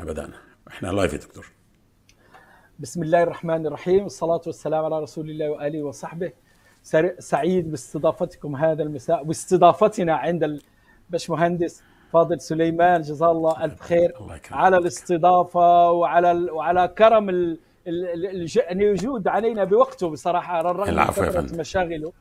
إحنا 0.00 0.12
بدأنا. 0.12 0.36
إحنا 0.68 0.88
لايف 0.88 1.12
يا 1.12 1.18
دكتور. 1.18 1.52
بسم 2.78 3.02
الله 3.02 3.22
الرحمن 3.22 3.66
الرحيم. 3.66 4.02
والصلاة 4.02 4.40
والسلام 4.46 4.84
على 4.84 5.00
رسول 5.00 5.30
الله 5.30 5.50
وآله 5.50 5.82
وصحبه. 5.82 6.32
سعيد 7.18 7.70
باستضافتكم 7.70 8.56
هذا 8.56 8.82
المساء 8.82 9.26
واستضافتنا 9.26 10.14
عند 10.14 10.60
البشمهندس 11.10 11.82
فاضل 12.12 12.40
سليمان. 12.40 13.02
جزاه 13.02 13.30
الله 13.30 13.64
ألف 13.64 13.80
خير 13.80 14.12
الله 14.20 14.40
على 14.50 14.76
الاستضافة 14.76 15.90
وعلى 15.90 16.50
وعلى 16.50 16.88
كرم 16.88 17.28
ال 17.28 17.58
أن 18.70 18.80
يجود 18.80 19.28
علينا 19.28 19.64
بوقته 19.64 20.10
بصراحة. 20.10 20.56
على 20.56 20.70
الرغم 20.70 20.94
من 20.94 21.04
كثرة 21.04 21.56
مشاغله. 21.56 22.12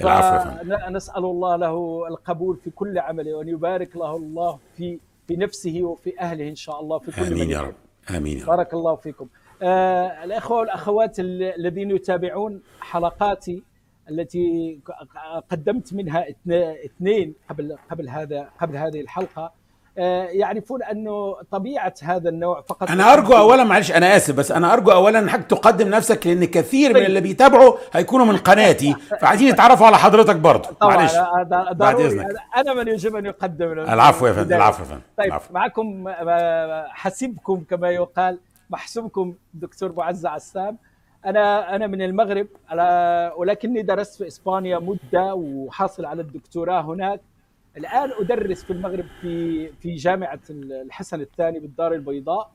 العفو 0.00 0.64
نسأل 0.90 1.24
الله 1.24 1.56
له 1.56 2.06
القبول 2.08 2.56
في 2.56 2.70
كل 2.70 2.98
عمله 2.98 3.34
وأن 3.34 3.48
يبارك 3.48 3.96
له 3.96 4.16
الله 4.16 4.58
في 4.76 4.98
في 5.28 5.36
نفسه 5.36 5.82
وفي 5.82 6.20
أهله 6.20 6.48
إن 6.48 6.54
شاء 6.54 6.80
الله 6.80 6.98
في 6.98 7.10
كل 7.12 7.32
آمين 7.32 7.50
يا 7.50 7.60
رب. 7.60 7.74
آمين 8.16 8.38
يا 8.38 8.42
رب. 8.42 8.48
بارك 8.48 8.74
الله 8.74 8.96
فيكم. 8.96 9.28
آه 9.62 10.24
الأخوة 10.24 10.58
والأخوات 10.58 11.16
الذين 11.20 11.90
يتابعون 11.90 12.62
حلقاتي 12.80 13.62
التي 14.10 14.80
قدمت 15.50 15.94
منها 15.94 16.24
اثنين 16.84 17.34
قبل 17.48 17.76
قبل 17.90 18.08
هذا 18.08 18.50
قبل 18.60 18.76
هذه 18.76 19.00
الحلقة 19.00 19.52
يعرفون 19.96 20.82
أنه 20.82 21.36
طبيعة 21.50 21.94
هذا 22.02 22.28
النوع 22.28 22.60
فقط 22.60 22.90
أنا 22.90 23.12
أرجو 23.12 23.32
اولا 23.32 23.64
معلش 23.64 23.92
أنا 23.92 24.16
آسف 24.16 24.34
بس 24.34 24.52
أنا 24.52 24.72
أرجو 24.72 24.92
اولا 24.92 25.18
انك 25.18 25.46
تقدم 25.46 25.88
نفسك 25.88 26.26
لأن 26.26 26.44
كثير 26.44 26.92
طيب. 26.92 27.00
من 27.00 27.06
اللي 27.06 27.20
بيتابعوا 27.20 27.76
هيكونوا 27.92 28.26
من 28.26 28.36
قناتي 28.36 28.96
فعايزين 29.20 29.48
يتعرفوا 29.48 29.86
على 29.86 29.98
حضرتك 29.98 30.36
برضه. 30.36 30.68
معلش. 30.82 31.12
بعد 31.72 32.00
إذنك. 32.00 32.26
أنا 32.56 32.74
من 32.74 32.88
يجب 32.88 33.16
أن 33.16 33.26
يقدم 33.26 33.72
العفو 33.72 34.26
يا 34.26 34.32
فندم 34.32 34.56
العفو 34.56 34.82
يا 34.82 34.88
فندم. 34.88 35.00
طيب 35.18 35.26
العفو. 35.26 35.54
معكم 35.54 36.08
آه، 36.08 36.86
حسيبكم 36.90 37.64
كما 37.70 37.90
يقال 37.90 38.38
محسوبكم 38.70 39.34
دكتور 39.54 39.92
معز 39.96 40.26
عسام. 40.26 40.78
أنا 41.26 41.76
أنا 41.76 41.86
من 41.86 42.02
المغرب 42.02 42.46
ولكني 43.36 43.82
درست 43.82 44.18
في 44.18 44.26
إسبانيا 44.26 44.78
مدة 44.78 45.34
وحاصل 45.34 46.04
على 46.04 46.22
الدكتوراه 46.22 46.80
هناك. 46.80 47.20
الآن 47.76 48.10
أدرس 48.20 48.64
في 48.64 48.72
المغرب 48.72 49.04
في 49.20 49.68
في 49.68 49.94
جامعة 49.94 50.40
الحسن 50.50 51.20
الثاني 51.20 51.58
بالدار 51.60 51.94
البيضاء 51.94 52.52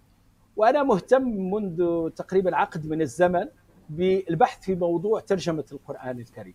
وأنا 0.55 0.83
مهتم 0.83 1.23
منذ 1.23 2.09
تقريبا 2.09 2.55
عقد 2.55 2.87
من 2.87 3.01
الزمن 3.01 3.47
بالبحث 3.89 4.63
في 4.65 4.75
موضوع 4.75 5.19
ترجمة 5.19 5.65
القرآن 5.71 6.19
الكريم. 6.19 6.53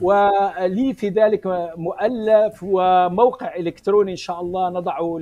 ولي 0.00 0.94
في 0.94 1.08
ذلك 1.08 1.46
مؤلف 1.76 2.62
وموقع 2.62 3.56
إلكتروني 3.56 4.10
إن 4.10 4.16
شاء 4.16 4.40
الله 4.40 4.70
نضعه 4.70 5.18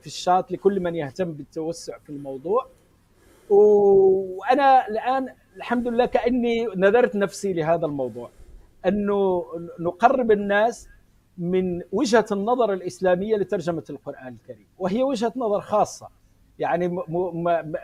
في 0.00 0.06
الشات 0.06 0.52
لكل 0.52 0.80
من 0.80 0.94
يهتم 0.94 1.32
بالتوسع 1.32 1.98
في 1.98 2.10
الموضوع. 2.10 2.66
وأنا 3.50 4.88
الآن 4.88 5.28
الحمد 5.56 5.88
لله 5.88 6.06
كأني 6.06 6.66
نذرت 6.76 7.16
نفسي 7.16 7.52
لهذا 7.52 7.86
الموضوع 7.86 8.30
أنه 8.86 9.44
نقرب 9.80 10.30
الناس 10.32 10.88
من 11.38 11.82
وجهة 11.92 12.26
النظر 12.32 12.72
الإسلامية 12.72 13.36
لترجمة 13.36 13.84
القرآن 13.90 14.36
الكريم 14.42 14.66
وهي 14.78 15.02
وجهة 15.02 15.32
نظر 15.36 15.60
خاصة. 15.60 16.08
يعني 16.58 16.98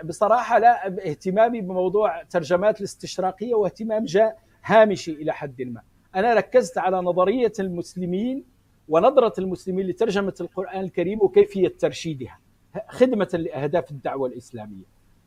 بصراحة 0.05 0.59
لا 0.59 0.87
اهتمامي 0.87 1.61
بموضوع 1.61 2.23
ترجمات 2.23 2.79
الاستشراقية 2.79 3.55
واهتمام 3.55 4.05
جاء 4.05 4.39
هامشي 4.65 5.13
إلى 5.13 5.33
حد 5.33 5.63
ما. 5.63 5.83
أنا 6.15 6.35
ركزت 6.35 6.79
على 6.79 6.97
نظرية 6.97 7.53
المسلمين 7.61 8.45
ونظرة 8.89 9.33
المسلمين 9.39 9.87
لترجمة 9.87 10.35
القرآن 10.41 10.81
الكريم 10.81 11.23
وكيفية 11.23 11.69
ترشيدها 11.79 12.39
خدمة 12.89 13.29
لأهداف 13.35 13.91
الدعوة 13.91 14.29
الإسلامية. 14.29 14.85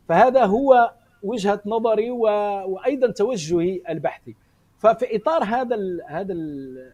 فهذا 0.10 0.46
هو 0.46 0.94
وجهة 1.24 1.62
نظري. 1.66 2.10
وأيضا 2.10 3.12
توجهي 3.12 3.82
البحثي. 3.90 4.36
ففي 4.78 5.16
إطار 5.16 5.44
هذا 5.44 5.76
ال 5.76 6.02
هذا 6.08 6.34
ال 6.34 6.94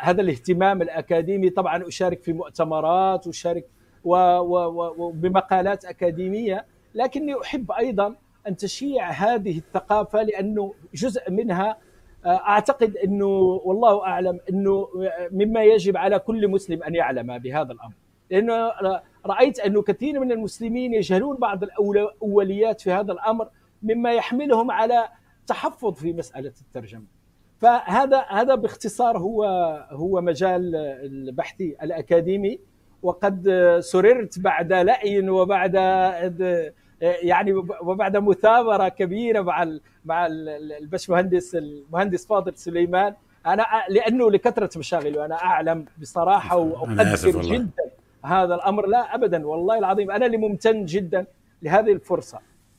هذا 0.00 0.20
الاهتمام 0.22 0.82
الأكاديمي 0.82 1.50
طبعا 1.50 1.88
أشارك 1.88 2.22
في 2.22 2.32
مؤتمرات 2.32 3.26
واشارك 3.26 3.66
وبمقالات 4.04 5.84
أكاديمية 5.84 6.66
لكني 6.94 7.40
أحب 7.42 7.72
أيضا 7.72 8.14
أن 8.48 8.56
تشيع 8.56 9.10
هذه 9.10 9.58
الثقافة 9.58 10.22
لأنه 10.22 10.74
جزء 10.94 11.30
منها 11.30 11.76
أعتقد 12.26 12.96
أنه 12.96 13.26
والله 13.64 14.04
أعلم 14.06 14.40
أنه 14.50 14.88
مما 15.32 15.64
يجب 15.64 15.96
على 15.96 16.18
كل 16.18 16.48
مسلم 16.48 16.82
أن 16.82 16.94
يعلم 16.94 17.38
بهذا 17.38 17.72
الأمر. 17.72 17.94
لأنه 18.30 18.72
رأيت 19.26 19.58
أنه 19.58 19.82
كثير 19.82 20.20
من 20.20 20.32
المسلمين 20.32 20.94
يجهلون 20.94 21.36
بعض 21.36 21.62
الاوليات 21.64 22.80
في 22.80 22.92
هذا 22.92 23.12
الأمر 23.12 23.48
مما 23.82 24.12
يحملهم 24.12 24.70
على 24.70 25.08
تحفظ 25.46 25.94
في 25.94 26.12
مسألة 26.12 26.52
الترجمة. 26.60 27.15
فهذا 27.58 28.24
هذا 28.28 28.54
باختصار 28.54 29.18
هو 29.18 29.44
هو 29.90 30.20
مجال 30.20 30.76
البحث 30.76 31.60
الأكاديمي. 31.60 32.58
وقد 33.02 33.50
سررت 33.80 34.38
بعد 34.38 34.72
لأي 34.72 35.28
وبعد 35.28 35.74
يعني 37.00 37.52
وبعد 37.80 38.16
مثابرة 38.16 38.88
كبيرة 38.88 39.40
مع 39.40 39.78
مع 40.04 40.26
البشمهندس 40.80 41.54
المهندس 41.54 42.26
فاضل 42.26 42.54
سليمان. 42.54 43.14
أنا 43.46 43.66
لأنه 43.88 44.30
لكثرة 44.30 44.78
مشاغلي 44.78 45.18
وأنا 45.18 45.34
أعلم 45.34 45.84
بصراحة 46.00 46.56
وأقدر 46.56 47.42
جدا 47.42 47.90
هذا 48.24 48.54
الأمر. 48.54 48.86
لا 48.86 49.14
ابدا 49.14 49.46
والله 49.46 49.78
العظيم 49.78 50.10
أنا 50.10 50.26
اللي 50.26 50.36
ممتن 50.36 50.84
جدا 50.84 51.26
لهذه 51.62 51.92
الفرصة. 51.92 52.38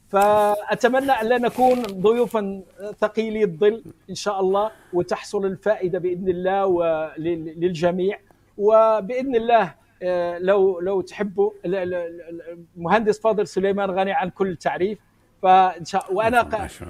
فأتمنى 0.09 1.12
أن 1.12 1.25
لا 1.28 1.38
نكون 1.38 1.81
ضيوفا 1.81 2.62
ثقيلي 3.00 3.44
الظل 3.44 3.84
إن 4.09 4.16
شاء 4.16 4.40
الله 4.40 4.72
وتحصل 4.94 5.45
الفائدة 5.45 6.00
بإذن 6.00 6.29
الله 6.29 6.68
للجميع. 7.18 8.19
وبإذن 8.57 9.35
الله 9.35 9.75
آه، 10.03 10.38
لو 10.38 10.79
لو 10.79 11.01
تحبوا 11.01 11.51
المهندس 11.66 13.19
فاضل 13.19 13.47
سليمان 13.47 13.91
غني 13.91 14.12
عن 14.12 14.29
كل 14.29 14.56
تعريف. 14.56 15.00
فإن 15.41 15.85
شاء 15.85 16.13
وأنا 16.13 16.44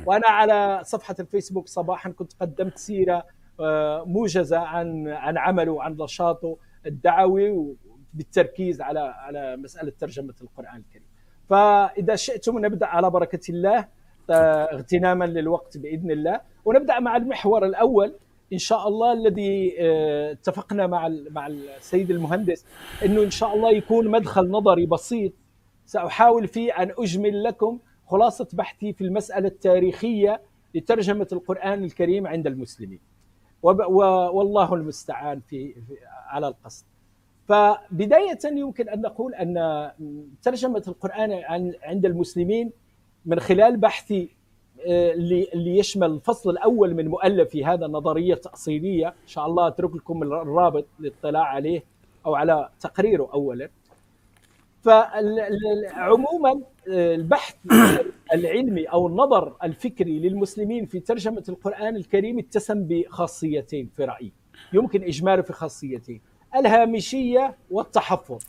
وأنا 0.06 0.28
على 0.28 0.82
صفحة 0.84 1.16
الفيسبوك 1.20 1.68
صباحا 1.68 2.10
كنت 2.10 2.34
قدمت 2.42 2.78
سيرة 2.78 3.24
آه، 3.60 4.04
موجزة 4.08 4.58
عن 4.60 5.08
عن 5.08 5.38
عمله 5.38 5.72
وعن 5.72 5.98
نشاطه 6.00 6.58
الدعوي 6.86 7.76
بالتركيز 8.14 8.82
على 8.82 9.00
على 9.00 9.58
مسألة 9.58 9.92
ترجمة 10.00 10.34
القرآن 10.42 10.76
الكريم. 10.88 11.08
فإذا 11.50 12.16
شئتم 12.16 12.66
نبدأ 12.66 12.86
على 12.86 13.10
بركة 13.10 13.40
الله 13.50 13.88
اغتناما 14.30 15.26
للوقت 15.26 15.78
بإذن 15.78 16.12
الله. 16.12 16.42
ونبدأ 16.66 17.00
مع 17.00 17.18
المحور 17.18 17.66
الأول. 17.66 18.14
إن 18.54 18.58
شاء 18.58 18.88
الله 18.88 19.14
الذي 19.14 19.76
آه، 19.80 20.32
اتفقنا 20.32 20.88
مع 20.88 21.10
مع 21.32 21.48
السيد 21.48 22.12
المهندس 22.12 22.66
إنه 23.06 23.24
إن 23.24 23.30
شاء 23.32 23.56
الله 23.56 23.72
يكون 23.72 24.08
مدخل 24.08 24.52
نظري 24.52 24.86
بسيط. 24.86 25.34
سأحاول 25.86 26.48
فيه 26.48 26.72
أن 26.72 26.92
أجمل 26.98 27.44
لكم 27.44 27.80
خلاصة 28.08 28.48
بحثي 28.54 28.94
في 28.94 29.04
المسألة 29.04 29.48
التاريخية 29.48 30.42
لترجمة 30.76 31.28
القرآن 31.32 31.84
الكريم 31.84 32.28
عند 32.28 32.48
المسلمين. 32.48 33.00
والله 33.64 34.74
المستعان 34.74 35.40
في 35.40 35.76
على 36.28 36.48
القصد. 36.48 36.86
فبداية 37.48 38.40
يمكن 38.46 38.90
أن 38.90 39.02
نقول 39.02 39.34
أن 39.36 39.92
ترجمة 40.42 40.84
القرآن 40.88 41.32
عند 41.84 42.06
المسلمين 42.06 42.72
من 43.26 43.40
خلال 43.40 43.78
بحثي 43.78 44.38
آه، 44.88 45.14
اللي 45.14 45.78
يشمل 45.78 46.12
الفصل 46.12 46.50
الأول 46.50 46.94
من 46.94 47.08
مؤلفي 47.08 47.66
هذا 47.66 47.86
النظرية 47.86 48.34
التأصيلية. 48.34 49.08
إن 49.08 49.28
شاء 49.28 49.46
الله 49.46 49.68
أترك 49.68 49.96
لكم 49.96 50.24
الرابط 50.24 50.86
للاطلاع 51.00 51.44
عليه 51.44 51.84
أو 52.26 52.36
على 52.36 52.70
تقريره 52.80 53.30
أولا. 53.34 53.70
فعموما 54.82 56.62
آه، 56.92 57.16
البحث 57.16 57.56
العلمي 58.34 58.86
أو 58.86 59.08
النظر 59.08 59.56
الفكري 59.64 60.20
للمسلمين 60.20 60.86
في 60.86 61.00
ترجمة 61.00 61.44
القرآن 61.50 61.96
الكريم 61.96 62.40
اتسم 62.40 62.84
بخاصيتين 62.84 63.90
في 63.96 64.06
رأيي. 64.06 64.32
يمكن 64.74 65.04
إجماله 65.04 65.42
في 65.42 65.54
خاصيتين. 65.54 66.22
الهامشية 66.56 67.56
والتحفظ. 67.72 68.44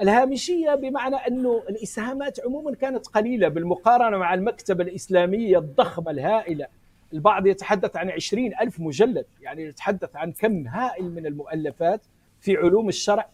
الهامشية 0.00 0.74
بمعنى 0.74 1.16
أنه 1.16 1.62
الإسهامات 1.68 2.40
عموما 2.46 2.74
كانت 2.74 3.06
قليلة 3.06 3.48
بالمقارنة 3.48 4.18
مع 4.18 4.34
المكتبة 4.34 4.84
الإسلامية 4.84 5.58
الضخمة 5.58 6.10
الهائلة. 6.10 6.66
البعض 7.12 7.46
يتحدث 7.46 7.96
عن 7.96 8.10
عشرين 8.10 8.52
ألف 8.60 8.80
مجلد 8.80 9.26
يعني 9.40 9.62
يتحدث 9.62 10.16
عن 10.16 10.32
كم 10.32 10.66
هائل 10.66 11.10
من 11.10 11.26
المؤلفات 11.26 12.00
في 12.40 12.56
علوم 12.56 12.88
الشرع. 12.88 13.28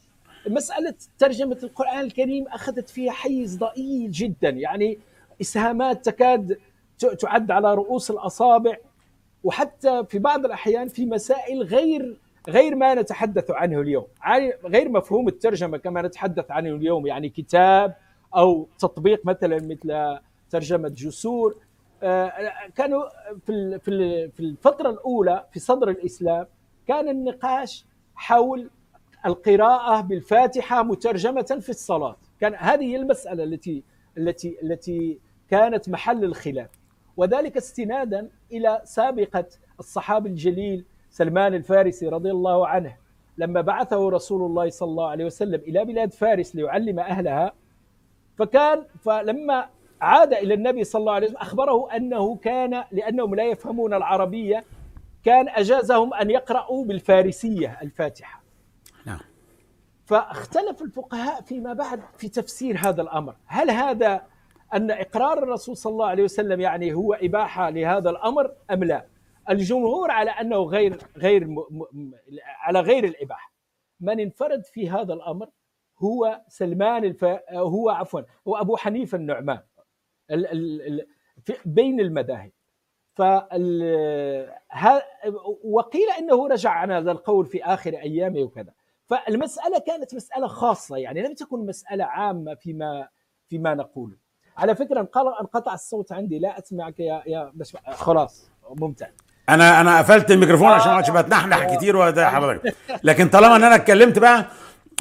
مسألة 0.46 0.94
ترجمة 1.18 1.58
القرآن 1.62 2.00
الكريم 2.00 2.48
أخذت 2.48 2.88
فيها 2.88 3.12
حيز 3.12 3.58
ضئيل 3.58 4.10
جدا. 4.10 4.48
يعني 4.48 4.98
إسهامات 5.40 6.04
تكاد 6.04 6.58
تعد 7.20 7.50
على 7.50 7.74
رؤوس 7.74 8.10
الأصابع. 8.10 8.76
وحتى 9.44 10.04
في 10.04 10.18
بعض 10.18 10.44
الأحيان 10.44 10.88
في 10.88 11.06
مسائل 11.06 11.62
غير 11.62 12.16
غير 12.48 12.74
ما 12.74 12.94
نتحدث 12.94 13.50
عنه 13.50 13.80
اليوم. 13.80 14.06
غير 14.64 14.88
مفهوم 14.88 15.28
الترجمة 15.28 15.78
كما 15.78 16.02
نتحدث 16.02 16.50
عنه 16.50 16.70
اليوم 16.70 17.06
يعني 17.06 17.28
كتاب 17.28 17.96
أو 18.36 18.68
تطبيق 18.78 19.26
مثلا 19.26 19.56
مثل 19.56 20.18
ترجمة 20.50 20.88
جسور. 20.88 21.56
آه، 22.02 22.50
كانوا 22.74 23.02
في 23.46 23.78
في 24.36 24.40
الفترة 24.40 24.90
الأولى 24.90 25.46
في 25.52 25.60
صدر 25.60 25.88
الإسلام 25.88 26.46
كان 26.88 27.08
النقاش 27.08 27.84
حول 28.14 28.70
القراءة 29.26 30.00
بالفاتحة 30.00 30.82
مترجمة 30.82 31.58
في 31.60 31.68
الصلاة. 31.68 32.16
كان 32.40 32.54
هذه 32.54 32.96
المسألة 32.96 33.44
التي 33.44 33.82
التي 34.18 34.56
التي 34.62 35.18
كانت 35.50 35.88
محل 35.88 36.24
الخلاف. 36.24 36.70
وذلك 37.16 37.56
استنادا 37.56 38.28
إلى 38.52 38.80
سابقة 38.84 39.44
الصحابي 39.80 40.28
الجليل 40.28 40.84
سلمان 41.14 41.54
الفارسي 41.54 42.08
رضي 42.08 42.30
الله 42.30 42.68
عنه 42.68 42.96
لما 43.38 43.60
بعثه 43.60 44.10
رسول 44.10 44.42
الله 44.42 44.70
صلى 44.70 44.88
الله 44.88 45.08
عليه 45.08 45.24
وسلم 45.24 45.60
إلى 45.60 45.84
بلاد 45.84 46.12
فارس 46.12 46.56
ليعلم 46.56 46.98
أهلها 46.98 47.52
فكان 48.36 48.84
فلما 49.00 49.66
عاد 50.00 50.32
إلى 50.32 50.54
النبي 50.54 50.84
صلى 50.84 51.00
الله 51.00 51.12
عليه 51.12 51.26
وسلم 51.26 51.40
أخبره 51.40 51.96
أنه 51.96 52.36
كان 52.36 52.84
لأنهم 52.92 53.34
لا 53.34 53.44
يفهمون 53.44 53.94
العربية 53.94 54.64
كان 55.24 55.48
أجازهم 55.48 56.14
أن 56.14 56.30
يقرأوا 56.30 56.84
بالفارسية 56.84 57.78
الفاتحة. 57.82 58.42
نعم. 59.06 59.20
فاختلف 60.06 60.82
الفقهاء 60.82 61.42
فيما 61.42 61.72
بعد 61.72 62.00
في 62.18 62.28
تفسير 62.28 62.78
هذا 62.78 63.02
الأمر، 63.02 63.34
هل 63.46 63.70
هذا 63.70 64.22
أن 64.74 64.90
إقرار 64.90 65.38
الرسول 65.38 65.76
صلى 65.76 65.92
الله 65.92 66.06
عليه 66.06 66.24
وسلم 66.24 66.60
يعني 66.60 66.94
هو 66.94 67.14
إباحة 67.14 67.70
لهذا 67.70 68.10
الأمر 68.10 68.50
أم 68.70 68.84
لا؟ 68.84 69.13
الجمهور 69.50 70.10
على 70.10 70.30
أنه 70.30 70.62
غير 70.62 70.98
غير. 71.16 71.48
على 72.60 72.80
غير 72.80 73.04
الإباحة. 73.04 73.52
من 74.00 74.20
انفرد 74.20 74.64
في 74.64 74.90
هذا 74.90 75.14
الأمر 75.14 75.48
هو 75.98 76.42
سلمان 76.48 77.04
الف... 77.04 77.24
هو 77.50 77.90
عفوا 77.90 78.20
هو 78.48 78.56
أبو 78.56 78.76
حنيفة 78.76 79.18
النعمان 79.18 79.60
ال... 80.30 80.46
ال... 80.46 81.06
في 81.44 81.54
بين 81.64 82.00
المذاهب. 82.00 82.50
ف 83.14 83.22
وقيل 85.64 86.10
أنه 86.18 86.48
رجع 86.48 86.70
عن 86.70 86.90
هذا 86.90 87.12
القول 87.12 87.46
في 87.46 87.64
آخر 87.64 87.94
أيامه 87.94 88.40
وكذا 88.40 88.72
فالمسألة 89.06 89.78
كانت 89.78 90.14
مسألة 90.14 90.46
خاصة 90.46 90.96
يعني 90.96 91.22
لم 91.22 91.34
تكن 91.34 91.66
مسألة 91.66 92.04
عامة 92.04 92.54
فيما 92.54 93.08
فيما 93.48 93.74
نقوله 93.74 94.16
على 94.56 94.74
فكرة 94.74 95.00
انقطع 95.40 95.74
الصوت 95.74 96.12
عندي 96.12 96.38
لا 96.38 96.58
أسمعك 96.58 97.00
يا 97.00 97.22
يا 97.26 97.52
خلاص 97.90 98.50
ممتاز 98.70 99.16
أنا 99.48 99.80
أنا 99.80 99.98
قفلت 99.98 100.30
الميكروفون 100.30 100.68
عشان 100.68 100.86
ما 100.86 100.92
اقعدش 100.92 101.10
بتنحنح 101.10 101.74
كتير 101.76 101.96
وده 101.96 102.30
حضرتك. 102.30 102.74
لكن 103.04 103.28
طالما 103.28 103.56
إن 103.56 103.64
أنا 103.64 103.74
اتكلمت 103.74 104.18
بقى 104.18 104.44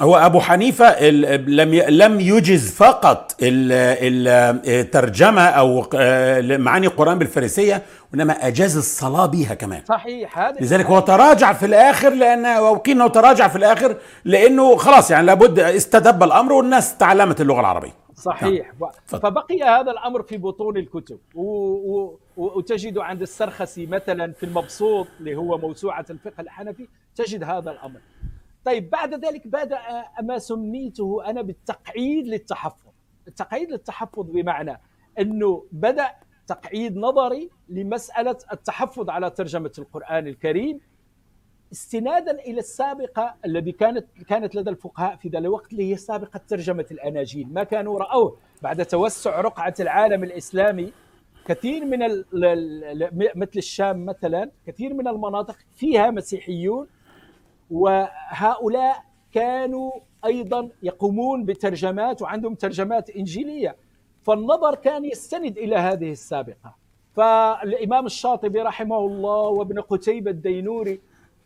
هو 0.02 0.18
أبو 0.18 0.40
حنيفة 0.40 1.10
لم 1.10 1.74
لم 1.76 2.20
يجز 2.20 2.72
فقط 2.72 3.36
الترجمة 4.68 5.42
أو 5.46 5.88
آه، 5.96 6.42
معاني 6.58 6.88
القرآن 6.88 7.18
بالفارسية 7.20 7.82
وإنما 8.14 8.48
أجاز 8.48 8.78
الصلاة 8.78 9.26
بها 9.26 9.54
كمان. 9.54 9.82
صحيح 9.90 10.40
هذا 10.40 10.56
لذلك 10.62 10.86
هو 10.86 11.00
تراجع 11.00 11.54
في 11.54 11.66
الآخر 11.66 12.10
لأن 12.10 12.46
وقيل 12.58 12.96
إنه 12.96 13.08
تراجع 13.08 13.48
في 13.48 13.56
الآخر 13.56 13.96
لأنه 14.26 14.76
خلاص 14.76 15.12
يعني 15.12 15.26
لابد 15.26 15.60
استدب 15.60 16.24
الأمر 16.24 16.54
والناس 16.54 16.98
تعلمت 16.98 17.42
اللغة 17.42 17.60
العربية. 17.60 18.03
صحيح. 18.16 18.74
نعم. 18.82 18.92
فبقي 19.06 19.62
هذا 19.62 19.92
الأمر 19.92 20.24
في 20.24 20.38
بطون 20.38 20.78
الكتب. 20.78 21.20
وتجد 22.38 22.98
عند 22.98 23.22
السرخسي 23.22 23.86
مثلا 23.86 24.32
في 24.32 24.46
المبسوط 24.46 25.08
اللي 25.20 25.36
هو 25.36 25.58
موسوعة 25.58 26.06
الفقه 26.10 26.42
الحنفي 26.42 26.88
تجد 27.16 27.44
هذا 27.44 27.72
الأمر. 27.72 28.00
طيب 28.66 28.90
بعد 28.90 29.26
ذلك 29.26 29.48
بدأ 29.48 29.80
ما 30.22 30.40
سميته 30.40 31.26
أنا 31.26 31.42
بالتقعيد 31.42 32.28
للتحفظ. 32.28 32.92
التقعيد 33.28 33.72
للتحفظ 33.72 34.32
بمعنى 34.32 34.82
إنه 35.20 35.66
بدأ 35.72 36.12
تقعيد 36.48 36.98
نظري 36.98 37.50
لمسألة 37.70 38.38
التحفظ 38.52 39.10
على 39.10 39.30
ترجمة 39.30 39.72
القرآن 39.80 40.28
الكريم 40.28 40.80
استنادا 41.74 42.32
إلى 42.32 42.60
السابقة 42.60 43.36
الذي 43.46 43.72
كانت 43.72 44.06
كانت 44.28 44.56
لدى 44.56 44.70
الفقهاء 44.70 45.16
في 45.16 45.30
ذلك 45.30 45.38
الوقت 45.46 45.72
اللي 45.72 45.92
هي 45.92 45.98
سابقة 45.98 46.42
ترجمة 46.48 46.86
الأناجيل. 46.92 47.54
ما 47.54 47.64
كانوا 47.64 48.00
رأوه 48.00 48.38
بعد 48.62 48.86
توسع 48.86 49.42
رقعة 49.42 49.74
العالم 49.80 50.24
الإسلامي 50.24 50.94
كثير 51.46 51.86
من 51.86 52.00
مثل 53.36 53.58
الشام 53.58 54.06
مثلا 54.06 54.52
كثير 54.68 54.94
من 54.94 55.08
المناطق 55.08 55.58
فيها 55.76 56.12
مسيحيون 56.12 56.88
وهؤلاء 57.72 59.04
كانوا 59.32 59.92
أيضا 60.26 60.70
يقومون 60.84 61.46
بترجمات 61.46 62.22
وعندهم 62.22 62.56
ترجمات 62.56 63.10
إنجيلية. 63.10 63.76
فالنظر 64.22 64.76
كان 64.76 65.06
يستند 65.06 65.58
إلى 65.58 65.76
هذه 65.76 66.12
السابقة. 66.12 66.76
فالإمام 67.16 68.06
الشاطبي 68.06 68.62
رحمه 68.62 69.00
الله 69.00 69.48
وابن 69.48 69.82
قتيبة 69.82 70.32
الدينوري 70.32 71.02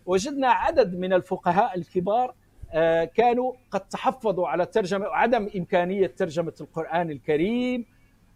وجدنا 0.08 0.48
عدد 0.48 0.96
من 0.96 1.14
الفقهاء 1.14 1.78
الكبار 1.78 2.34
آه، 2.74 3.04
كانوا 3.04 3.54
قد 3.72 3.80
تحفظوا 3.80 4.48
على 4.48 4.66
ترجمه 4.66 5.06
عدم 5.06 5.50
إمكانية 5.56 6.08
ترجمة 6.08 6.54
القرآن 6.62 7.12
الكريم 7.12 7.86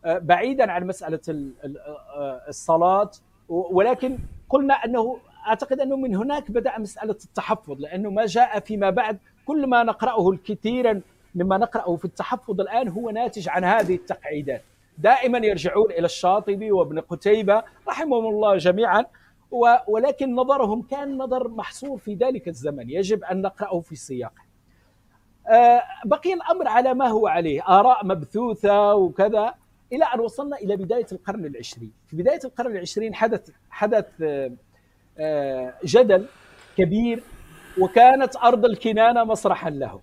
آه، 0.06 0.18
بعيدا 0.18 0.72
عن 0.72 0.88
مسألة 0.88 1.20
آه، 1.30 2.42
الصلاة 2.48 3.12
ولكن 3.50 4.18
قلنا 4.50 4.74
أنه 4.74 5.18
أعتقد 5.48 5.80
أنه 5.80 5.96
من 5.96 6.16
هناك 6.16 6.52
بدأ 6.52 6.80
مسألة 6.80 7.16
التحفظ 7.26 7.82
لأنه 7.82 8.10
ما 8.10 8.26
جاء 8.26 8.60
فيما 8.60 8.90
بعد 8.90 9.20
كل 9.46 9.68
ما 9.68 9.84
نقرأه 9.84 10.38
كثيرا 10.46 11.02
مما 11.36 11.58
نقرأه 11.58 11.96
في 11.96 12.06
التحفظ 12.06 12.62
الآن 12.62 12.88
هو 12.88 13.10
ناتج 13.10 13.50
عن 13.50 13.64
هذه 13.64 13.96
التقعيدات. 13.96 14.64
دائما 14.98 15.38
يرجعون 15.38 15.92
إلى 15.92 16.06
الشاطبي 16.06 16.72
وابن 16.72 17.00
قتيبة 17.00 17.64
رحمهم 17.88 18.26
الله 18.26 18.58
جميعا 18.58 19.06
ولكن 19.88 20.36
نظرهم 20.36 20.82
كان 20.82 21.18
نظر 21.18 21.48
محصور 21.48 21.98
في 21.98 22.16
ذلك 22.16 22.48
الزمن 22.48 22.90
يجب 22.90 23.24
أن 23.24 23.42
نقرأه 23.42 23.80
في 23.80 23.96
سياقه 23.96 24.52
آه، 25.48 25.84
بقي 26.06 26.34
الأمر 26.34 26.68
على 26.68 26.94
ما 26.94 27.08
هو 27.08 27.28
عليه 27.28 27.62
آراء 27.68 28.06
مبثوثة 28.06 28.96
وكذا 28.96 29.54
إلى 29.94 30.06
أن 30.06 30.20
وصلنا 30.20 30.58
إلى 30.58 30.76
بداية 30.76 31.08
القرن 31.12 31.46
العشرين 31.46 31.92
في 32.08 32.16
بداية 32.16 32.40
القرن 32.46 32.72
العشرين 32.72 33.16
حدث 33.16 33.50
حدث 33.70 34.06
آه، 35.20 35.74
جدل 35.86 36.26
كبير 36.78 37.24
وكانت 37.80 38.36
أرض 38.36 38.66
الكنانة 38.66 39.24
مسرحا 39.24 39.70
له. 39.70 40.02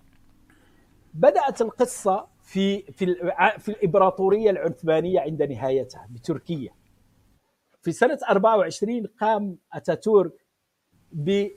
بدأت 1.13 1.61
القصة 1.61 2.27
في 2.43 2.81
في 2.81 3.15
في 3.59 3.69
الإمبراطورية 3.69 4.49
العثمانية 4.49 5.19
عند 5.19 5.43
نهايتها 5.43 6.07
بتركيا. 6.09 6.71
في 7.81 7.91
سنة 7.91 8.17
24 8.29 9.05
قام 9.21 9.57
أتاتورك 9.73 10.45
ب 11.11 11.47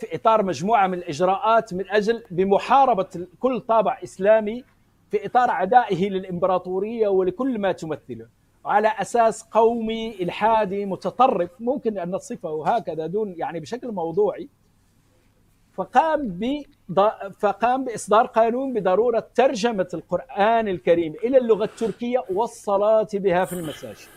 في 0.00 0.14
إطار 0.14 0.42
مجموعة 0.42 0.86
من 0.86 0.98
الإجراءات 0.98 1.74
من 1.74 1.90
أجل 1.90 2.24
بمحاربة 2.30 3.26
كل 3.40 3.60
طابع 3.60 3.98
إسلامي 4.04 4.64
في 5.10 5.26
إطار 5.26 5.50
عدائه 5.50 6.10
للإمبراطورية 6.10 7.08
ولكل 7.08 7.58
ما 7.58 7.72
تمثله. 7.72 8.28
على 8.64 8.88
أساس 8.88 9.42
قومي 9.42 10.22
إلحادي 10.22 10.86
متطرف 10.86 11.50
ممكن 11.60 11.98
أن 11.98 12.10
نصفه 12.10 12.66
هكذا 12.68 13.06
دون 13.06 13.34
يعني 13.36 13.60
بشكل 13.60 13.92
موضوعي 13.92 14.48
فقام 15.72 16.28
ب 16.28 16.62
فقام 17.38 17.84
بإصدار 17.84 18.26
قانون 18.26 18.72
بضرورة 18.74 19.28
ترجمة 19.34 19.88
القرآن 19.94 20.68
الكريم 20.68 21.14
إلى 21.24 21.38
اللغة 21.38 21.64
التركية 21.64 22.24
والصلاة 22.30 23.08
بها 23.14 23.44
في 23.44 23.52
المساجد. 23.52 24.08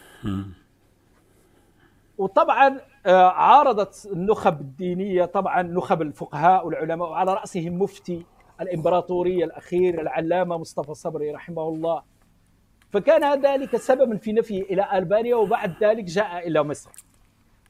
وطبعا 2.18 2.80
آه، 3.06 3.30
عارضت 3.30 4.10
النخب 4.12 4.62
الدينية 4.62 5.26
طبعا 5.26 5.62
نخب 5.62 6.02
الفقهاء 6.02 6.66
والعلماء 6.66 7.10
وعلى 7.10 7.34
رأسهم 7.34 7.80
مفتي 7.80 8.26
الإمبراطورية 8.62 9.46
الأخير 9.46 10.02
العلامة 10.02 10.58
مصطفى 10.58 10.94
صبري 10.94 11.32
رحمه 11.32 11.68
الله. 11.68 12.04
فكان 12.90 13.42
ذلك 13.42 13.78
سببا 13.78 14.18
في 14.18 14.34
نفيه 14.34 14.62
إلى 14.62 14.98
ألبانيا 14.98 15.36
وبعد 15.36 15.84
ذلك 15.84 16.04
جاء 16.04 16.48
إلى 16.48 16.64
مصر. 16.64 16.90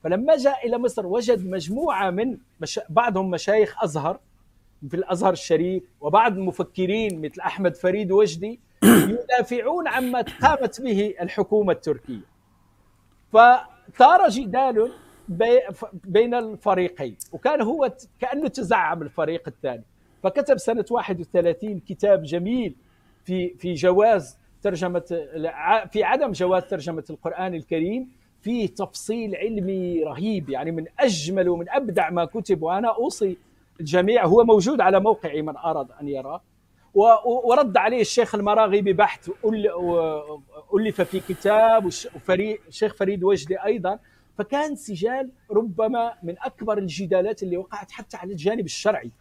فلما 0.03 0.37
جاء 0.37 0.67
إلى 0.67 0.77
مصر 0.77 1.07
وجد 1.07 1.47
مجموعة 1.47 2.09
من 2.09 2.37
مش... 2.61 2.79
بعضهم 2.89 3.29
مشايخ 3.29 3.83
أزهر 3.83 4.19
في 4.89 4.93
الأزهر 4.93 5.33
الشريف 5.33 5.83
وبعض 6.01 6.37
المفكرين 6.37 7.21
مثل 7.21 7.41
أحمد 7.41 7.75
فريد 7.75 8.11
وجدي 8.11 8.59
يدافعون 9.09 9.87
عما 9.87 10.25
قامت 10.41 10.81
به 10.81 11.13
الحكومة 11.21 11.73
التركية. 11.73 12.33
فثار 13.93 14.29
جدال 14.29 14.91
بي... 15.27 15.59
بين 15.93 16.33
الفريقين 16.33 17.17
وكان 17.31 17.61
هو 17.61 17.91
كأنه 18.19 18.47
تزعم 18.47 19.01
الفريق 19.01 19.47
الثاني. 19.47 19.83
فكتب 20.23 20.57
سنة 20.57 20.85
31 20.91 21.79
كتاب 21.79 22.23
جميل 22.23 22.75
في 23.25 23.49
في 23.49 23.73
جواز 23.73 24.37
ترجمة 24.61 25.03
في 25.91 26.03
عدم 26.03 26.31
جواز 26.31 26.63
ترجمة 26.63 27.03
القرآن 27.09 27.53
الكريم 27.53 28.11
فيه 28.41 28.67
تفصيل 28.67 29.35
علمي 29.35 30.03
رهيب 30.03 30.49
يعني 30.49 30.71
من 30.71 30.85
أجمل 30.99 31.49
ومن 31.49 31.69
أبدع 31.69 32.09
ما 32.09 32.25
كتب 32.25 32.63
وأنا 32.63 32.87
أوصي 32.95 33.37
الجميع 33.79 34.25
هو 34.25 34.43
موجود 34.43 34.81
على 34.81 34.99
موقعي 34.99 35.41
من 35.41 35.57
أراد 35.57 35.87
أن 36.01 36.07
يراه. 36.07 36.41
ورد 36.93 37.77
عليه 37.77 38.01
الشيخ 38.01 38.35
المراغي 38.35 38.81
ببحث 38.81 39.29
ألف 40.75 41.01
في 41.01 41.19
كتاب 41.19 41.85
والشيخ 41.85 42.95
فريد 42.95 43.23
وجدي 43.23 43.63
أيضا. 43.63 43.99
فكان 44.37 44.75
سجال 44.75 45.31
ربما 45.51 46.13
من 46.23 46.35
أكبر 46.41 46.77
الجدالات 46.77 47.43
اللي 47.43 47.57
وقعت 47.57 47.91
حتى 47.91 48.17
على 48.17 48.31
الجانب 48.31 48.65
الشرعي. 48.65 49.11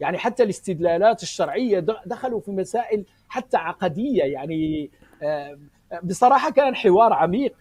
يعني 0.00 0.18
حتى 0.18 0.42
الاستدلالات 0.42 1.22
الشرعية 1.22 1.78
دخلوا 2.06 2.40
في 2.40 2.50
مسائل 2.50 3.04
حتى 3.28 3.56
عقدية. 3.56 4.22
يعني 4.24 4.90
آه، 5.22 5.58
بصراحة 6.02 6.50
كان 6.50 6.74
حوار 6.76 7.12
عميق. 7.12 7.54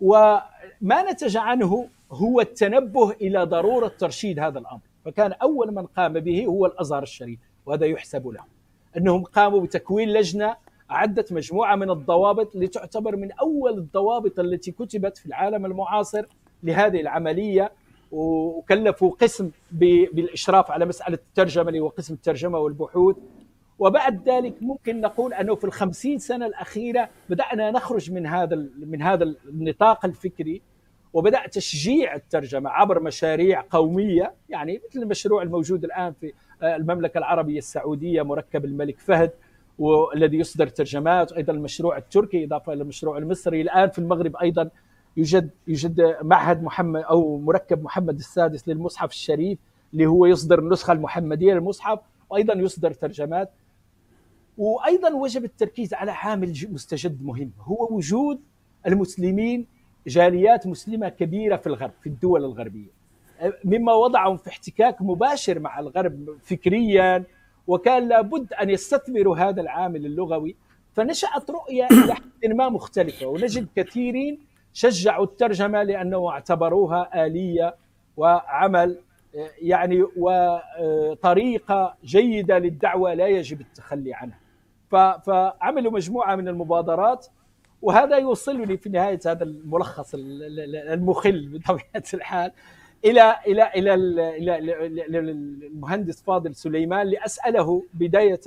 وما 0.00 1.12
نتج 1.12 1.36
عنه 1.36 1.88
هو 2.12 2.40
التنبه 2.40 3.10
إلى 3.10 3.44
ضرورة 3.44 3.88
ترشيد 3.88 4.38
هذا 4.38 4.58
الأمر. 4.58 4.80
فكان 5.04 5.32
أول 5.32 5.74
من 5.74 5.86
قام 5.86 6.12
به 6.20 6.46
هو 6.46 6.66
الأزهر 6.66 7.02
الشريف 7.02 7.38
وهذا 7.66 7.86
يحسب 7.86 8.28
له. 8.28 8.57
أنهم 8.96 9.24
قاموا 9.24 9.60
بتكوين 9.60 10.08
لجنة 10.08 10.56
أعدت 10.90 11.32
مجموعة 11.32 11.76
من 11.76 11.90
الضوابط 11.90 12.56
لتعتبر 12.56 13.16
من 13.16 13.32
أول 13.32 13.78
الضوابط 13.78 14.40
التي 14.40 14.70
كتبت 14.72 15.18
في 15.18 15.26
العالم 15.26 15.66
المعاصر 15.66 16.24
لهذه 16.62 17.00
العملية 17.00 17.72
وكلفوا 18.12 19.10
قسم 19.10 19.50
بالإشراف 19.72 20.70
على 20.70 20.86
مسألة 20.86 21.14
الترجمة 21.28 21.68
اللي 21.68 21.80
هو 21.80 21.88
قسم 21.88 22.14
الترجمة 22.14 22.58
والبحوث. 22.58 23.16
وبعد 23.78 24.28
ذلك 24.28 24.54
ممكن 24.62 25.00
نقول 25.00 25.34
أنه 25.34 25.54
في 25.54 25.64
الخمسين 25.64 26.18
سنة 26.18 26.46
الأخيرة 26.46 27.08
بدأنا 27.30 27.70
نخرج 27.70 28.12
من 28.12 28.26
هذا 28.26 28.66
من 28.78 29.02
هذا 29.02 29.24
النطاق 29.48 30.04
الفكري. 30.04 30.62
وبدأ 31.12 31.46
تشجيع 31.46 32.14
الترجمة 32.14 32.70
عبر 32.70 33.00
مشاريع 33.02 33.64
قومية 33.70 34.34
يعني 34.48 34.80
مثل 34.88 35.02
المشروع 35.02 35.42
الموجود 35.42 35.84
الآن 35.84 36.12
في 36.20 36.32
المملكة 36.62 37.18
العربية 37.18 37.58
السعودية 37.58 38.22
مركب 38.22 38.64
الملك 38.64 38.98
فهد 38.98 39.30
والذي 39.78 40.38
يصدر 40.38 40.66
ترجمات 40.66 41.32
وأيضا 41.32 41.52
المشروع 41.52 41.96
التركي 41.96 42.44
إضافة 42.44 42.72
إلى 42.72 42.82
المشروع 42.82 43.18
المصري. 43.18 43.60
الآن 43.60 43.90
في 43.90 43.98
المغرب 43.98 44.36
أيضا 44.36 44.70
يوجد 45.16 45.50
يوجد 45.68 46.16
معهد 46.22 46.62
محمد 46.62 47.02
أو 47.02 47.38
مركب 47.38 47.82
محمد 47.82 48.18
السادس 48.18 48.68
للمصحف 48.68 49.10
الشريف 49.10 49.58
اللي 49.92 50.06
هو 50.06 50.26
يصدر 50.26 50.58
النسخة 50.58 50.92
المحمدية 50.92 51.54
للمصحف 51.54 51.98
وأيضا 52.30 52.54
يصدر 52.54 52.90
ترجمات. 52.92 53.50
وأيضا 54.58 55.14
وجب 55.14 55.44
التركيز 55.44 55.94
على 55.94 56.10
عامل 56.10 56.54
مستجد 56.70 57.22
مهم 57.24 57.50
هو 57.60 57.88
وجود 57.90 58.40
المسلمين 58.86 59.66
جاليات 60.06 60.66
مسلمة 60.66 61.08
كبيرة 61.08 61.56
في 61.56 61.66
الغرب 61.66 61.92
في 62.00 62.06
الدول 62.06 62.44
الغربية. 62.44 62.98
مما 63.64 63.92
وضعهم 63.92 64.36
في 64.36 64.48
احتكاك 64.50 65.02
مباشر 65.02 65.58
مع 65.58 65.78
الغرب 65.78 66.38
فكريا 66.42 67.24
وكان 67.66 68.08
لابد 68.08 68.52
أن 68.52 68.70
يستثمروا 68.70 69.36
هذا 69.36 69.60
العامل 69.60 70.06
اللغوي. 70.06 70.56
فنشأت 70.92 71.50
رؤية 71.50 71.86
إلى 72.04 72.14
حد 72.14 72.46
ما 72.46 72.68
مختلفة 72.68 73.26
ونجد 73.26 73.68
كثيرين 73.76 74.38
شجعوا 74.72 75.24
الترجمة 75.24 75.82
لأنه 75.82 76.30
اعتبروها 76.30 77.26
آلية 77.26 77.74
وعمل 78.16 78.98
يعني 79.62 80.04
وطريقه 80.16 81.94
جيدة 82.04 82.58
للدعوة 82.58 83.14
لا 83.14 83.26
يجب 83.26 83.60
التخلي 83.60 84.14
عنها. 84.14 84.38
فعملوا 85.26 85.92
مجموعة 85.92 86.36
من 86.36 86.48
المبادرات 86.48 87.26
وهذا 87.82 88.16
يوصلني 88.16 88.76
في 88.76 88.88
نهاية 88.88 89.20
هذا 89.26 89.44
الملخص 89.44 90.14
المخل 90.14 91.48
بطبيعه 91.48 92.04
الحال 92.14 92.52
إلى 93.04 93.36
إلى 93.46 93.70
إلى 93.76 95.18
المهندس 95.18 96.22
فاضل 96.22 96.54
سليمان 96.54 97.06
لأسأله 97.06 97.84
بداية 97.94 98.40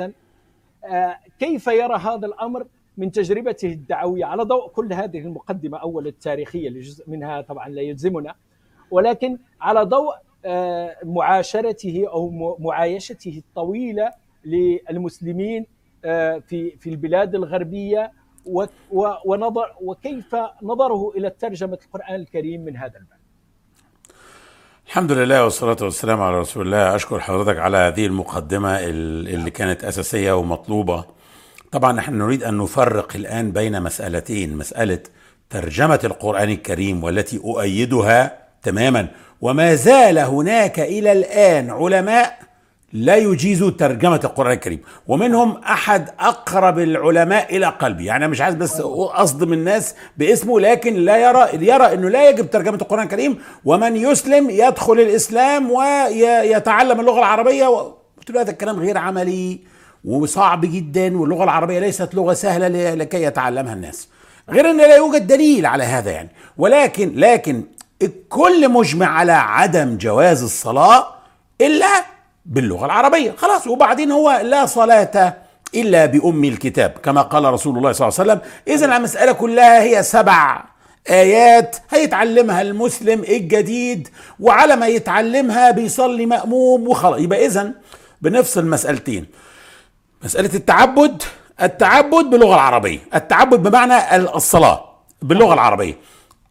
آه، 0.85 1.17
كيف 1.39 1.67
يرى 1.67 1.95
هذا 1.95 2.27
الأمر 2.27 2.67
من 2.97 3.11
تجربته 3.11 3.67
الدعوية؟ 3.67 4.25
على 4.25 4.43
ضوء 4.43 4.67
كل 4.67 4.93
هذه 4.93 5.19
المقدمة 5.19 5.77
اولا 5.77 6.09
التاريخية 6.09 6.69
لجزء 6.69 7.09
منها 7.09 7.41
طبعا 7.41 7.69
لا 7.69 7.81
يلزمنا 7.81 8.35
ولكن 8.91 9.37
على 9.61 9.83
ضوء 9.83 10.15
آه، 10.45 10.97
معاشرته 11.03 12.05
أو 12.07 12.29
معايشته 12.59 13.41
الطويلة 13.47 14.11
للمسلمين 14.45 15.65
آه، 16.05 16.37
في 16.37 16.77
في 16.77 16.89
البلاد 16.89 17.35
الغربية 17.35 18.11
ونظر 19.25 19.65
وكيف 19.81 20.35
نظره 20.61 21.11
إلى 21.17 21.29
ترجمه 21.29 21.77
القرآن 21.85 22.15
الكريم 22.15 22.61
من 22.61 22.77
هذا 22.77 22.97
الباب. 22.97 23.19
الحمد 24.87 25.11
لله 25.11 25.43
والصلاة 25.43 25.77
والسلام 25.81 26.21
على 26.21 26.39
رسول 26.39 26.65
الله 26.65 26.95
أشكر 26.95 27.19
حضرتك 27.19 27.59
على 27.59 27.77
هذه 27.77 28.05
المقدمة 28.05 28.79
اللي 28.79 29.51
كانت 29.51 29.83
أساسية 29.83 30.33
ومطلوبة 30.33 31.05
طبعا 31.71 31.93
نحن 31.93 32.17
نريد 32.17 32.43
أن 32.43 32.57
نفرق 32.57 33.15
الآن 33.15 33.51
بين 33.51 33.81
مسألتين 33.81 34.57
مسألة 34.57 34.99
ترجمة 35.49 35.99
القرآن 36.03 36.49
الكريم 36.49 37.03
والتي 37.03 37.37
أؤيدها 37.37 38.37
تماما 38.63 39.07
وما 39.41 39.75
زال 39.75 40.17
هناك 40.17 40.79
إلى 40.79 41.11
الآن 41.11 41.69
علماء 41.69 42.39
لا 42.93 43.15
يجيز 43.15 43.59
ترجمة 43.59 44.19
القرآن 44.23 44.51
الكريم. 44.51 44.81
ومنهم 45.07 45.57
أحد 45.57 46.09
أقرب 46.19 46.79
العلماء 46.79 47.55
إلى 47.57 47.65
قلبي. 47.65 48.05
يعني 48.05 48.27
مش 48.27 48.41
عايز 48.41 48.55
بس 48.55 48.81
أصدم 48.81 49.53
الناس 49.53 49.95
باسمه 50.17 50.59
لكن 50.59 50.95
لا 50.95 51.17
يرى 51.17 51.67
يرى 51.67 51.93
أنه 51.93 52.09
لا 52.09 52.29
يجب 52.29 52.49
ترجمة 52.49 52.75
القرآن 52.81 53.03
الكريم. 53.03 53.37
ومن 53.65 53.97
يسلم 53.97 54.49
يدخل 54.49 54.93
الإسلام 54.93 55.71
ويتعلم 55.71 56.99
اللغة 56.99 57.19
العربية. 57.19 57.67
قلت 58.17 58.31
له 58.31 58.41
هذا 58.41 58.51
الكلام 58.51 58.79
غير 58.79 58.97
عملي 58.97 59.59
وصعب 60.05 60.61
جدا 60.61 61.17
واللغة 61.17 61.43
العربية 61.43 61.79
ليست 61.79 62.15
لغة 62.15 62.33
سهلة 62.33 62.93
لكي 62.93 63.23
يتعلمها 63.23 63.73
الناس. 63.73 64.07
غير 64.49 64.69
أن 64.69 64.77
لا 64.77 64.95
يوجد 64.95 65.27
دليل 65.27 65.65
على 65.65 65.83
هذا 65.83 66.11
يعني. 66.11 66.29
ولكن 66.57 67.11
لكن 67.15 67.63
الكل 68.01 68.69
مجمع 68.69 69.05
على 69.05 69.31
عدم 69.31 69.97
جواز 69.97 70.43
الصلاة 70.43 71.07
إلا 71.61 71.85
باللغة 72.45 72.85
العربية. 72.85 73.31
خلاص 73.37 73.67
وبعدين 73.67 74.11
هو 74.11 74.41
لا 74.43 74.65
صلاة 74.65 75.37
إلا 75.75 76.05
بأم 76.05 76.43
الكتاب 76.43 76.91
كما 77.03 77.21
قال 77.21 77.45
رسول 77.45 77.77
الله 77.77 77.91
صلى 77.91 78.07
الله 78.07 78.19
عليه 78.19 78.31
وسلم. 78.31 78.51
إذا 78.67 78.97
المسألة 78.97 79.31
كلها 79.31 79.81
هي 79.81 80.03
سبع 80.03 80.63
آيات 81.09 81.75
هيتعلمها 81.89 82.61
المسلم 82.61 83.23
الجديد 83.23 84.07
وعلى 84.39 84.75
ما 84.75 84.87
يتعلمها 84.87 85.71
بيصلي 85.71 86.25
مأموم 86.25 86.87
وخلاص. 86.87 87.19
يبقى 87.19 87.45
إذا 87.45 87.71
بنفصل 88.21 88.65
مسألتين 88.65 89.25
مسألة 90.23 90.55
التعبد 90.55 91.23
التعبد 91.61 92.25
باللغة 92.25 92.53
العربية. 92.55 92.99
التعبد 93.15 93.63
بمعنى 93.63 94.15
الصلاة 94.15 94.85
باللغة 95.21 95.53
العربية. 95.53 95.97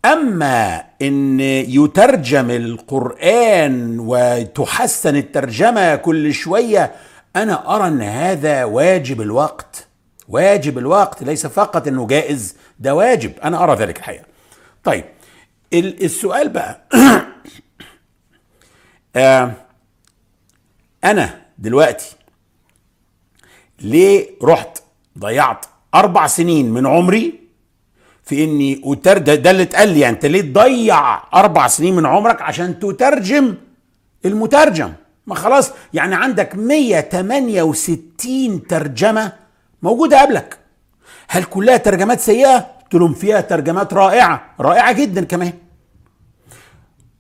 أما 0.04 0.84
إن 1.02 1.40
يترجم 1.40 2.50
القرآن 2.50 3.96
وتحسن 4.00 5.16
الترجمة 5.16 5.96
كل 5.96 6.34
شوية 6.34 6.92
أنا 7.36 7.76
أرى 7.76 7.88
إن 7.88 8.02
هذا 8.02 8.64
واجب 8.64 9.20
الوقت. 9.20 9.86
واجب 10.28 10.78
الوقت 10.78 11.22
ليس 11.22 11.46
فقط 11.46 11.88
إنه 11.88 12.06
جائز 12.06 12.56
ده 12.78 12.94
واجب. 12.94 13.32
أنا 13.44 13.64
أرى 13.64 13.74
ذلك 13.74 13.98
الحقيقة. 13.98 14.24
طيب 14.84 15.04
السؤال 15.72 16.48
بقى. 16.48 16.80
آه 19.16 19.52
أنا 21.04 21.42
دلوقتي 21.58 22.16
ليه 23.80 24.30
رحت 24.42 24.82
ضيعت 25.18 25.66
أربع 25.94 26.26
سنين 26.26 26.70
من 26.70 26.86
عمري 26.86 27.39
في 28.30 28.44
إني 28.44 28.82
أترجم 28.84 29.34
ده 29.34 29.50
اللي 29.50 29.62
اتقال 29.62 29.88
لي 29.88 30.00
يعني. 30.00 30.16
أنت 30.16 30.26
ليه 30.26 30.40
تضيع 30.40 31.22
أربع 31.34 31.68
سنين 31.68 31.96
من 31.96 32.06
عمرك 32.06 32.42
عشان 32.42 32.78
تترجم؟ 32.78 33.54
المترجم. 34.24 34.92
ما 35.26 35.34
خلاص 35.34 35.72
يعني 35.94 36.14
عندك 36.14 36.56
168 36.56 38.66
ترجمة 38.66 39.32
موجودة 39.82 40.22
قبلك. 40.22 40.58
هل 41.28 41.44
كلها 41.44 41.76
ترجمات 41.76 42.20
سيئة؟ 42.20 42.56
قلت 42.58 42.94
لهم 42.94 43.14
فيها 43.14 43.40
ترجمات 43.40 43.94
رائعة 43.94 44.42
رائعة 44.60 44.92
جدا 44.92 45.24
كمان. 45.24 45.52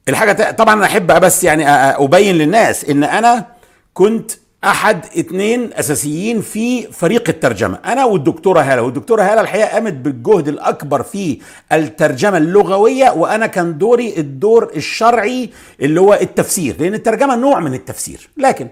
الحاجة 0.08 0.50
طبعا 0.50 0.74
أنا 0.74 0.86
أحب 0.86 1.06
بس 1.06 1.44
يعني 1.44 1.68
أبين 1.70 2.34
للناس 2.34 2.84
إن 2.84 3.04
أنا 3.04 3.46
كنت 3.94 4.30
أحد 4.64 5.04
اثنين 5.06 5.72
أساسيين 5.72 6.40
في 6.40 6.92
فريق 6.92 7.28
الترجمة. 7.28 7.78
أنا 7.84 8.04
والدكتورة 8.04 8.60
هالة 8.60 8.82
والدكتورة 8.82 9.22
هالة 9.22 9.40
الحقيقة 9.40 9.68
قامت 9.68 9.92
بالجهد 9.92 10.48
الأكبر 10.48 11.02
في 11.02 11.38
الترجمة 11.72 12.38
اللغوية 12.38 13.10
وأنا 13.10 13.46
كان 13.46 13.78
دوري 13.78 14.16
الدور 14.18 14.72
الشرعي 14.76 15.50
اللي 15.80 16.00
هو 16.00 16.14
التفسير 16.14 16.76
لأن 16.80 16.94
الترجمة 16.94 17.36
نوع 17.36 17.60
من 17.60 17.74
التفسير. 17.74 18.30
لكن 18.36 18.68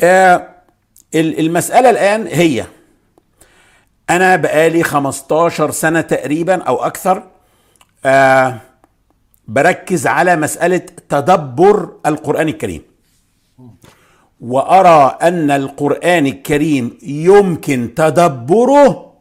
آه 0.00 0.48
المسألة 1.14 1.90
الآن 1.90 2.26
هي 2.26 2.64
أنا 4.10 4.36
بقالي 4.36 4.82
15 4.82 5.70
سنة 5.70 6.00
تقريبا 6.00 6.62
أو 6.62 6.84
أكثر 6.84 7.22
آه 8.04 8.56
بركز 9.48 10.06
على 10.06 10.36
مسألة 10.36 10.82
تدبر 11.08 11.92
القرآن 12.06 12.48
الكريم. 12.48 12.82
وأرى 14.44 15.18
أن 15.22 15.50
القرآن 15.50 16.26
الكريم 16.26 16.98
يمكن 17.02 17.94
تدبره 17.96 19.12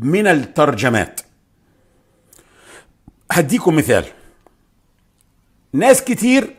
من 0.00 0.26
الترجمات. 0.26 1.20
هديكم 3.32 3.76
مثال. 3.76 4.04
ناس 5.72 6.04
كتير 6.04 6.56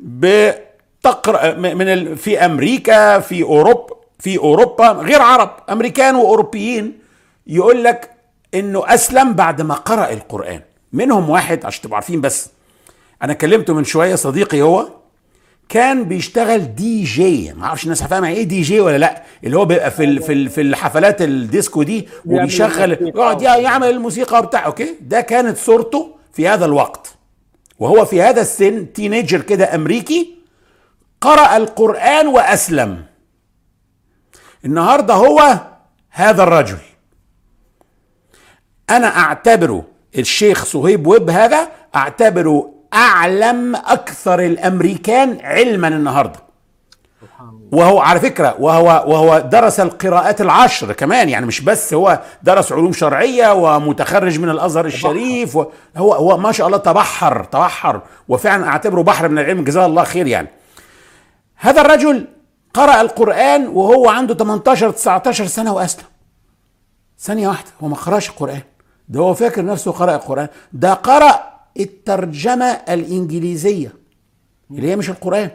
بتقرأ 0.00 1.54
من. 1.54 2.14
في 2.14 2.44
أمريكا 2.44 3.18
في 3.18 3.42
اوروبا 3.42 3.96
في 4.18 4.38
أوروبا 4.38 4.88
غير 4.88 5.22
عرب 5.22 5.56
أمريكان 5.70 6.14
وأوروبيين 6.14 6.98
يقول 7.46 7.84
لك 7.84 8.10
إنه 8.54 8.94
أسلم 8.94 9.32
بعد 9.32 9.62
ما 9.62 9.74
قرأ 9.74 10.12
القرآن. 10.12 10.60
منهم 10.92 11.30
واحد 11.30 11.64
عشان 11.64 11.82
تبقوا 11.82 11.96
عارفين 11.96 12.20
بس. 12.20 12.50
أنا 13.22 13.32
كلمته 13.32 13.74
من 13.74 13.84
شوية 13.84 14.14
صديقي 14.14 14.62
هو. 14.62 14.95
كان 15.68 16.04
بيشتغل 16.04 16.74
دي 16.74 17.04
جي 17.04 17.52
ما 17.52 17.64
أعرفش 17.66 17.84
الناس 17.84 18.02
فاهمه 18.02 18.28
إيه 18.28 18.42
دي 18.42 18.62
جي 18.62 18.80
ولا 18.80 18.98
لا. 18.98 19.22
اللي 19.44 19.56
هو 19.56 19.64
بيبقى 19.64 19.90
في 19.90 20.04
ال- 20.04 20.22
في 20.22 20.48
في 20.48 20.60
الحفلات 20.60 21.22
الديسكو 21.22 21.82
دي 21.82 22.08
وبيشغل. 22.26 22.92
يقعد 22.92 23.42
يعمل 23.42 23.90
الموسيقى 23.90 24.46
بتاع 24.46 24.66
okay؟ 24.66 24.94
ده 25.00 25.20
كانت 25.20 25.56
صورته 25.58 26.16
في 26.32 26.48
هذا 26.48 26.64
الوقت. 26.64 27.14
وهو 27.78 28.04
في 28.04 28.22
هذا 28.22 28.40
السن 28.40 28.92
تينيجر 28.92 29.40
كده 29.40 29.74
أمريكي 29.74 30.34
قرأ 31.20 31.56
القرآن 31.56 32.26
وأسلم. 32.26 33.04
النهارده 34.64 35.14
هو 35.14 35.60
هذا 36.10 36.42
الرجل. 36.42 36.78
أنا 38.90 39.06
أعتبره 39.18 39.84
الشيخ 40.18 40.64
صهيب 40.64 41.06
ويب 41.06 41.30
هذا 41.30 41.68
أعتبره 41.96 42.74
أعلم 42.94 43.76
أكثر 43.76 44.40
الأمريكان 44.40 45.38
علما 45.42 45.88
النهارده. 45.88 46.46
وهو 47.72 48.00
على 48.00 48.20
فكرة 48.20 48.56
وهو 48.58 48.84
وهو 48.86 49.38
درس 49.38 49.80
القراءات 49.80 50.40
العشر 50.40 50.92
كمان 50.92 51.28
يعني 51.28 51.46
مش 51.46 51.60
بس 51.60 51.94
هو 51.94 52.20
درس 52.42 52.72
علوم 52.72 52.92
شرعية 52.92 53.52
ومتخرج 53.52 54.38
من 54.38 54.50
الأزهر 54.50 54.86
الشريف 54.86 55.56
هو 55.96 56.12
هو 56.14 56.36
ما 56.36 56.52
شاء 56.52 56.66
الله 56.66 56.78
تبحر 56.78 57.44
تبحر 57.44 58.00
وفعلا 58.28 58.68
أعتبره 58.68 59.02
بحر 59.02 59.28
من 59.28 59.38
العلم. 59.38 59.64
جزاه 59.64 59.86
الله 59.86 60.04
خير 60.04 60.26
يعني. 60.26 60.48
هذا 61.56 61.80
الرجل 61.80 62.26
قرأ 62.74 63.00
القرآن 63.00 63.68
وهو 63.68 64.08
عنده 64.08 64.34
18 64.34 64.90
19 64.90 65.46
سنة 65.46 65.72
وأسلم. 65.74 66.04
ثانية 67.18 67.48
واحدة 67.48 67.70
هو 67.82 67.88
ما 67.88 67.96
قرأش 67.96 68.30
القرآن. 68.30 68.62
ده 69.08 69.20
هو 69.20 69.34
فاكر 69.34 69.64
نفسه 69.64 69.92
قرأ 69.92 70.14
القرآن. 70.14 70.48
ده 70.72 70.94
قرأ 70.94 71.55
الترجمة 71.80 72.64
الإنجليزية 72.64 73.92
اللي 74.70 74.88
هي 74.90 74.96
مش 74.96 75.10
القرآن. 75.10 75.50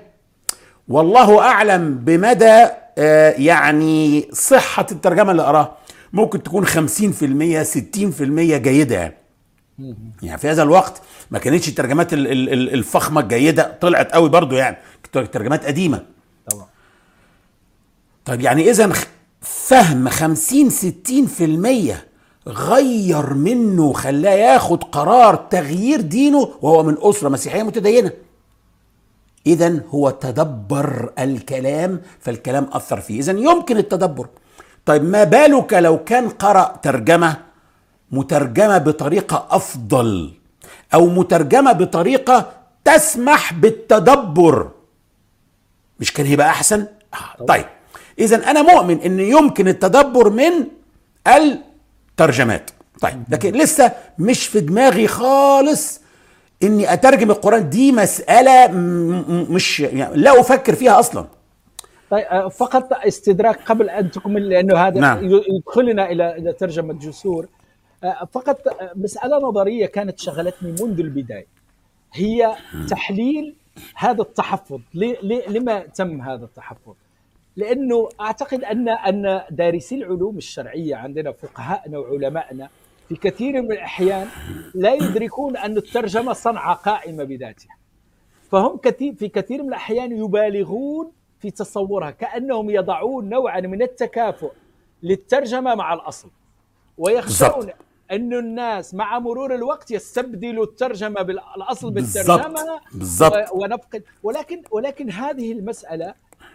والله 0.88 1.40
أعلم 1.42 1.96
بمدى 1.98 2.66
آه، 2.98 3.32
يعني 3.32 4.28
صحة 4.34 4.86
الترجمة 4.92 5.32
اللي 5.32 5.44
قراها 5.44 5.78
ممكن 6.13 6.44
تكون 6.44 6.66
50% 6.66 7.63
60% 7.63 8.58
جيدة. 8.58 8.96
يعني 8.96 9.16
يعني 10.24 10.38
في 10.38 10.50
هذا 10.50 10.63
الوقت 10.63 11.01
ما 11.32 11.40
كانتش 11.40 11.70
الترجمات 11.70 12.13
ال- 12.13 12.28
ال- 12.32 12.54
ال- 12.54 12.74
الفخمة 12.74 13.22
الجيدة 13.22 13.78
طلعت 13.82 14.12
قوي 14.12 14.30
برضو 14.30 14.56
يعني. 14.56 14.78
ترجمات 15.13 15.66
قديمة. 15.66 16.06
طبعا. 16.51 16.66
طيب 18.25 18.42
يعني 18.42 18.70
اذا 18.70 18.94
فهم 19.42 20.10
50 20.10 20.70
60% 20.70 22.11
غير 22.48 23.34
منه 23.34 23.94
خلاه 23.94 24.32
ياخد 24.32 24.84
قرار 24.84 25.36
تغيير 25.36 26.02
دينه 26.02 26.50
وهو 26.62 26.84
من 26.84 26.98
أسرة 27.02 27.30
مسيحية 27.30 27.64
متدينة. 27.64 28.12
اذا 29.48 29.82
هو 29.90 30.10
تدبر 30.10 31.14
الكلام 31.20 32.02
فالكلام 32.20 32.68
أثر 32.72 33.02
فيه. 33.02 33.20
اذا 33.20 33.32
يمكن 33.32 33.78
التدبر. 33.78 34.28
طيب 34.86 35.04
ما 35.04 35.24
بالك 35.24 35.74
لو 35.74 36.04
كان 36.04 36.30
قرأ 36.30 36.80
ترجمة 36.84 37.38
مترجمة 38.12 38.78
بطريقة 38.78 39.48
أفضل 39.50 40.34
أو 40.94 41.08
مترجمة 41.08 41.72
بطريقة 41.72 42.51
تسمح 42.86 43.54
بالتدبر؟ 43.54 44.70
مش 46.00 46.14
كان 46.14 46.25
هيبقى 46.25 46.50
أحسن؟ 46.50 46.88
آه، 47.14 47.46
طيب. 47.46 47.66
اذا 48.20 48.51
أنا 48.51 48.62
مؤمن 48.62 49.00
إن 49.00 49.20
يمكن 49.20 49.68
التدبر 49.68 50.30
من 50.30 50.51
الترجمات 52.12 52.72
طيب 53.02 53.24
لكن 53.30 53.52
لسه 53.52 53.92
مش 54.20 54.48
في 54.48 54.60
دماغي 54.60 55.08
خالص 55.08 56.02
إني 56.64 56.94
أترجم 56.94 57.32
القرآن. 57.32 57.70
دي 57.70 57.92
مسألة 57.92 58.68
مش 59.50 59.80
يعني 59.80 60.16
لا 60.16 60.40
أفكر 60.40 60.76
فيها 60.76 61.00
أصلا. 61.00 61.26
طيب 62.10 62.26
آه، 62.26 62.48
فقط 62.50 62.94
استدراك 62.94 63.60
قبل 63.66 63.90
أن 63.90 64.12
تكمل 64.12 64.50
لأنه 64.50 64.78
هذا 64.78 65.00
نعم. 65.00 65.30
يدخلنا 65.56 66.12
إلى 66.12 66.38
إلى 66.38 66.54
ترجمة 66.54 66.94
جسور. 66.94 67.48
آه، 68.04 68.28
فقط 68.32 68.68
آه، 68.68 68.92
مسألة 68.96 69.38
نظرية 69.38 69.86
كانت 69.86 70.20
شغلتني 70.20 70.72
منذ 70.72 71.00
البداية. 71.00 71.48
هي 72.14 72.56
تحليل 72.90 73.56
هذا 73.96 74.22
التحفظ. 74.22 74.80
لما 75.48 75.80
تم 75.80 76.22
هذا 76.22 76.46
التحفظ؟ 76.46 76.94
لأنه 77.55 78.09
أعتقد 78.22 78.64
ان 78.64 78.90
أن 78.90 79.42
دارسي 79.51 79.96
العلوم 79.96 80.37
الشرعية 80.37 80.96
عندنا 80.96 81.31
فقهاءنا 81.31 81.98
وعلمائنا 81.98 82.70
في 83.09 83.16
كثير 83.16 83.61
من 83.61 83.72
الأحيان 83.72 84.27
لا 84.75 84.94
يدركون 84.94 85.57
أن 85.57 85.77
الترجمة 85.77 86.33
صنعة 86.33 86.74
قائمة 86.75 87.24
بذاتها 87.24 87.77
فهم 88.51 88.77
كثير 88.77 89.14
في 89.16 89.27
كثير 89.27 89.61
من 89.64 89.68
الأحيان 89.70 90.11
يبالغون 90.18 91.11
في 91.40 91.51
تصورها 91.51 92.11
كأنهم 92.11 92.70
يضعون 92.70 93.29
نوعا 93.29 93.59
من 93.59 93.81
التكافؤ 93.81 94.51
للترجمة 95.03 95.75
مع 95.75 95.94
الأصل 95.94 96.29
ويخشون. 96.98 97.70
أن 98.11 98.33
الناس 98.33 98.94
مع 98.94 99.20
مرور 99.20 99.55
الوقت 99.55 99.92
يستبدلوا 99.92 100.64
الترجمة 100.64 101.22
بالاصل. 101.22 101.92
بالترجمة 101.92 102.79
بالضبط. 102.94 103.33
و- 103.33 103.64
ونفقد 103.64 104.03
ولكن 104.24 104.61
ولكن 104.72 105.11
هذه 105.11 105.51
المسألة 105.51 106.14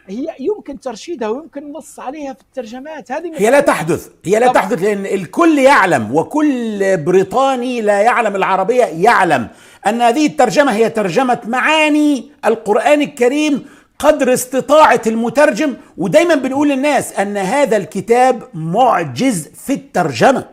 هي 0.09 0.27
يمكن 0.41 0.81
ترشيدها 0.81 1.29
ويمكن 1.29 1.63
النص 1.63 2.01
عليها 2.01 2.33
في 2.33 2.41
الترجمات. 2.41 3.13
هذه 3.13 3.33
هي 3.37 3.51
لا 3.51 3.61
تحدث 3.61 4.09
هي 4.25 4.39
لا 4.39 4.47
طبعا. 4.47 4.53
تحدث 4.53 4.83
لأن 4.83 5.07
الكل 5.07 5.59
يعلم 5.59 6.15
وكل 6.15 6.97
بريطاني 6.97 7.81
لا 7.81 8.01
يعلم 8.01 8.37
العربية 8.37 8.85
يعلم 8.85 9.49
أن 9.87 10.03
هذه 10.03 10.27
الترجمة 10.27 10.73
هي 10.73 10.91
ترجمة 10.91 11.41
معاني 11.47 12.31
القرآن 12.45 13.03
الكريم 13.03 13.67
قدر 13.99 14.33
استطاعة 14.33 15.03
المترجم 15.07 15.75
ودايما 15.97 16.35
بنقول 16.35 16.69
للناس 16.69 17.13
أن 17.13 17.37
هذا 17.37 17.77
الكتاب 17.77 18.43
معجز 18.55 19.49
في 19.67 19.73
الترجمة. 19.73 20.45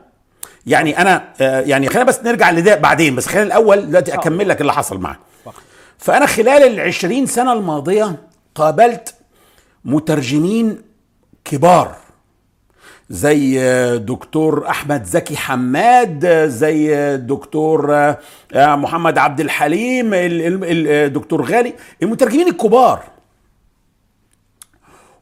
يعني 0.65 0.97
أنا 0.97 1.33
آه، 1.41 1.61
يعني 1.61 1.89
خلينا 1.89 2.03
بس 2.03 2.19
نرجع 2.23 2.51
لده 2.51 2.75
بعدين 2.75 3.15
بس 3.15 3.25
خلينا 3.25 3.47
الأول 3.47 3.87
دلوقتي 3.87 4.13
أكمل 4.13 4.49
لك 4.49 4.61
اللي 4.61 4.73
حصل 4.73 4.97
معاه 4.99 5.17
فأنا 5.97 6.25
خلال 6.25 6.63
العشرين 6.63 7.25
سنة 7.25 7.53
الماضية 7.53 8.15
قابلت 8.55 9.15
مترجمين 9.85 10.81
كبار 11.45 11.95
زي 13.09 13.59
دكتور 13.97 14.69
أحمد 14.69 15.03
زكي 15.03 15.35
حماد 15.37 16.27
زي 16.47 17.17
دكتور 17.17 18.13
محمد 18.55 19.17
عبد 19.17 19.39
الحليم 19.39 20.13
ال- 20.13 20.41
ال- 20.63 20.87
الدكتور 20.87 21.41
غالي 21.45 21.73
المترجمين 22.03 22.47
الكبار. 22.47 23.03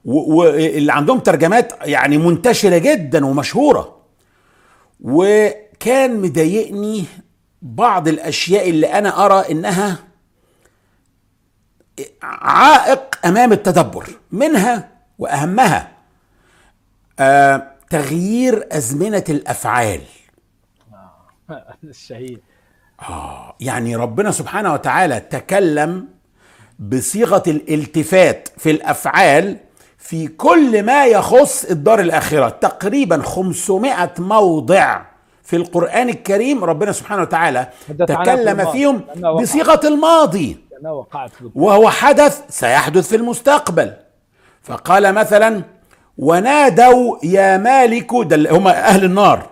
واللي 0.06 0.93
عندهم 0.93 1.19
ترجمات 1.19 1.74
يعني 1.82 2.17
منتشرة 2.17 2.78
جدا 2.78 3.26
ومشهورة. 3.26 3.97
وكان 5.02 6.21
مضايقني 6.21 7.04
بعض 7.62 8.08
الأشياء 8.08 8.69
اللي 8.69 8.88
أنا 8.88 9.26
أرى 9.26 9.52
إنها 9.52 9.97
عائق 12.23 13.19
أمام 13.25 13.51
التدبر 13.51 14.08
منها 14.32 14.89
وأهمها 15.19 15.91
آه 17.19 17.71
تغيير 17.89 18.67
أزمنة 18.71 19.23
الأفعال. 19.30 20.01
الشهيد. 21.84 22.39
يعني 23.60 23.95
ربنا 23.95 24.32
سبحانه 24.32 24.73
وتعالى 24.73 25.19
تكلم 25.19 26.08
بصيغة 26.80 27.43
الالتفات 27.47 28.49
في 28.58 28.71
الأفعال 28.71 29.58
في 29.97 30.27
كل 30.27 30.84
ما 30.84 31.06
يخص 31.06 31.65
الدار 31.65 31.99
الآخرة 31.99 32.49
تقريبا 32.49 33.21
500 33.21 34.12
موضع 34.19 35.01
في 35.43 35.56
القرآن 35.56 36.10
الكريم 36.10 36.63
ربنا 36.63 36.91
سبحانه 36.91 37.21
وتعالى 37.21 37.67
في 37.88 37.93
تكلم 37.93 38.60
الماضي، 38.60 38.71
فيهم. 38.71 39.01
بصيغة 39.41 39.88
الماضي. 39.88 40.58
أنا 40.82 40.91
وقعت 40.91 41.30
في 41.30 41.50
وهو 41.56 41.89
حدث 41.89 42.41
سيحدث 42.50 43.10
في 43.10 43.15
المستقبل. 43.15 43.94
فقال 44.63 45.13
مثلا 45.13 45.63
ونادوا 46.17 47.17
يا 47.24 47.58
مالك 47.58 48.13
اللي 48.13 48.50
هم 48.50 48.67
أهل 48.67 49.04
النار. 49.04 49.50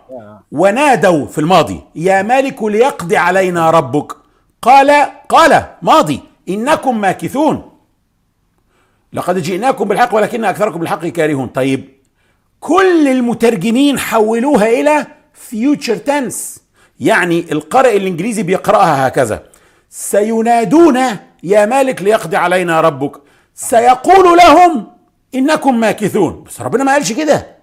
ونادوا 0.52 1.26
في 1.26 1.38
الماضي. 1.38 1.82
يا 1.96 2.22
مالك 2.22 2.64
ليقضي 2.64 3.18
علينا 3.18 3.70
ربك. 3.70 4.12
قال 4.62 4.92
قال 5.30 5.64
ماضي. 5.82 6.20
إنكم 6.50 7.02
ماكثون. 7.02 7.72
لقد 9.14 9.38
جئناكم 9.38 9.88
بالحق 9.88 10.16
ولكن 10.16 10.46
أكثركم 10.46 10.80
بالحق 10.80 11.06
كارهون. 11.06 11.48
طيب 11.48 11.90
كل 12.60 13.08
المترجمين 13.08 14.00
حولوها 14.00 14.68
إلى 14.68 15.08
فيوتشر 15.34 15.96
تنس 15.96 16.64
يعني 17.00 17.46
القارئ 17.52 17.98
الإنجليزي 17.98 18.44
بيقرأها 18.44 19.08
هكذا. 19.08 19.49
سينادون 19.90 20.98
يا 21.44 21.66
مالك 21.66 22.02
ليقضي 22.02 22.38
علينا 22.38 22.82
ربك. 22.82 23.22
سيقول 23.56 24.38
لهم 24.38 24.88
إنكم 25.36 25.80
ماكثون. 25.80 26.44
بس 26.44 26.62
ربنا 26.62 26.84
ما 26.84 26.94
قالش 26.94 27.12
كده. 27.14 27.56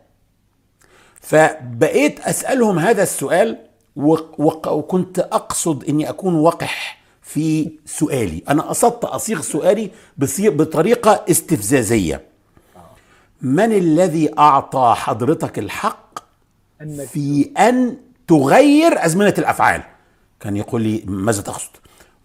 فبقيت 1.20 2.20
أسألهم 2.20 2.78
هذا 2.78 3.02
السؤال 3.02 3.58
وكنت 3.96 5.18
أقصد 5.18 5.84
إني 5.84 6.08
أكون 6.08 6.34
وقح 6.34 6.98
في 7.22 7.70
سؤالي. 7.86 8.42
أنا 8.48 8.62
قصدت 8.62 9.04
أصيغ 9.04 9.40
سؤالي 9.40 9.90
بطريقة 10.50 11.24
استفزازية. 11.30 12.24
من 13.42 13.72
الذي 13.72 14.38
أعطى 14.38 14.94
حضرتك 14.96 15.58
الحق 15.58 16.18
في 17.12 17.50
أن 17.58 17.96
تغير 18.28 19.04
أزمنة 19.04 19.34
الأفعال؟ 19.38 19.82
كان 20.40 20.56
يقول 20.56 20.82
لي 20.82 21.02
ماذا 21.06 21.42
تقصد؟ 21.42 21.70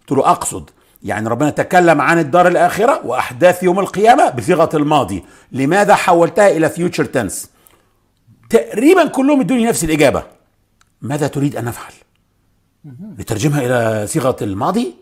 قلت 0.08 0.18
له 0.18 0.30
أقصد 0.30 0.70
يعني 1.02 1.28
ربنا 1.28 1.50
تكلم 1.50 2.00
عن 2.00 2.18
الدار 2.18 2.48
الآخرة 2.48 3.00
وأحداث 3.06 3.62
يوم 3.62 3.80
القيامة 3.80 4.30
بصيغة 4.30 4.70
الماضي. 4.74 5.24
لماذا 5.52 5.94
حولتها 5.94 6.48
إلى 6.48 6.68
فيوتشر 6.68 7.04
تنس 7.04 7.50
تقريبا 8.50 9.06
كلهم 9.06 9.40
ادوني 9.40 9.66
نفس 9.66 9.84
الإجابة. 9.84 10.22
ماذا 11.02 11.26
تريد 11.26 11.56
أن 11.56 11.64
نفعل 11.64 11.92
نترجمها 13.18 13.60
إلى 13.66 14.06
صيغة 14.06 14.36
الماضي. 14.42 14.94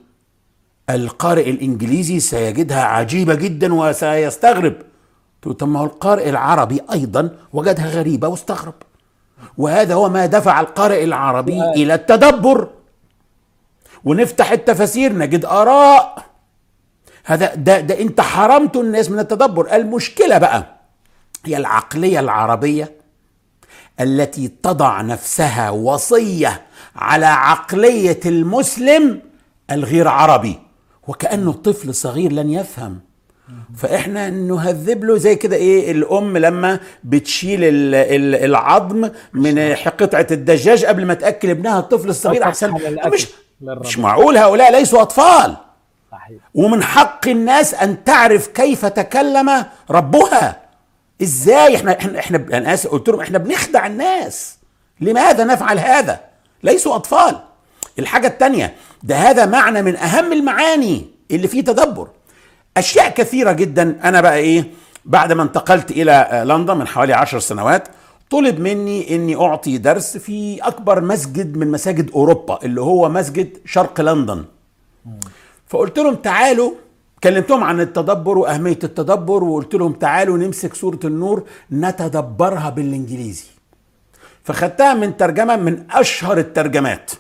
القارئ 0.91 1.51
الإنجليزي 1.51 2.21
سيجدها 2.21 2.83
عجيبة 2.83 3.35
جدا 3.35 3.75
وسيستغرب. 3.75 4.75
طب 5.43 5.69
ما 5.69 5.81
هو 5.81 5.85
القارئ 5.85 6.29
العربي 6.29 6.81
أيضا 6.93 7.31
وجدها 7.53 7.87
غريبة 7.87 8.29
واستغرب. 8.29 8.75
وهذا 9.59 9.95
هو 9.95 10.09
ما 10.09 10.27
دفع 10.27 10.61
القارئ 10.61 11.05
العربي 11.05 11.63
إلى 11.63 11.95
التدبر. 11.95 12.69
ونفتح 14.05 14.53
التفاسير 14.53 15.13
نجد 15.19 15.45
آراء. 15.45 16.25
هذا 17.25 17.55
ده, 17.55 17.81
ده 17.81 18.01
انت 18.01 18.21
حرمت 18.21 18.77
الناس 18.77 19.11
من 19.11 19.19
التدبر. 19.19 19.75
المشكلة 19.77 20.39
بقى 20.39 20.67
هي 21.45 21.57
العقلية 21.57 22.21
العربية 22.21 22.93
التي 24.01 24.49
تضع 24.63 25.01
نفسها 25.01 25.71
وصية 25.71 26.63
على 26.97 27.27
عقلية 27.27 28.21
المسلم 28.27 29.21
الغير 29.71 30.09
عربي 30.09 30.59
وكأنه 31.09 31.51
الطفل 31.51 31.89
الصغير 31.89 32.33
لن 32.33 32.51
يفهم. 32.51 33.01
فإحنا 33.77 34.31
نهذب 34.31 35.05
له 35.05 35.17
زي 35.19 35.37
كده 35.37 35.57
إيه 35.57 35.93
الأم 35.93 36.37
لما 36.39 36.81
بتشيل 37.05 37.61
العظم 38.45 39.11
من 39.33 39.75
قطعه 39.75 40.27
الدجاج 40.31 40.85
قبل 40.85 41.07
ما 41.07 41.15
تأكل 41.15 41.51
ابنها 41.51 41.79
الطفل 41.79 42.09
الصغير 42.09 42.45
أحسن. 42.45 42.75
مش 43.13 43.27
مش 43.61 43.99
معقول 43.99 44.37
هؤلاء 44.37 44.73
ليسوا 44.73 45.03
أطفال. 45.03 45.57
صحيح. 46.13 46.39
ومن 46.55 46.83
حق 46.83 47.29
الناس 47.29 47.75
أن 47.75 48.05
تعرف 48.05 48.47
كيف 48.47 48.87
تكلم 48.87 49.65
ربها. 49.91 50.57
إزاي؟ 51.23 51.77
إحنا 51.77 51.93
إحنا 51.99 52.19
إحنا 52.19 52.47
أنا 52.53 52.75
آسف 52.75 52.91
قلت 52.91 53.09
لهم 53.09 53.21
إحنا 53.21 53.39
بنخدع 53.39 53.87
الناس. 53.87 54.59
لماذا 55.01 55.45
نفعل 55.45 55.79
هذا؟ 55.79 56.21
ليسوا 56.63 56.95
أطفال. 56.97 57.39
الحاجة 57.99 58.27
الثانية 58.27 58.75
ده 59.03 59.17
هذا 59.17 59.47
معنى 59.47 59.83
من 59.83 59.97
أهم 59.97 60.33
المعاني 60.33 61.07
اللي 61.31 61.49
فيه 61.49 61.61
تدبر. 61.61 62.09
أشياء 62.77 63.09
كثيرة 63.11 63.53
جدا. 63.53 64.01
أنا 64.05 64.21
بقى 64.21 64.37
إيه؟ 64.37 64.65
بعد 65.05 65.33
ما 65.33 65.43
انتقلت 65.43 65.91
إلى 65.91 66.43
لندن 66.47 66.77
من 66.77 66.87
حوالي 66.87 67.13
عشر 67.13 67.39
سنوات 67.39 67.89
طلب 68.31 68.61
مني 68.61 69.15
إني 69.15 69.37
أعطي 69.37 69.79
درس 69.79 70.17
في 70.17 70.59
أكبر 70.63 71.01
مسجد 71.01 71.57
من 71.57 71.71
مساجد 71.71 72.11
أوروبا 72.11 72.59
اللي 72.65 72.81
هو 72.81 73.09
مسجد 73.09 73.59
شرق 73.65 74.01
لندن. 74.01 74.45
فقلت 75.67 75.99
لهم 75.99 76.15
تعالوا 76.15 76.73
كلمتهم 77.25 77.65
عن 77.65 77.81
التدبر 77.81 78.39
وأهمية 78.39 78.79
التدبر 78.85 79.45
وقلت 79.45 79.75
لهم 79.75 79.93
تعالوا 79.93 80.39
نمسك 80.39 80.75
سورة 80.75 80.99
النور 81.05 81.45
نتدبرها 81.73 82.71
بالإنجليزي. 82.71 83.45
فخدتها 84.45 84.95
من 84.95 85.17
ترجمة 85.17 85.57
من 85.57 85.85
أشهر 85.91 86.39
الترجمات. 86.39 87.11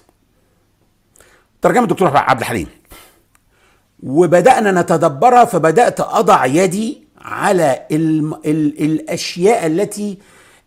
ترجمة 1.62 1.83
الدكتور 1.83 2.16
عبد 2.16 2.40
الحليم. 2.40 2.66
وبدأنا 4.03 4.81
نتدبرها 4.81 5.44
فبدأت 5.44 6.01
أضع 6.01 6.46
يدي 6.46 7.09
على 7.18 7.87
ال 7.92 8.35
ال 8.46 8.85
الأشياء 8.85 9.66
التي 9.66 10.18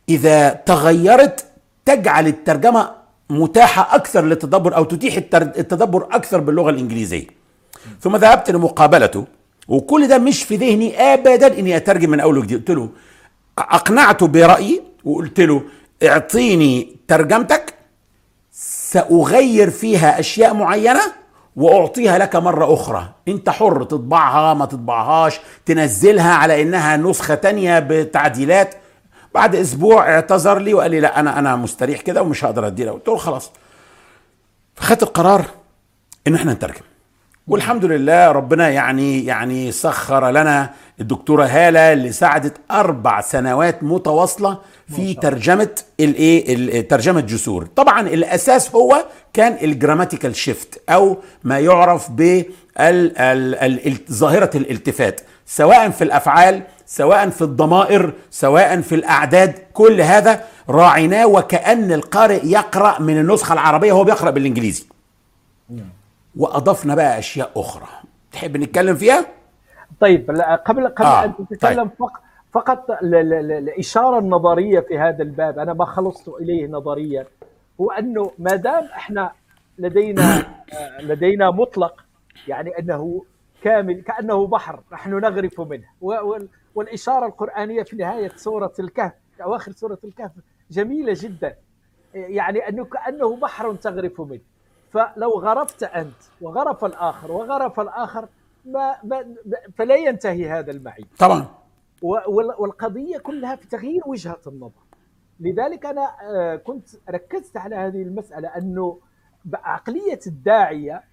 إذا 0.10 0.50
تغيرت 0.50 1.46
تجعل 1.86 2.28
الترجمة 2.28 2.92
متاحة 3.30 3.96
أكثر 3.96 4.26
للتدبر 4.26 4.76
أو 4.76 4.84
تتيح 4.84 5.16
التدبر 5.34 6.08
أكثر 6.12 6.40
باللغة 6.40 6.70
الإنجليزية. 6.70 7.28
ثم 8.02 8.16
ذهبت 8.16 8.52
لمقابلته 8.52 9.26
وكل 9.68 10.08
ده 10.08 10.18
مش 10.18 10.44
في 10.44 10.56
ذهني 10.56 11.14
ابدا 11.14 11.60
إني 11.60 11.78
أترجم 11.78 12.10
من 12.10 12.20
أول 12.20 12.38
وجديد. 12.38 12.58
قلت 12.58 12.72
له 12.72 12.90
أقنعته 13.58 14.28
برأيي 14.28 14.82
وقلت 15.04 15.40
له 15.40 15.64
اعطيني 16.04 16.96
ترجمتك 17.08 17.74
سأغير 18.52 19.70
فيها 19.70 20.20
أشياء 20.20 20.54
معينة 20.54 21.02
وأعطيها 21.56 22.18
لك 22.18 22.36
مرة 22.36 22.74
أخرى. 22.74 23.10
أنت 23.28 23.50
حر 23.50 23.84
تطبعها 23.84 24.54
ما 24.54 24.66
تطبعهاش 24.66 25.40
تنزلها 25.66 26.34
على 26.34 26.62
إنها 26.62 26.98
نسخة 26.98 27.36
تانية 27.36 27.80
بتعديلات. 27.80 28.76
بعد 29.34 29.56
أسبوع 29.56 30.10
اعتذر 30.16 30.60
لي 30.60 30.74
وقال 30.74 30.92
لي 30.92 31.00
لا 31.00 31.20
أنا 31.20 31.40
أنا 31.40 31.56
مستريح 31.56 32.02
كده 32.02 32.22
ومش 32.22 32.46
هقدر 32.46 32.68
ادي 32.68 32.90
قلت 32.90 33.08
له 33.08 33.18
خلاص. 33.18 33.52
فخدت 34.76 35.04
القرار 35.04 35.46
إن 36.28 36.36
إحنا 36.36 36.54
نترجم. 36.54 36.82
والحمد 37.48 37.86
لله 37.86 38.32
ربنا 38.32 38.70
يعني 38.70 39.26
يعني 39.26 39.72
سخر 39.72 40.30
لنا 40.30 40.70
الدكتورة 41.02 41.46
هالة 41.46 41.94
اللي 41.94 42.12
ساعدت 42.12 42.58
أربع 42.72 43.22
سنوات 43.22 43.84
متواصلة 43.84 44.58
في 44.96 45.14
ترجمة 45.14 45.70
الايه 46.00 46.88
ترجمة 46.88 47.22
جسور. 47.22 47.66
طبعا 47.66 48.02
الأساس 48.02 48.76
هو 48.76 49.06
كان 49.34 49.58
ال 49.62 49.68
grammatical 49.68 50.36
shift 50.36 50.82
أو 50.90 51.18
ما 51.44 51.60
يعرف 51.60 52.08
ب 52.12 52.44
ظاهرة 54.12 54.50
الالتفات 54.58 55.22
سواء 55.46 55.90
في 55.90 56.04
الأفعال 56.04 56.62
سواء 56.94 57.30
في 57.30 57.42
الضمائر 57.42 58.14
سواء 58.30 58.82
في 58.82 58.96
الأعداد 58.96 59.54
كل 59.74 60.02
هذا 60.02 60.44
راعيناه 60.70 61.28
وكأن 61.28 61.92
القارئ 61.92 62.48
يقرأ 62.48 63.02
من 63.02 63.20
النسخة 63.20 63.54
العربية 63.54 63.94
وهو 63.94 64.04
بيقرأ 64.04 64.30
بالإنجليزي 64.32 64.86
وأضفنا 66.38 66.96
بقى 66.96 67.20
أشياء 67.20 67.52
أخرى 67.56 67.88
تحب 68.32 68.58
نتكلم 68.58 68.96
فيها 68.96 69.26
طيب 70.00 70.32
قبل 70.66 70.88
قبل 70.88 71.06
آه. 71.08 71.26
أن 71.26 71.34
تتكلم 71.50 71.84
طيب. 71.84 71.98
فقط 72.00 72.22
فقط 72.52 72.92
الاشاره 73.04 74.20
النظرية 74.20 74.80
في 74.80 75.00
هذا 75.00 75.24
الباب 75.24 75.60
أنا 75.60 75.74
ما 75.74 75.86
خلصت 75.86 76.28
إليه 76.28 76.68
نظريا 76.68 77.26
هو 77.82 77.92
أنه 77.92 78.32
ما 78.40 78.56
دام 78.56 78.84
إحنا 78.84 79.32
لدينا 79.78 80.46
لدينا 81.00 81.52
مطلق 81.52 82.06
يعني 82.48 82.80
أنه 82.80 83.24
كامل 83.64 84.02
كأنه 84.02 84.48
بحر 84.48 84.80
نحن 84.92 85.12
نغرف 85.20 85.62
منه 85.62 85.88
والإشارة 86.76 87.26
القرآنية 87.26 87.84
في 87.84 87.96
نهاية 87.96 88.32
سورة 88.36 88.74
الكهف 88.80 89.14
أواخر 89.44 89.72
سورة 89.72 90.00
الكهف 90.04 90.32
جميلة 90.72 91.14
جدا. 91.18 91.58
يعني 92.14 92.70
أنه 92.70 92.86
كانه 92.86 93.36
بحر 93.36 93.76
تغرف 93.76 94.22
منه. 94.22 94.42
فلو 94.92 95.30
غرفت 95.40 95.84
أنت 95.84 96.22
وغرف 96.42 96.86
الآخر 96.86 97.32
وغرف 97.32 97.80
الآخر 97.80 98.28
ما, 98.66 98.96
ما 99.04 99.36
فلا 99.76 99.96
ينتهي 99.96 100.50
هذا 100.50 100.72
المعي 100.72 101.06
طبعا. 101.20 101.46
والقضية 102.58 103.18
كلها 103.18 103.56
في 103.56 103.68
تغيير 103.68 104.02
وجهة 104.06 104.42
النظر. 104.48 104.84
لذلك 105.40 105.86
أنا 105.86 106.56
كنت 106.56 106.90
ركزت 107.10 107.58
على 107.58 107.76
هذه 107.76 108.02
المسألة 108.02 108.48
أنه 108.48 109.00
عقليه 109.54 110.20
الداعية 110.28 111.04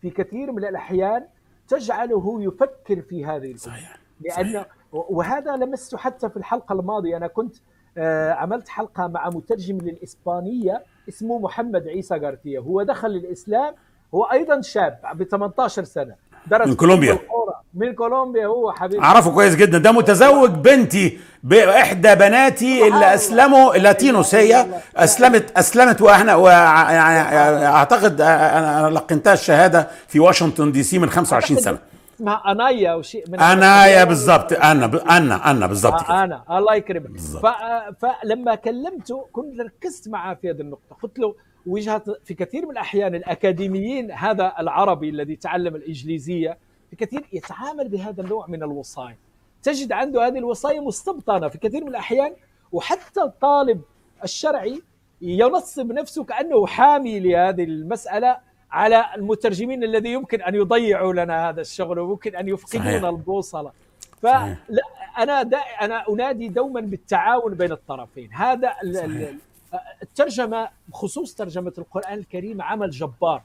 في 0.00 0.10
كثير 0.10 0.52
من 0.52 0.64
الأحيان 0.64 1.26
تجعله 1.68 2.42
يفكر 2.42 3.02
في 3.02 3.24
هذه 3.24 3.36
الأمور. 3.36 3.56
صحيح. 3.56 3.96
لأن 4.20 4.44
صحيح. 4.52 4.66
وهذا 4.94 5.56
لمسته 5.56 5.98
حتى 5.98 6.28
في 6.28 6.36
الحلقة 6.36 6.72
الماضية. 6.72 7.16
أنا 7.16 7.26
كنت 7.26 7.56
عملت 8.38 8.68
حلقة 8.68 9.06
مع 9.06 9.28
مترجم 9.28 9.78
للإسبانية 9.78 10.82
اسمه 11.08 11.38
محمد 11.38 11.88
عيسى 11.88 12.14
غارتيا 12.14 12.60
هو 12.60 12.82
دخل 12.82 13.08
الاسلام 13.08 13.74
هو 14.14 14.22
أيضا 14.24 14.60
شاب 14.60 14.98
ب 15.14 15.22
18 15.22 15.84
سنة. 15.84 16.14
درس 16.46 16.68
من 16.68 16.74
كولومبيا. 16.74 17.18
من 17.74 17.94
كولومبيا 17.94 18.46
هو 18.46 18.72
حبيبي. 18.72 19.02
أعرفه 19.02 19.30
كويس 19.30 19.54
جدا. 19.54 19.78
ده 19.78 19.92
متزوج 19.92 20.50
بنتي 20.50 21.18
بإحدى 21.42 22.14
بناتي 22.14 22.88
اللي 22.88 23.14
أسلموا 23.14 23.76
اللاتينوس. 23.76 24.34
هي 24.34 24.66
أسلمت 24.96 25.50
أسلمت 25.58 26.02
وإحنا 26.02 26.38
يعني 26.92 27.66
اعتقد 27.66 28.20
أنا 28.20 28.90
لقنتها 28.90 29.32
الشهادة 29.32 29.88
في 30.08 30.20
واشنطن 30.20 30.72
دي 30.72 30.82
سي 30.82 30.98
من 30.98 31.10
25 31.10 31.60
سنة. 31.60 31.78
اسمها 32.14 32.52
أنايا 32.52 32.90
أو 32.90 33.02
شيء 33.02 33.30
من 33.30 33.40
أنايا 33.40 34.04
بالضبط. 34.04 34.52
أنا 34.52 34.86
ب... 34.86 34.96
أنا 34.96 35.50
أنا 35.50 35.66
بالضبط 35.66 36.02
آه 36.10 36.24
أنا. 36.24 36.44
الله 36.58 36.74
يكرمك 36.74 37.18
ف... 37.18 37.46
فلما 37.98 38.54
كلمته 38.54 39.26
كنت 39.32 39.60
ركزت 39.60 40.08
معه 40.08 40.34
في 40.34 40.50
هذه 40.50 40.60
النقطة. 40.60 40.96
قلت 41.02 41.18
له 41.18 41.34
وجهة 41.66 42.04
في 42.24 42.34
كثير 42.34 42.64
من 42.64 42.70
الأحيان 42.70 43.14
الأكاديميين 43.14 44.10
هذا 44.10 44.52
العربي 44.60 45.08
الذي 45.08 45.36
تعلم 45.36 45.76
الإنجليزية 45.76 46.58
في 46.90 46.96
كثير 46.96 47.24
يتعامل 47.32 47.88
بهذا 47.88 48.22
النوع 48.22 48.46
من 48.48 48.62
الوصايا. 48.62 49.16
تجد 49.62 49.92
عنده 49.92 50.26
هذه 50.26 50.38
الوصايا 50.38 50.80
مستبطنة 50.80 51.48
في 51.48 51.58
كثير 51.58 51.82
من 51.82 51.88
الأحيان 51.88 52.32
وحتى 52.72 53.22
الطالب 53.22 53.80
الشرعي 54.24 54.82
ينصب 55.22 55.92
نفسه 55.92 56.24
كأنه 56.24 56.66
حامي 56.66 57.20
لهذه 57.20 57.64
المسألة 57.64 58.36
على 58.74 59.04
المترجمين 59.16 59.84
الذي 59.84 60.12
يمكن 60.12 60.42
أن 60.42 60.54
يضيعوا 60.54 61.12
لنا 61.12 61.48
هذا 61.48 61.60
الشغل 61.60 61.98
وممكن 61.98 62.36
أن 62.36 62.48
يفقدون 62.48 63.04
البوصلة. 63.04 63.70
فلا 64.22 64.56
أنا 65.18 65.42
دا 65.42 65.58
أنا 65.58 66.04
أنادي 66.08 66.48
دوما 66.48 66.80
بالتعاون 66.80 67.54
بين 67.54 67.72
الطرفين. 67.72 68.30
هذا 68.32 68.72
صحيح. 68.94 69.30
الترجمة 70.02 70.68
بخصوص 70.88 71.34
ترجمة 71.34 71.72
القرآن 71.78 72.18
الكريم 72.18 72.62
عمل 72.62 72.90
جبار. 72.90 73.42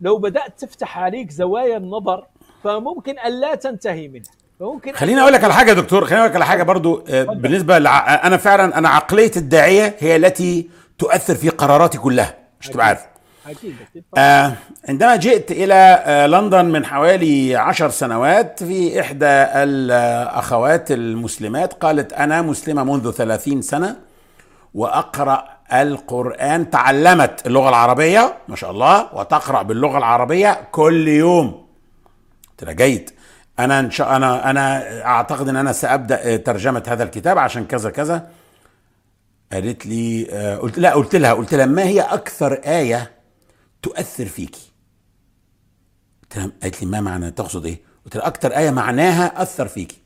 لو 0.00 0.18
بدأت 0.18 0.60
تفتح 0.60 0.98
عليك 0.98 1.30
زوايا 1.30 1.76
النظر 1.76 2.26
فممكن 2.64 3.18
أن 3.18 3.40
لا 3.40 3.54
تنتهي 3.54 4.08
منها. 4.08 4.32
فممكن 4.60 4.92
خليني 4.92 5.20
أقول 5.20 5.32
لك 5.32 5.44
على 5.44 5.54
حاجة 5.54 5.72
دكتور. 5.72 6.04
خليني 6.04 6.20
أقول 6.20 6.30
لك 6.30 6.36
على 6.36 6.46
حاجة 6.46 6.62
برضو 6.62 7.04
بالنسبة 7.26 7.78
لع... 7.78 8.26
أنا 8.26 8.36
فعلا 8.36 8.78
أنا 8.78 8.88
عقلية 8.88 9.32
الداعية 9.36 9.96
هي 9.98 10.16
التي 10.16 10.70
تؤثر 10.98 11.34
في 11.34 11.48
قراراتي 11.48 11.98
كلها. 11.98 12.38
مش 12.60 12.68
تبقى 12.68 12.86
عارف. 12.86 13.09
أكيد 13.46 13.76
آه 14.18 14.52
عندما 14.88 15.16
جئت 15.16 15.50
إلى 15.50 15.74
آه 16.04 16.26
لندن 16.26 16.64
من 16.64 16.86
حوالي 16.86 17.56
عشر 17.56 17.90
سنوات 17.90 18.62
في 18.62 19.00
إحدى 19.00 19.26
الأخوات 19.26 20.90
المسلمات 20.92 21.72
قالت 21.72 22.12
أنا 22.12 22.42
مسلمة 22.42 22.84
منذ 22.84 23.10
ثلاثين 23.10 23.62
سنة 23.62 23.96
وأقرأ 24.74 25.44
القرآن 25.72 26.70
تعلمت 26.70 27.46
اللغة 27.46 27.68
العربية 27.68 28.34
ما 28.48 28.56
شاء 28.56 28.70
الله 28.70 29.14
وتقرأ 29.14 29.62
باللغة 29.62 29.98
العربية 29.98 30.60
كل 30.72 31.08
يوم. 31.08 31.66
جيد. 32.62 33.10
أنا 33.58 33.80
إن 33.80 33.90
شاء 33.90 34.16
أنا 34.16 34.50
أنا 34.50 34.84
أعتقد 35.06 35.48
إن 35.48 35.56
أنا 35.56 35.72
سأبدأ 35.72 36.36
ترجمة 36.36 36.82
هذا 36.88 37.02
الكتاب 37.02 37.38
عشان 37.38 37.64
كذا 37.64 37.90
كذا. 37.90 38.28
قالت 39.52 39.86
لي 39.86 40.24
قلت 40.62 40.78
لا 40.78 40.90
قلت 40.92 41.16
لها 41.16 41.32
قلت 41.32 41.54
لها 41.54 41.66
ما 41.66 41.82
هي 41.82 42.00
أكثر 42.00 42.52
آية 42.52 43.10
تؤثر 43.82 44.26
فيكي. 44.26 44.72
قلت 46.22 46.36
لها 46.36 46.50
قالت 46.62 46.82
لي 46.82 46.88
ما 46.88 47.00
معنى؟ 47.00 47.30
تقصد 47.30 47.66
إيه؟ 47.66 47.80
قلت 48.04 48.16
لها 48.16 48.26
أكثر 48.26 48.56
آية 48.56 48.70
معناها 48.70 49.42
أثر 49.42 49.68
فيكي. 49.68 49.98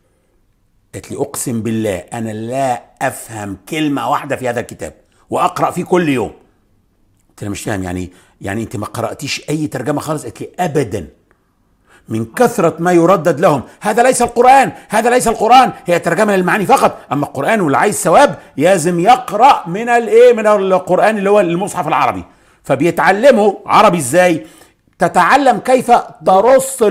قالت 0.95 1.11
لي 1.11 1.17
أقسم 1.17 1.63
بالله 1.63 1.97
أنا 1.97 2.31
لا 2.31 2.83
أفهم 3.03 3.57
كلمة 3.69 4.11
واحدة 4.11 4.37
في 4.37 4.49
هذا 4.49 4.61
الكتاب 4.61 4.95
وأقرأ 5.31 5.71
فيه 5.71 5.85
كل 5.85 6.09
يوم. 6.09 6.33
قلت 7.29 7.43
لها 7.43 7.51
مش 7.51 7.63
فاهم 7.63 7.83
يعني 7.83 8.13
يعني 8.41 8.63
أنت 8.63 8.77
ما 8.77 8.87
قرأتيش 8.87 9.51
أي 9.51 9.67
ترجمة 9.67 10.01
خالص؟ 10.01 10.23
قالت 10.23 10.41
لي 10.41 10.51
ابدا. 10.59 11.09
من 12.09 12.25
كثرة 12.25 12.77
ما 12.79 12.93
يردد 12.93 13.41
لهم 13.41 13.63
هذا 13.81 14.03
ليس 14.03 14.23
القرآن 14.23 14.73
هذا 14.89 15.11
ليس 15.11 15.29
القرآن 15.29 15.73
هي 15.87 15.99
ترجمة 15.99 16.37
للمعاني 16.37 16.67
فقط 16.67 16.99
أما 17.13 17.27
القرآن 17.27 17.61
واللي 17.61 17.79
عايز 17.79 17.95
ثواب 17.95 18.39
لازم 18.57 19.01
يقرأ 19.01 19.69
من 19.69 19.89
الإيه 19.89 20.33
من 20.33 20.47
القرآن 20.47 21.19
اللي 21.19 21.31
هو 21.31 21.41
المصحف 21.41 21.89
العربي. 21.89 22.25
فبيتعلموا 22.65 23.53
عربي 23.67 23.99
إزاي. 23.99 24.47
تتعلم 24.99 25.59
كيف 25.59 25.93
ترص 26.27 26.83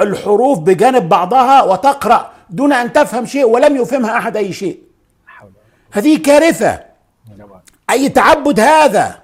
الحروف, 0.00 0.58
بجانب 0.58 1.08
بعضها 1.08 1.62
وتقرأ 1.62 2.30
دون 2.50 2.72
أن 2.72 2.92
تفهم 2.92 3.26
شيء 3.26 3.44
ولم 3.44 3.76
يفهمها 3.76 4.18
أحد 4.18 4.36
أي 4.36 4.52
شيء. 4.52 4.78
هذه 5.92 6.18
كارثة. 6.18 6.80
أي 7.90 8.08
تعبد 8.08 8.60
هذا؟ 8.60 9.18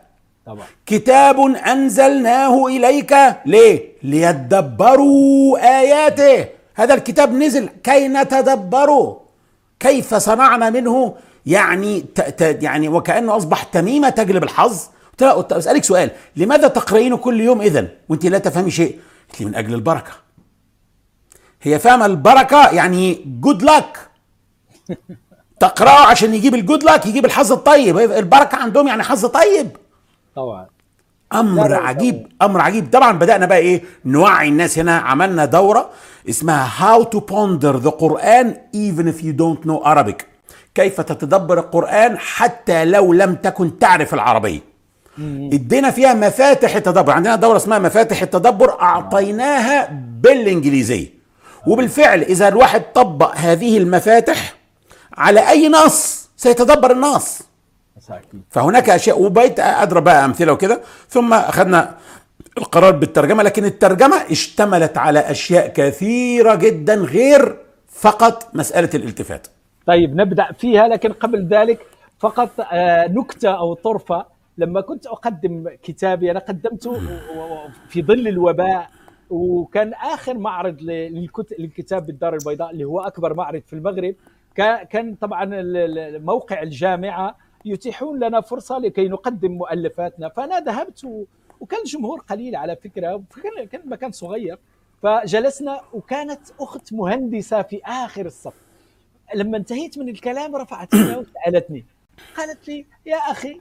طبعا 0.46 0.66
كتاب 0.87 1.40
أنزلناه 1.40 2.66
إليك 2.66 3.14
ليه؟ 3.46 3.92
ليدبروا 4.02 5.59
آياته. 5.80 6.48
هذا 6.74 6.94
الكتاب 6.94 7.32
نزل 7.32 7.68
كي 7.85 8.09
نتدبره. 8.09 9.20
كيف 9.80 10.14
صنعنا 10.14 10.70
منه؟ 10.70 11.14
يعني 11.46 12.04
يعني 12.40 12.88
وكأنه 12.88 13.37
أصبح 13.37 13.62
تميمة 13.62 14.09
تجلب 14.09 14.44
الحظ. 14.44 14.88
قلت 15.22 15.52
لها 15.52 15.59
أسألك 15.59 15.85
سؤال 15.85 16.11
لماذا 16.37 16.68
تقرأينه 16.68 17.16
كل 17.16 17.40
يوم 17.40 17.61
اذا 17.61 17.88
وأنت 18.09 18.26
لا 18.26 18.38
تفهمي 18.38 18.70
شيء؟ 18.70 19.00
قلت 19.31 19.40
لي 19.40 19.46
من 19.46 19.55
أجل 19.55 19.74
البركة. 19.74 20.12
هي 21.62 21.79
فاهمة 21.79 22.07
البركة 22.07 22.68
يعني 22.68 23.24
جود 23.40 23.62
لك 23.62 23.98
تقرأه 25.61 26.07
عشان 26.07 26.35
يجيب 26.35 26.55
الجود 26.55 26.85
لك 26.85 27.07
يجيب 27.07 27.24
الحظ 27.24 27.52
الطيب. 27.52 27.98
البركة 27.98 28.57
عندهم 28.57 28.88
يعني 28.88 29.02
حظ 29.02 29.26
طيب. 29.26 29.76
طبعا. 30.37 30.66
أمر 31.35 31.74
عجيب 31.74 32.26
أمر 32.42 32.61
عجيب. 32.61 32.90
طبعا 32.92 33.12
بدأنا 33.12 33.46
بقى 33.46 33.59
إيه؟ 33.59 33.83
نوعي 34.05 34.48
الناس 34.48 34.79
هنا. 34.79 34.98
عملنا 34.98 35.44
دورة 35.44 35.90
اسمها 36.29 36.68
how 36.68 37.05
to 37.05 37.18
ponder 37.20 37.81
the 37.87 37.90
Quran 37.92 38.46
even 38.74 39.07
if 39.09 39.22
you 39.24 39.33
don't 39.33 39.68
know 39.68 39.87
Arabic. 39.87 40.24
كيف 40.74 41.00
تتدبر 41.00 41.59
القرآن 41.59 42.18
حتى 42.18 42.85
لو 42.85 43.12
لم 43.12 43.35
تكن 43.35 43.79
تعرف 43.79 44.14
العربية. 44.14 44.76
ادينا 45.52 45.90
فيها 45.90 46.14
مفاتح 46.14 46.76
التدبر. 46.76 47.12
عندنا 47.12 47.37
دورة 47.37 47.57
اسمها 47.57 47.79
مفاتح 47.79 48.22
التدبر 48.22 48.81
أعطيناها 48.81 49.88
بالإنجليزية. 50.20 51.09
وبالفعل 51.66 52.22
إذا 52.22 52.48
الواحد 52.48 52.83
طبق 52.94 53.35
هذه 53.37 53.79
المفاتح 53.79 54.55
على 55.12 55.48
أي 55.48 55.68
نص 55.68 56.29
سيتدبر 56.37 56.92
النص. 56.92 57.42
فهناك 58.50 58.90
أشياء 58.90 59.22
وبقيت 59.22 59.61
ادرى 59.61 60.00
بقى 60.00 60.24
أمثلة 60.24 60.52
وكده. 60.52 60.81
ثم 61.09 61.33
أخذنا 61.33 61.94
القرار 62.59 62.90
بالترجمة 62.90 63.42
لكن 63.42 63.64
الترجمة 63.64 64.16
اشتملت 64.31 64.98
على 64.98 65.18
أشياء 65.18 65.68
كثيرة 65.68 66.55
جدا 66.55 66.94
غير 66.94 67.57
فقط 67.88 68.48
مسألة 68.55 68.90
الالتفات. 68.94 69.46
طيب 69.87 70.16
نبدأ 70.16 70.52
فيها 70.59 70.88
لكن 70.88 71.12
قبل 71.12 71.48
ذلك 71.48 71.79
فقط 72.18 72.50
نكتة 73.09 73.50
أو 73.50 73.74
طرفة 73.74 74.36
لما 74.59 74.81
كنت 74.81 75.07
أقدم 75.07 75.69
كتابي 75.83 76.31
أنا 76.31 76.38
قدمته 76.40 77.01
في 77.88 78.03
ظل 78.03 78.29
الوباء 78.29 78.90
وكان 79.31 79.95
آخر 79.95 80.38
معرض 80.38 80.83
للكتاب 81.59 82.07
بالدار 82.07 82.35
البيضاء 82.35 82.71
اللي 82.71 82.85
هو 82.85 83.01
أكبر 83.01 83.35
معرض 83.35 83.62
في 83.66 83.73
المغرب. 83.73 84.14
كان 84.90 85.14
طبعا 85.14 85.49
موقع 86.19 86.62
الجامعة 86.62 87.37
يتيحون 87.64 88.25
لنا 88.25 88.40
فرصة 88.40 88.79
لكي 88.79 89.09
نقدم 89.09 89.53
مؤلفاتنا. 89.53 90.29
فأنا 90.29 90.61
ذهبت 90.61 91.05
وكان 91.61 91.81
الجمهور 91.81 92.21
قليل 92.21 92.57
على 92.57 92.77
فكرة 92.77 93.23
كان 93.73 93.81
مكان 93.85 94.12
صغير. 94.12 94.59
فجلسنا 95.03 95.81
وكانت 95.92 96.40
أخت 96.61 96.92
مهندسة 96.92 97.62
في 97.62 97.81
آخر 97.85 98.27
الصف. 98.27 98.55
لما 99.35 99.57
انتهيت 99.57 99.99
من 99.99 100.09
الكلام 100.09 100.57
رفعت 100.57 100.95
يدها 100.95 101.16
وسالتني 101.16 101.85
قالت 102.37 102.69
لي 102.69 102.87
يا 103.07 103.16
أخي 103.16 103.61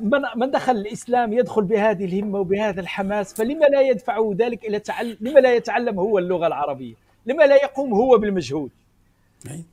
من 0.00 0.22
من 0.36 0.50
دخل 0.50 0.76
الإسلام 0.76 1.32
يدخل 1.32 1.62
بهذه 1.62 2.04
الهمة 2.04 2.38
وبهذا 2.38 2.80
الحماس 2.80 3.34
فلما 3.34 3.66
لا 3.66 3.80
يدفعه 3.80 4.34
ذلك 4.38 4.64
إلى 4.64 4.78
تعلم 4.78 5.16
لما 5.20 5.40
لا 5.40 5.54
يتعلم 5.54 5.98
هو 5.98 6.18
اللغة 6.18 6.46
العربية؟ 6.46 6.94
لما 7.26 7.42
لا 7.42 7.54
يقوم 7.54 7.94
هو 7.94 8.18
بالمجهود؟ 8.18 8.70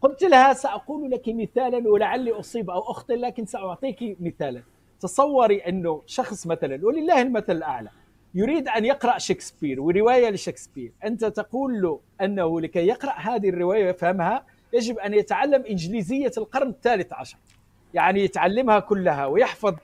قلت 0.02 0.24
لها 0.24 0.54
سأقول 0.54 1.12
لك 1.12 1.24
مثالا 1.28 1.90
ولعلي 1.90 2.32
أصيب 2.32 2.70
أو 2.70 2.80
أخطئ 2.80 3.16
لكن 3.16 3.46
سأعطيك 3.46 4.18
مثالا 4.20 4.62
تصوري 5.00 5.58
أنه 5.58 6.02
شخص 6.06 6.48
مثلا 6.48 6.86
ولله 6.86 7.22
المثل 7.22 7.52
الأعلى 7.52 7.90
يريد 8.36 8.68
أن 8.68 8.86
يقرأ 8.86 9.18
شكسبير 9.18 9.82
ورواية 9.82 10.30
لشكسبير 10.30 10.92
أنت 11.04 11.26
تقول 11.26 11.82
له 11.82 12.00
أنه 12.22 12.62
لكي 12.62 12.88
يقرأ 12.88 13.14
هذه 13.14 13.50
الرواية 13.50 13.86
ويفهمها 13.86 14.46
يجب 14.74 14.98
أن 14.98 15.14
يتعلم 15.14 15.64
إنجليزية 15.70 16.32
القرن 16.38 16.70
الثالث 16.70 17.14
عشر 17.14 17.38
يعني 17.94 18.24
يتعلمها 18.24 18.80
كلها 18.80 19.26
ويحفظ 19.26 19.76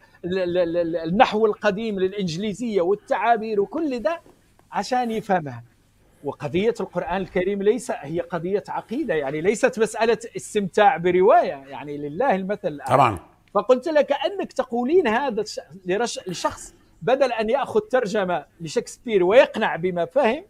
النحو 1.05 1.45
القديم 1.45 1.99
للإنجليزية 1.99 2.81
والتعابير 2.81 3.61
وكل 3.61 3.99
ده 3.99 4.21
عشان 4.71 5.11
يفهمها. 5.11 5.63
وقضية 6.23 6.73
القرآن 6.79 7.21
الكريم 7.21 7.61
ليس 7.63 7.91
هي 7.91 8.19
قضية 8.19 8.63
عقيدة 8.67 9.13
يعني 9.13 9.41
ليست 9.41 9.79
مسألة 9.79 10.17
استمتاع 10.37 10.97
برواية 10.97 11.63
يعني 11.69 11.97
لله 11.97 12.35
المثل 12.35 12.67
الأعلى. 12.67 12.93
طبعا. 12.95 13.19
فقلت 13.53 13.87
لك 13.87 14.11
أنك 14.11 14.53
تقولين 14.53 15.07
هذا 15.07 15.43
لشخص 16.27 16.75
بدل 17.01 17.31
أن 17.31 17.49
يأخذ 17.49 17.79
ترجمة 17.79 18.45
لشكسبير 18.61 19.23
ويقنع 19.23 19.75
بما 19.75 20.05
فهم 20.05 20.43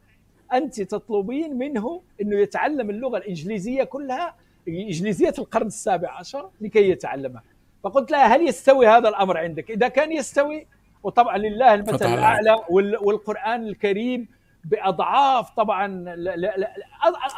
أنت 0.54 0.82
تطلبين 0.82 1.58
منه 1.58 2.02
أنه 2.22 2.39
يتعلم 2.39 2.89
اللغة 2.89 3.18
الإنجليزية 3.18 3.84
كلها 3.84 4.36
إنجليزية 4.67 5.34
القرن 5.39 5.67
السابع 5.67 6.12
عشر 6.19 6.49
لكي 6.62 6.89
يتعلمها. 6.89 7.43
فقلت 7.84 8.12
لها 8.12 8.36
هل 8.36 8.47
يستوي 8.47 8.88
هذا 8.88 9.10
الأمر 9.10 9.38
عندك؟ 9.38 9.71
إذا 9.71 9.88
كان 9.88 10.12
يستوي 10.12 10.67
وطبعا 11.04 11.38
لله 11.38 11.73
المثل 11.73 12.13
الأعلى 12.13 12.56
والقرآن 13.02 13.67
الكريم 13.67 14.28
بأضعاف 14.65 15.49
طبعا 15.49 15.88
لا 15.88 16.36
لا 16.36 16.58
لا 16.58 16.73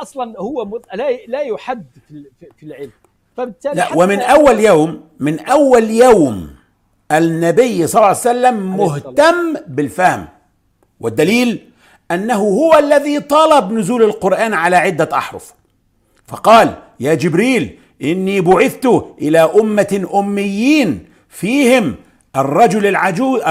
أصلا 0.01 0.39
هو 0.39 0.81
لا 0.93 1.11
لا 1.27 1.41
يحد 1.41 1.85
في 2.07 2.25
في 2.57 2.65
العلم. 2.65 2.91
فبالتالي 3.37 3.75
لا 3.75 3.93
ومن 3.95 4.19
أول 4.19 4.59
يوم 4.59 5.09
من 5.19 5.39
أول 5.39 5.89
يوم 5.89 6.55
النبي 7.11 7.87
صلى 7.87 7.99
الله 7.99 8.07
عليه 8.07 8.19
وسلم 8.19 8.77
مهتم 8.77 9.53
بالفهم. 9.67 10.27
والدليل 10.99 11.69
أنه 12.11 12.39
هو 12.39 12.77
الذي 12.77 13.19
طلب 13.19 13.71
نزول 13.71 14.03
القرآن 14.03 14.53
على 14.53 14.75
عدة 14.75 15.09
أحرف. 15.17 15.53
فقال 16.27 16.73
يا 16.99 17.13
جبريل 17.13 17.79
إني 18.01 18.41
بعثت 18.41 19.05
إلى 19.21 19.39
أمة 19.39 20.07
أميين 20.13 21.05
فيهم 21.29 21.95
الرجل 22.35 22.85
العجوز 22.85 23.41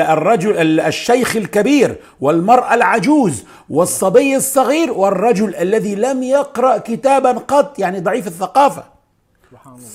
الرجل 0.00 0.80
الشيخ 0.80 1.36
الكبير 1.36 1.96
والمرأة 2.20 2.74
العجوز 2.74 3.44
والصبي 3.70 4.36
الصغير 4.36 4.92
والرجل 4.92 5.54
الذي 5.54 5.94
لم 5.94 6.22
يقرأ 6.22 6.78
كتابا 6.78 7.32
قط 7.32 7.78
يعني 7.78 8.00
ضعيف 8.00 8.26
الثقافة. 8.26 8.84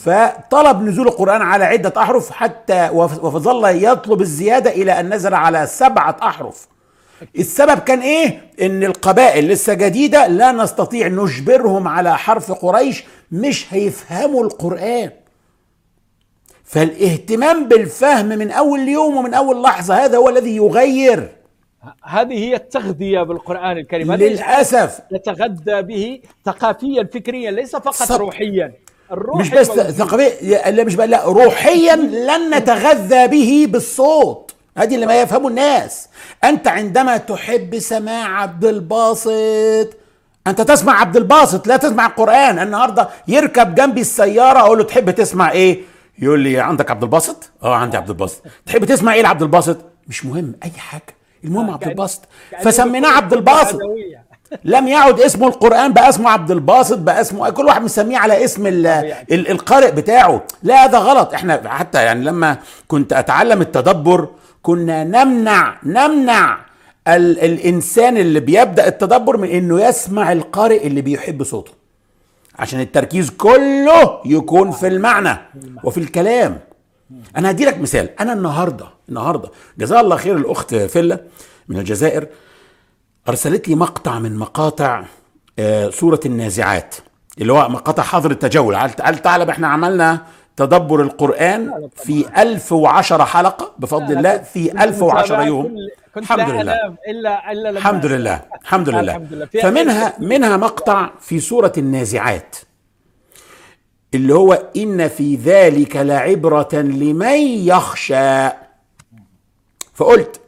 فطلب 0.03 0.81
نزول 0.81 1.07
القرآن 1.07 1.41
على 1.41 1.65
عدة 1.65 1.93
أحرف 2.01 2.31
حتى 2.31 2.89
وظل 3.21 3.83
يطلب 3.83 4.21
الزيادة 4.21 4.71
إلى 4.71 4.99
أن 4.99 5.13
نزل 5.13 5.33
على 5.33 5.67
سبعة 5.67 6.17
أحرف. 6.23 6.67
السبب 7.39 7.79
كان 7.79 7.99
إيه؟ 7.99 8.41
إن 8.61 8.83
القبائل 8.83 9.47
لسه 9.47 9.73
جديدة 9.73 10.27
لا 10.27 10.51
نستطيع 10.51 11.07
نجبرهم 11.07 11.87
على 11.87 12.17
حرف 12.17 12.51
قريش 12.51 13.03
مش 13.31 13.73
هيفهموا 13.73 14.43
القرآن. 14.43 15.09
فالاهتمام 16.63 17.67
بالفهم 17.67 18.25
من 18.25 18.51
أول 18.51 18.79
يوم 18.87 19.17
ومن 19.17 19.33
أول 19.33 19.63
لحظة 19.63 20.05
هذا 20.05 20.17
هو 20.17 20.29
الذي 20.29 20.55
يغير. 20.55 21.29
هذه 22.03 22.33
هي 22.33 22.55
التغذية 22.55 23.21
بالقرآن 23.21 23.77
الكريم. 23.77 24.13
للأسف. 24.13 24.99
نتغذى 25.13 25.81
به 25.81 26.19
ثقافيا 26.45 27.09
فكريا 27.13 27.51
ليس 27.51 27.75
فقط 27.75 27.93
صف. 27.93 28.11
روحيا. 28.11 28.73
الروح 29.11 29.39
مش 29.39 29.49
بس 29.49 29.67
ثقافيا 29.67 30.71
لا 30.71 30.83
مش 30.83 30.95
بقى 30.95 31.07
لا 31.07 31.25
روحيا 31.25 31.95
لن 31.95 32.55
نتغذى 32.57 33.27
به 33.27 33.67
بالصوت. 33.71 34.54
هذه 34.77 34.95
اللي 34.95 35.05
ما 35.05 35.21
يفهمه 35.21 35.47
الناس. 35.47 36.09
أنت 36.43 36.67
عندما 36.67 37.17
تحب 37.17 37.79
سماع 37.79 38.41
عبد 38.41 38.65
الباسط 38.65 39.89
أنت 40.47 40.61
تسمع 40.61 40.99
عبد 40.99 41.17
الباسط 41.17 41.67
لا 41.67 41.77
تسمع 41.77 42.05
القران 42.05 42.59
النهارده 42.59 43.09
يركب 43.27 43.75
جنبي 43.75 44.01
السيارة 44.01 44.59
أقول 44.59 44.77
له 44.77 44.83
تحب 44.83 45.11
تسمع 45.11 45.51
إيه؟ 45.51 45.81
يقول 46.19 46.39
لي 46.39 46.59
عندك 46.59 46.91
عبد 46.91 47.03
الباسط؟ 47.03 47.51
آه 47.63 47.75
عندي 47.75 47.97
عبد 47.97 48.09
الباسط. 48.09 48.41
تحب 48.65 48.85
تسمع 48.85 49.13
إيه 49.13 49.21
لعبد 49.21 49.41
الباسط؟ 49.41 49.77
مش 50.07 50.25
مهم 50.25 50.53
أي 50.63 50.71
حاجة. 50.71 51.15
المهم 51.43 51.71
عبد 51.71 51.87
الباسط. 51.87 52.21
فسميناه 52.61 53.09
عبد 53.09 53.33
الباسط. 53.33 53.79
لم 54.63 54.87
يعد 54.87 55.19
اسمه 55.19 55.47
القرآن 55.47 55.93
بقى 55.93 56.09
اسمه 56.09 56.29
عبد 56.29 56.51
الباسط 56.51 56.97
بقى 56.97 57.21
اسمه 57.21 57.49
كل 57.49 57.65
واحد 57.65 57.81
مسميه 57.81 58.17
على 58.17 58.45
اسم 58.45 58.63
القارئ 59.31 59.91
بتاعه. 59.91 60.41
لا 60.63 60.85
هذا 60.85 60.97
غلط. 60.97 61.33
إحنا 61.33 61.69
حتى 61.69 62.03
يعني 62.03 62.23
لما 62.23 62.57
كنت 62.87 63.13
أتعلم 63.13 63.61
التدبر 63.61 64.27
كنا 64.65 65.03
نمنع 65.03 65.77
نمنع 65.83 66.65
ال 67.07 67.39
الإنسان 67.39 68.17
اللي 68.17 68.39
بيبدأ 68.39 68.87
التدبر 68.87 69.37
من 69.37 69.47
إنه 69.47 69.81
يسمع 69.81 70.31
القارئ 70.31 70.87
اللي 70.87 71.01
بيحب 71.01 71.43
صوته. 71.43 71.71
عشان 72.59 72.79
التركيز 72.79 73.29
كله 73.29 74.21
يكون 74.25 74.71
في 74.71 74.87
المعنى 74.87 75.37
وفي 75.83 75.97
الكلام. 75.97 76.59
أنا 77.37 77.51
هدي 77.51 77.65
لك 77.65 77.77
مثال. 77.77 78.19
أنا 78.19 78.33
النهارده 78.33 78.85
النهارده 79.09 79.51
جزاها 79.77 80.01
الله 80.01 80.15
خير 80.15 80.37
الأخت 80.37 80.75
فيلا 80.75 81.21
من 81.67 81.77
الجزائر 81.77 82.27
أرسلت 83.29 83.67
لي 83.67 83.75
مقطع 83.75 84.19
من 84.19 84.35
مقاطع 84.35 85.03
آه، 85.59 85.89
سورة 85.89 86.19
النازعات 86.25 86.95
اللي 87.41 87.53
هو 87.53 87.69
مقاطع 87.69 88.03
حظر 88.03 88.31
التجول. 88.31 88.75
قال 88.75 89.21
تعالى 89.21 89.51
إحنا 89.51 89.67
عملنا 89.67 90.21
تدبر 90.57 91.01
القرآن 91.01 91.89
في 91.95 92.25
1010 92.37 93.23
حلقة 93.23 93.71
بفضل 93.79 94.17
الله 94.17 94.37
في 94.37 94.83
1010 94.83 95.43
يوم. 95.43 95.75
الحمد 96.17 96.49
لله. 96.49 96.73
إلا 97.09 97.51
إلا 97.51 97.69
لما 97.69 97.79
الحمد 97.79 98.05
لله 98.05 98.41
الحمد 98.61 98.89
لله, 98.89 99.01
الحمد 99.01 99.33
لله. 99.33 99.45
فمنها 99.45 100.13
منها 100.19 100.57
مقطع 100.57 101.09
في 101.19 101.39
سورة 101.39 101.73
النازعات 101.77 102.55
اللي 104.13 104.33
هو 104.33 104.53
إن 104.77 105.07
في 105.07 105.35
ذلك 105.35 105.95
لعبرة 105.95 106.69
لمن 106.73 107.37
يخشى. 107.67 108.49
فقلت 109.93 110.41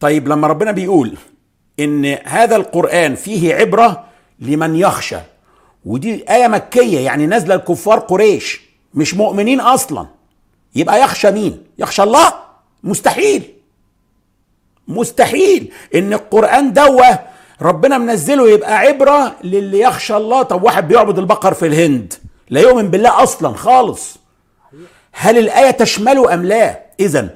طيب 0.00 0.28
لما 0.28 0.48
ربنا 0.48 0.72
بيقول 0.72 1.16
إن 1.80 2.04
هذا 2.24 2.56
القرآن 2.56 3.14
فيه 3.14 3.54
عبرة 3.54 4.04
لمن 4.38 4.76
يخشى 4.76 5.18
ودي 5.84 6.24
آية 6.30 6.48
مكية 6.48 7.00
يعني 7.00 7.26
نازلة 7.26 7.54
الكفار 7.54 7.98
قريش. 7.98 8.71
مش 8.94 9.14
مؤمنين 9.14 9.60
أصلا. 9.60 10.06
يبقى 10.74 11.00
يخشى 11.00 11.30
مين 11.30 11.64
يخشى 11.78 12.02
الله؟ 12.02 12.32
مستحيل. 12.82 13.54
مستحيل. 14.88 15.72
إن 15.94 16.12
القرآن 16.12 16.72
دوة 16.72 17.18
ربنا 17.62 17.98
منزله 17.98 18.50
يبقى 18.50 18.78
عبرة 18.78 19.36
للي 19.44 19.80
يخشى 19.80 20.16
الله. 20.16 20.42
طب 20.42 20.62
واحد 20.62 20.88
بيعبد 20.88 21.18
البقر 21.18 21.54
في 21.54 21.66
الهند 21.66 22.14
لا 22.50 22.60
يؤمن 22.60 22.90
بالله 22.90 23.22
أصلا 23.22 23.56
خالص. 23.56 24.16
هل 25.12 25.38
الآية 25.38 25.70
تشمله 25.70 26.34
أم 26.34 26.44
لا؟ 26.44 26.82
اذا 27.00 27.28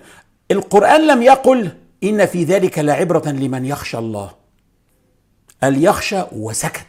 القرآن 0.51 1.07
لم 1.07 1.23
يقل 1.23 1.71
إن 2.05 2.27
في 2.27 2.45
ذلك 2.45 2.79
لعبرة 2.79 3.29
لمن 3.31 3.65
يخشى 3.65 3.99
الله. 3.99 4.31
قال 5.63 5.85
يخشى 5.85 6.23
وسكت. 6.33 6.87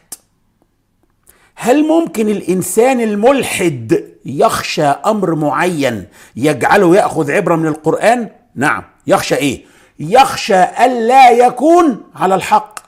هل 1.60 1.88
ممكن 1.88 2.30
الإنسان 2.30 3.02
الملحد 3.02 4.04
يخشى 4.26 4.86
أمر 4.86 5.36
معين 5.36 6.06
يجعله 6.36 6.96
يأخذ 6.96 7.32
عبرة 7.32 7.56
من 7.56 7.68
القرآن؟ 7.68 8.30
نعم. 8.56 8.84
يخشى 9.08 9.36
إيه؟ 9.36 9.66
يخشى 10.00 10.64
الا 10.64 11.30
يكون 11.30 12.04
على 12.16 12.36
الحق. 12.36 12.80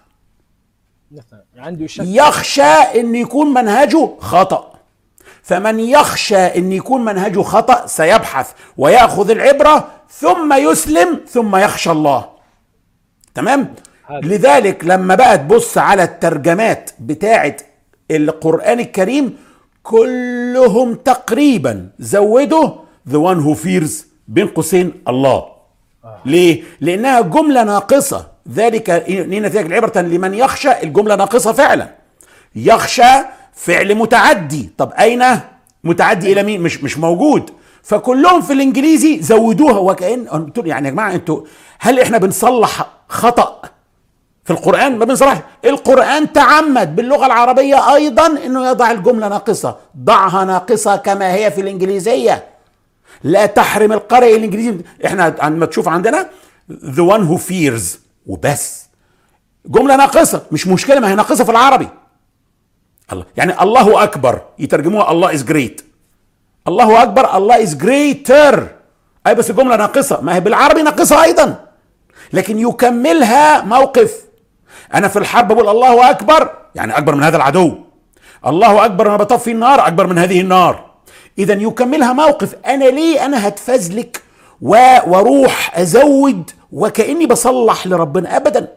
عنده 1.57 1.87
شك. 1.87 2.03
يخشى 2.05 2.61
إن 2.61 3.15
يكون 3.15 3.53
منهجه 3.53 4.09
خطأ. 4.19 4.73
فمن 5.43 5.79
يخشى 5.79 6.37
إن 6.37 6.71
يكون 6.71 7.05
منهجه 7.05 7.41
خطأ 7.41 7.87
سيبحث 7.87 8.51
ويأخذ 8.77 9.29
العبرة 9.29 9.87
ثم 10.09 10.53
يسلم 10.53 11.19
ثم 11.27 11.55
يخشى 11.55 11.91
الله. 11.91 12.29
تمام؟ 13.35 13.75
لذلك 14.23 14.83
لما 14.85 15.15
بقى 15.15 15.37
تبص 15.37 15.77
على 15.77 16.03
الترجمات 16.03 16.91
بتاعه 16.99 17.55
القرآن 18.11 18.79
الكريم 18.79 19.37
كلهم 19.83 20.95
تقريبا 20.95 21.89
زودوا 21.99 22.69
the 23.09 23.17
one 23.17 23.39
who 23.45 23.55
fears 23.65 23.91
بين 24.27 24.47
قوسين 24.47 24.93
الله. 25.07 25.45
ليه؟ 26.25 26.63
لأنها 26.81 27.21
جملة 27.21 27.63
ناقصة. 27.63 28.27
ذلك 28.53 28.89
ذلك 28.89 29.65
العبرة 29.65 30.01
لمن 30.01 30.33
يخشى 30.33 30.83
الجملة 30.83 31.15
ناقصة 31.15 31.51
فعلا. 31.51 31.95
يخشى 32.55 33.13
فعل 33.53 33.95
متعدي. 33.95 34.69
طب 34.77 34.91
أين؟ 34.99 35.23
متعدي 35.83 36.33
إلى 36.33 36.43
مين؟ 36.43 36.61
مش 36.61 36.83
مش 36.83 36.97
موجود. 36.97 37.49
فكلهم 37.83 38.41
في 38.41 38.53
الإنجليزي 38.53 39.21
زودوها. 39.21 39.77
وكأن 39.77 40.51
يعني 40.57 40.87
يا 40.87 40.93
جماعة 40.93 41.13
أنتوا 41.13 41.41
هل 41.79 41.99
إحنا 41.99 42.17
بنصلح 42.17 42.87
خطأ؟ 43.09 43.61
في 44.49 44.55
القرآن 44.55 44.97
ما 44.97 45.05
بنصرحش. 45.05 45.37
القرآن 45.65 46.33
تعمد 46.33 46.95
باللغة 46.95 47.25
العربية 47.25 47.95
أيضا 47.95 48.27
أنه 48.27 48.67
يضع 48.67 48.91
الجملة 48.91 49.27
ناقصة. 49.27 49.77
ضعها 49.97 50.45
ناقصة 50.45 50.95
كما 50.95 51.33
هي 51.33 51.51
في 51.51 51.61
الإنجليزية. 51.61 52.43
لا 53.23 53.45
تحرم 53.45 53.93
القارئ 53.93 54.35
الإنجليزي. 54.35 54.77
إحنا 55.05 55.35
عندما 55.39 55.65
تشوف 55.65 55.87
عندنا 55.87 56.29
the 56.71 57.03
one 57.13 57.21
who 57.29 57.37
fears 57.49 57.97
وبس. 58.25 58.85
جملة 59.65 59.95
ناقصة. 59.95 60.41
مش 60.51 60.67
مشكلة 60.67 60.99
ما 60.99 61.11
هي 61.11 61.15
ناقصة 61.15 61.43
في 61.43 61.51
العربي. 61.51 61.89
الله. 63.13 63.25
يعني 63.37 63.61
الله 63.61 64.03
أكبر. 64.03 64.41
يترجموها 64.59 65.11
الله 65.11 65.37
is 65.37 65.41
great. 65.41 65.83
الله 66.67 67.03
أكبر 67.03 67.37
الله 67.37 67.65
is 67.65 67.69
greater. 67.69 68.59
أي 69.27 69.35
بس 69.35 69.49
الجملة 69.49 69.75
ناقصة. 69.75 70.21
ما 70.21 70.35
هي 70.35 70.39
بالعربي 70.39 70.81
ناقصة 70.81 71.23
أيضا. 71.23 71.65
لكن 72.33 72.59
يكملها 72.59 73.61
موقف. 73.61 74.28
أنا 74.93 75.07
في 75.07 75.19
الحرب 75.19 75.47
بقول 75.47 75.69
الله 75.69 76.09
أكبر. 76.09 76.49
يعني 76.75 76.97
أكبر 76.97 77.15
من 77.15 77.23
هذا 77.23 77.37
العدو. 77.37 77.75
الله 78.47 78.85
أكبر 78.85 79.07
أنا 79.07 79.17
بطفي 79.17 79.51
النار 79.51 79.87
أكبر 79.87 80.07
من 80.07 80.17
هذه 80.17 80.41
النار. 80.41 80.89
اذا 81.37 81.53
يكملها 81.53 82.13
موقف. 82.13 82.55
أنا 82.65 82.85
ليه 82.85 83.25
أنا 83.25 83.47
هتفذلك 83.47 84.21
وأروح 84.61 85.79
أزود 85.79 86.51
وكأني 86.71 87.25
بصلح 87.25 87.87
لربنا. 87.87 88.37
ابدا. 88.37 88.67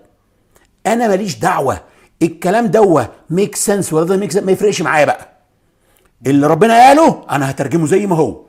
أنا 0.86 1.08
ماليش 1.08 1.38
دعوة. 1.38 1.80
الكلام 2.22 2.66
دوة. 2.66 3.08
make 3.30 3.56
sense 3.56 3.92
ولا 3.92 4.16
make 4.16 4.36
ما 4.36 4.52
يفرقش 4.52 4.82
معايا 4.82 5.04
بقى. 5.04 5.28
اللي 6.26 6.46
ربنا 6.46 6.88
قاله 6.88 7.24
أنا 7.30 7.50
هترجمه 7.50 7.86
زي 7.86 8.06
ما 8.06 8.16
هو. 8.16 8.40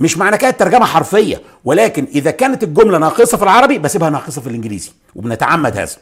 مش 0.00 0.18
معنى 0.18 0.38
كده 0.38 0.50
الترجمة 0.50 0.86
حرفية. 0.86 1.42
ولكن 1.64 2.06
إذا 2.14 2.30
كانت 2.30 2.62
الجملة 2.62 2.98
ناقصة 2.98 3.36
في 3.36 3.42
العربي 3.42 3.78
بسيبها 3.78 4.10
ناقصة 4.10 4.40
في 4.40 4.46
الإنجليزي. 4.46 4.90
وبنتعمد 5.14 5.76
هذا. 5.76 5.96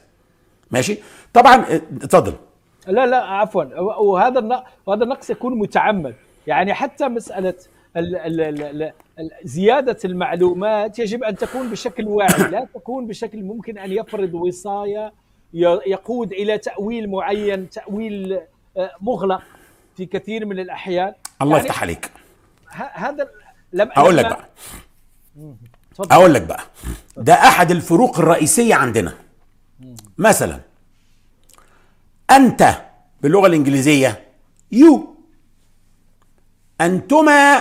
ماشي؟ 0.70 0.98
طبعا 1.32 1.54
آه، 1.56 1.80
اتفضل. 2.02 2.32
لا 2.86 3.06
لا 3.06 3.16
عفوا. 3.24 3.64
وهذا 3.80 4.64
وهذا 4.86 5.04
النقص 5.04 5.30
يكون 5.30 5.58
متعمد. 5.58 6.14
يعني 6.46 6.74
حتى 6.74 7.08
مسألة 7.08 7.54
ال 7.96 8.16
ال 8.16 8.40
ال 8.40 8.62
ال 8.62 8.82
ال 9.18 9.30
زيادة 9.44 9.96
المعلومات 10.04 10.98
يجب 10.98 11.24
أن 11.24 11.36
تكون 11.36 11.70
بشكل 11.70 12.08
واعي. 12.08 12.50
لا 12.50 12.66
تكون 12.74 13.06
بشكل 13.06 13.42
ممكن 13.42 13.78
أن 13.78 13.92
يفرض 13.92 14.34
وصاية 14.34 15.12
ي- 15.54 15.80
يقود 15.86 16.32
إلى 16.32 16.58
تأويل 16.58 17.10
معين 17.10 17.70
تأويل 17.70 18.40
آه، 18.76 18.90
مغلق 19.00 19.42
في 19.96 20.06
كثير 20.06 20.46
من 20.46 20.58
الأحيان. 20.58 21.12
الله 21.42 21.56
يعني 21.56 21.68
يفتح 21.68 21.82
عليك. 21.82 22.10
هذا 22.92 23.28
لم 23.72 23.90
أقول 23.96 24.16
لك 24.16 24.24
بقى. 24.26 24.48
أقول 26.10 26.34
لك 26.34 26.42
بقى. 26.42 26.60
ده 27.16 27.34
أحد 27.34 27.70
الفروق 27.70 28.18
الرئيسية 28.18 28.74
عندنا. 28.74 29.12
مثلا 30.18 30.60
أنت 32.30 32.82
باللغة 33.22 33.46
الإنجليزية 33.46 34.28
you 34.72 35.14
أنتما 36.80 37.56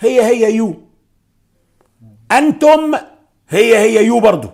هي 0.00 0.22
هي 0.22 0.54
you 0.54 0.74
أنتم 2.32 2.94
هي 3.48 3.78
هي 3.78 4.06
you 4.06 4.20
برضو. 4.20 4.48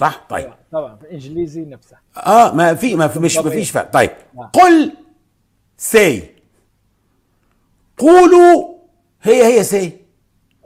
صح؟ 0.00 0.26
طيب. 0.30 0.52
طبعا 0.72 0.96
في 0.96 1.02
الانجليزي 1.02 1.60
نفسه 1.64 1.96
آه 2.16 2.54
ما 2.54 2.74
في 2.74 2.94
ما 2.94 3.08
في 3.08 3.20
مش 3.20 3.36
ما. 3.36 3.50
فيش 3.50 3.70
فرق. 3.70 3.90
طيب. 3.90 4.10
نعم. 4.34 4.46
قل 4.46 4.92
say 5.76 6.30
قولوا 7.98 8.74
هي 9.22 9.44
هي 9.58 9.64
say 9.64 10.01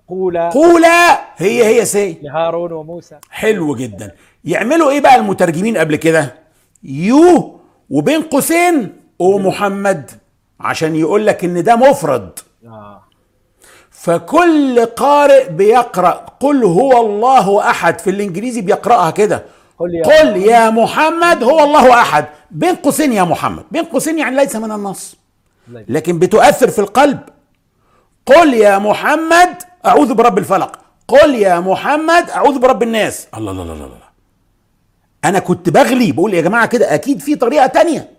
قولا. 0.08 0.48
قولا. 0.48 1.20
هي 1.36 1.64
هي 1.66 1.84
سي. 1.84 2.18
لهارون 2.22 2.72
وموسى. 2.72 3.16
حلو 3.30 3.74
جدا. 3.74 4.14
يعملوا 4.44 4.90
إيه 4.90 5.00
بقى 5.00 5.16
المترجمين 5.16 5.76
قبل 5.76 5.96
كده؟ 5.96 6.34
يو 6.82 7.60
وبين 7.90 8.22
قوسين 8.22 9.00
ومحمد 9.18 10.10
عشان 10.60 10.96
يقول 10.96 11.26
لك 11.26 11.44
إن 11.44 11.62
ده 11.64 11.76
مفرد. 11.76 12.38
آه. 12.66 13.02
فكل 13.90 14.86
قارئ 14.86 15.48
بيقرأ. 15.48 16.26
قل 16.40 16.64
هو 16.64 17.06
الله 17.06 17.70
أحد. 17.70 17.98
في 17.98 18.10
الإنجليزي 18.10 18.60
بيقرأها 18.60 19.10
كده. 19.10 19.44
قل 19.78 19.94
يا 19.94 20.02
قل 20.02 20.36
يا 20.36 20.70
محمد 20.70 21.42
هو 21.42 21.64
الله 21.64 21.94
أحد. 22.00 22.26
بين 22.50 22.74
قوسين 22.74 23.12
يا 23.12 23.22
محمد. 23.22 23.64
بين 23.70 23.84
قوسين 23.84 24.18
يعني 24.18 24.36
ليس 24.36 24.56
من 24.56 24.72
النص. 24.72 25.16
لكن 25.88 26.18
بتؤثر 26.18 26.70
في 26.70 26.78
القلب. 26.78 27.18
قل 28.26 28.54
يا 28.54 28.78
محمد 28.78 29.62
أعوذ 29.86 30.14
برب 30.14 30.38
الفلق. 30.38 30.78
قل 31.08 31.34
يا 31.34 31.60
محمد 31.60 32.30
أعوذ 32.30 32.58
برب 32.58 32.82
الناس. 32.82 33.26
الله 33.36 33.52
الله 33.52 33.62
الله 33.62 33.72
الله. 33.74 34.06
أنا 35.24 35.38
كنت 35.38 35.68
بغلي 35.68 36.12
بقول 36.12 36.34
يا 36.34 36.40
جماعة 36.40 36.66
كده 36.66 36.94
أكيد 36.94 37.20
في 37.20 37.34
طريقة 37.34 37.66
تانية. 37.66 38.10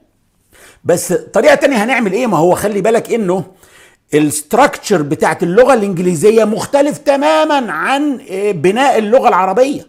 بس 0.84 1.13
طريقة 1.13 1.55
تانية 1.55 1.84
هنعمل 1.84 2.13
إيه؟ 2.13 2.28
ما 2.28 2.38
هو 2.38 2.55
خلي 2.55 2.82
بالك 2.82 3.13
إنه 3.13 3.43
الستراكشر 4.13 5.01
بتاعت 5.01 5.43
اللغة 5.43 5.74
الإنجليزية 5.74 6.43
مختلف 6.43 6.97
تماما 6.97 7.72
عن 7.72 8.20
آه، 8.32 8.51
بناء 8.51 8.97
اللغة 8.97 9.28
العربية. 9.28 9.88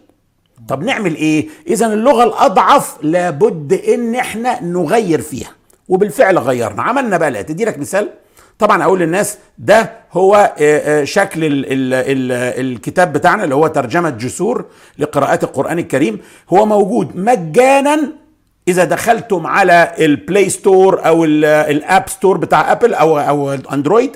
طب 0.67 0.83
نعمل 0.83 1.15
إيه؟ 1.15 1.47
اذا 1.67 1.85
اللغة 1.85 2.23
الأضعف 2.23 2.97
لابد 3.01 3.73
إن 3.73 4.15
إحنا 4.15 4.63
نغير 4.63 5.21
فيها. 5.21 5.51
وبالفعل 5.89 6.37
غيرنا. 6.37 6.81
عملنا 6.83 7.17
بقى 7.17 7.31
لا 7.31 7.41
تدي 7.41 7.65
لك 7.65 7.79
مثال. 7.79 8.09
طبعا 8.59 8.83
أقول 8.83 8.99
للناس 8.99 9.37
ده 9.57 9.91
هو 10.13 10.35
آه، 10.35 11.01
آه، 11.01 11.03
شكل 11.03 11.43
ال 11.45 11.65
ال 11.65 11.93
ال 11.93 12.31
الكتاب 12.71 13.13
بتاعنا 13.13 13.43
اللي 13.43 13.55
هو 13.55 13.67
ترجمة 13.67 14.09
جسور 14.09 14.65
لقراءات 14.97 15.43
القرآن 15.43 15.79
الكريم. 15.79 16.19
هو 16.53 16.65
موجود 16.65 17.15
مجانا 17.15 17.99
إذا 18.67 18.83
دخلتم 18.83 19.47
على 19.47 19.91
ال 19.99 20.09
Play 20.09 20.49
Store 20.49 21.05
أو 21.07 21.25
ال- 21.25 21.45
ال 21.45 21.61
App 21.61 22.09
Store 22.09 22.37
بتاع 22.37 22.71
Apple 22.71 22.93
أو 22.93 23.19
أو 23.19 23.51
Android 23.53 24.15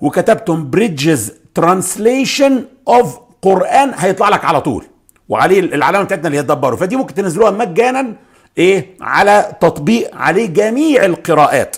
وكتبتم 0.00 0.70
Bridges 0.70 1.32
translation 1.54 2.64
of 2.88 3.18
Quran 3.42 3.92
هيطلع 3.96 4.28
لك 4.28 4.44
على 4.44 4.60
طول. 4.60 4.84
وعليه 5.28 5.60
العلامة 5.60 6.04
بتاعتنا 6.04 6.26
اللي 6.26 6.38
هي 6.38 6.42
دبروا 6.42 6.78
فدي 6.78 6.96
ممكن 6.96 7.14
تنزلوها 7.14 7.50
مجانا 7.50 8.14
إيه 8.58 8.86
على 9.00 9.52
تطبيق 9.60 10.16
عليه 10.16 10.46
جميع 10.46 11.04
القراءات. 11.04 11.76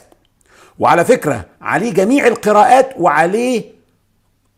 وعلى 0.78 1.04
فكرة 1.04 1.44
عليه 1.64 1.92
جميع 1.92 2.26
القراءات 2.26 2.90
وعليه 2.98 3.64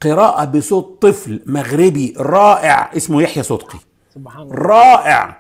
قراءة 0.03 0.45
بصوت 0.45 1.03
طفل 1.03 1.41
مغربي 1.47 2.15
رائع 2.19 2.91
اسمه 2.97 3.23
يحيى 3.23 3.43
صدقي. 3.43 3.79
سبحان 4.15 4.43
الله. 4.43 4.55
رائع. 4.55 5.37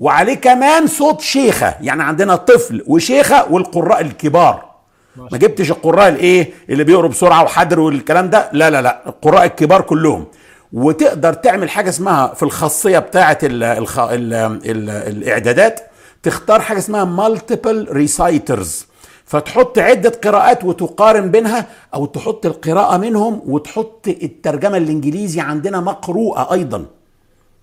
وعليه 0.00 0.34
كمان 0.34 0.86
صوت 0.86 1.20
شيخة 1.20 1.74
يعني 1.80 2.02
عندنا 2.02 2.36
طفل 2.36 2.84
وشيخة 2.86 3.52
والقراء 3.52 4.00
الكبار. 4.00 4.70
ما 5.16 5.38
جبتش 5.38 5.70
القراء 5.70 6.08
الايه 6.08 6.52
اللي 6.70 6.84
بيقروا 6.84 7.10
بسرعة 7.10 7.42
وحدر 7.44 7.80
والكلام 7.80 8.30
ده؟ 8.30 8.50
لا 8.52 8.70
لا 8.70 8.82
لا 8.82 9.02
القراء 9.06 9.44
الكبار 9.44 9.80
كلهم. 9.80 10.26
وتقدر 10.72 11.32
تعمل 11.32 11.70
حاجة 11.70 11.88
اسمها 11.88 12.34
في 12.34 12.42
الخاصية 12.42 12.98
بتاعه 12.98 13.38
ال 13.42 13.62
الخ... 13.62 13.98
ال 13.98 14.34
ال 14.34 14.90
الإعدادات 14.90 15.80
تختار 16.22 16.60
حاجة 16.60 16.78
اسمها 16.78 17.04
multiple 17.04 17.88
reciters 17.90 18.86
فتحط 19.30 19.78
عدة 19.78 20.12
قراءات 20.24 20.64
وتقارن 20.64 21.30
بينها 21.30 21.66
أو 21.94 22.06
تحط 22.06 22.46
القراءة 22.46 22.96
منهم 22.96 23.42
وتحط 23.46 24.08
الترجمة 24.08 24.76
الإنجليزي 24.76 25.40
عندنا 25.40 25.80
مقروءة 25.80 26.52
أيضا. 26.52 26.86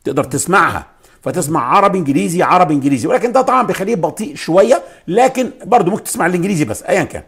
تقدر 0.04 0.24
تسمعها. 0.24 0.86
فتسمع 1.22 1.76
عربي 1.76 1.98
إنجليزي 1.98 2.44
عربي 2.44 2.74
إنجليزي. 2.74 3.08
ولكن 3.08 3.32
ده 3.32 3.42
طبعا 3.42 3.64
بيخليه 3.64 3.96
بطيء 3.96 4.36
شوية 4.36 4.82
لكن 5.08 5.52
برضه 5.66 5.92
ممكن 5.92 6.04
تسمع 6.04 6.26
الإنجليزي 6.26 6.66
بس 6.66 6.84
ايا 6.84 7.04
كان. 7.04 7.24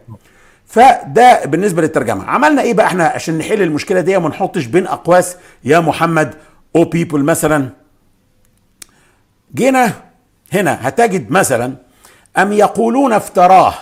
فده 0.66 1.44
بالنسبة 1.44 1.82
للترجمة. 1.82 2.24
عملنا 2.24 2.62
إيه 2.62 2.74
بقى 2.74 2.86
إحنا 2.86 3.04
عشان 3.04 3.38
نحل 3.38 3.62
المشكلة 3.62 4.00
دي 4.00 4.16
وما 4.16 4.28
نحطش 4.28 4.64
بين 4.64 4.86
أقواس؟ 4.86 5.36
يا 5.64 5.80
محمد 5.80 6.34
أو 6.76 6.84
people 6.84 7.24
مثلا. 7.24 7.68
جينا 9.54 9.92
هنا 10.52 10.88
هتجد 10.88 11.30
مثلا 11.30 11.74
أم 12.38 12.52
يقولون 12.52 13.12
افتراه؟ 13.12 13.74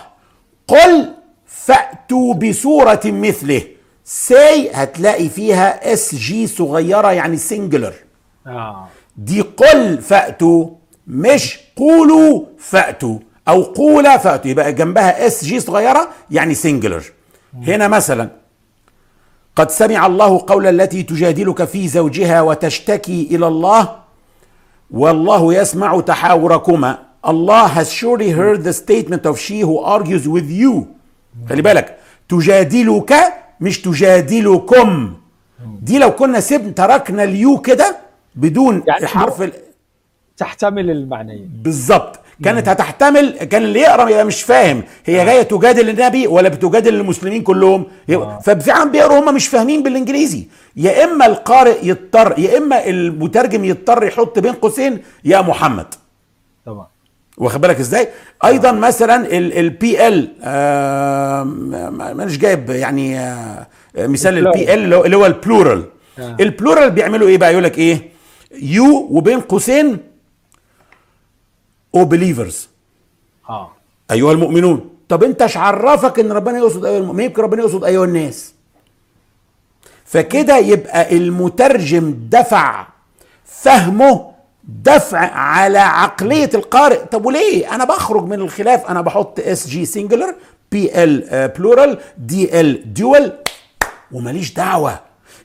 قل 0.69 1.13
فأتوا 1.45 2.33
بسورة 2.33 3.01
مثله. 3.05 3.61
say 4.05 4.69
هتلاقي 4.73 5.29
فيها 5.29 5.93
SG 5.93 6.47
صغيرة 6.47 7.11
يعني 7.11 7.37
singular 7.37 7.93
آه. 8.47 8.87
دي 9.17 9.41
قل 9.41 10.01
فأتوا 10.01 10.69
مش 11.07 11.59
قولوا 11.75 12.41
فأتوا. 12.59 13.19
أو 13.47 13.61
قولا 13.63 14.17
فأتوا 14.17 14.51
يبقى 14.51 14.73
جنبها 14.73 15.27
SG 15.27 15.59
صغيرة 15.59 16.09
يعني 16.31 16.53
singular 16.53 17.03
هنا 17.53 17.87
مثلا 17.87 18.29
قد 19.55 19.71
سمع 19.71 20.05
الله 20.05 20.43
قول 20.47 20.67
التي 20.67 21.03
تجادلك 21.03 21.63
في 21.63 21.87
زوجها 21.87 22.41
وتشتكي 22.41 23.27
إلى 23.31 23.47
الله 23.47 23.95
والله 24.91 25.53
يسمع 25.53 25.99
تحاوركما. 26.01 26.97
الله 27.27 27.67
has 27.67 27.87
surely 27.87 28.31
heard 28.31 28.63
the 28.63 28.73
statement 28.73 29.25
of 29.25 29.39
she 29.39 29.61
who 29.61 29.79
argues 29.79 30.27
with 30.27 30.49
you. 30.61 30.85
خلي 31.49 31.61
بالك 31.61 31.97
تجادلك 32.29 33.13
مش 33.61 33.81
تجادلكم 33.81 35.13
دي 35.81 35.99
لو 35.99 36.11
كنا 36.11 36.39
سيب 36.39 36.75
تركنا 36.75 37.23
اليو 37.23 37.57
كده 37.57 37.97
بدون 38.35 38.83
يعني 38.87 39.07
حرف 39.07 39.41
ال... 39.41 39.53
تحتمل 40.37 40.89
المعنيين. 40.89 41.49
بالظبط 41.63 42.19
كانت 42.43 42.69
هتحتمل 42.69 43.37
كان 43.37 43.63
اللي 43.63 43.79
يقرأ 43.79 44.09
يبقى 44.09 44.25
مش 44.25 44.43
فاهم. 44.43 44.83
هي 45.05 45.25
جاية 45.25 45.41
تجادل 45.41 45.89
النبي 45.89 46.27
ولا 46.27 46.49
بتجادل 46.49 46.95
المسلمين 46.95 47.41
كلهم؟ 47.43 47.85
آه. 48.09 48.39
ففعلا 48.39 48.91
بيقروا 48.91 49.19
هم 49.19 49.35
مش 49.35 49.47
فاهمين 49.47 49.83
بالإنجليزي. 49.83 50.47
يا 50.75 51.03
إما 51.03 51.25
القارئ 51.25 51.87
يضطر 51.87 52.39
يا 52.39 52.57
إما 52.57 52.87
المترجم 52.87 53.65
يضطر 53.65 54.03
يحط 54.03 54.39
بين 54.39 54.53
قوسين 54.53 54.99
يا 55.25 55.41
محمد. 55.41 55.95
طبعا. 56.65 56.87
واخد 57.39 57.61
بالك 57.61 57.79
إزاي؟ 57.79 58.07
أيضا 58.45 58.71
مثلا 58.71 59.37
ال 59.37 60.07
PL 60.07 60.31
مانيش 62.17 62.37
جايب 62.37 62.69
يعني 62.69 63.19
آه، 63.19 63.67
مثال 63.97 64.37
ال 64.37 64.73
PL 64.73 64.93
اللي 64.93 65.17
هو 65.17 65.25
ال 65.25 65.33
plural 65.33 65.83
آه. 66.19 66.37
ال 66.39 66.46
plural 66.46 66.91
بيعملوا 66.91 67.27
إيه 67.27 67.37
بقى؟ 67.37 67.51
يقول 67.51 67.63
لك 67.63 67.77
إيه؟ 67.77 68.09
you 68.61 69.07
وبين 69.11 69.39
قوسين 69.39 69.97
O 71.95 72.05
believers 72.05 72.69
آه. 73.49 73.71
أيها 74.11 74.31
المؤمنون. 74.31 74.89
طب 75.09 75.23
انت 75.23 75.41
إيش 75.41 75.57
عرفك 75.57 76.19
ان 76.19 76.31
ربنا 76.31 76.57
يقصد 76.57 76.85
أيها 76.85 76.97
المؤمنين 76.97 77.25
يمكن 77.29 77.41
ربنا 77.41 77.61
يقصد 77.61 77.83
أيها 77.83 78.05
الناس. 78.05 78.53
فكده 80.05 80.57
يبقى 80.57 81.17
المترجم 81.17 82.15
دفع 82.29 82.87
فهمه 83.45 84.28
دفع 84.83 85.17
على 85.19 85.77
عقلية 85.79 86.49
القارئ. 86.53 86.97
طب 87.11 87.25
وليه؟ 87.25 87.75
أنا 87.75 87.83
بخرج 87.85 88.23
من 88.25 88.33
الخلاف. 88.41 88.85
أنا 88.85 89.01
بحط 89.01 89.39
SG 89.39 89.67
singular 89.67 90.35
PL 90.71 91.47
plural 91.57 91.97
DL 92.17 92.93
dual 92.93 93.31
وماليش 94.11 94.53
دعوة. 94.53 94.99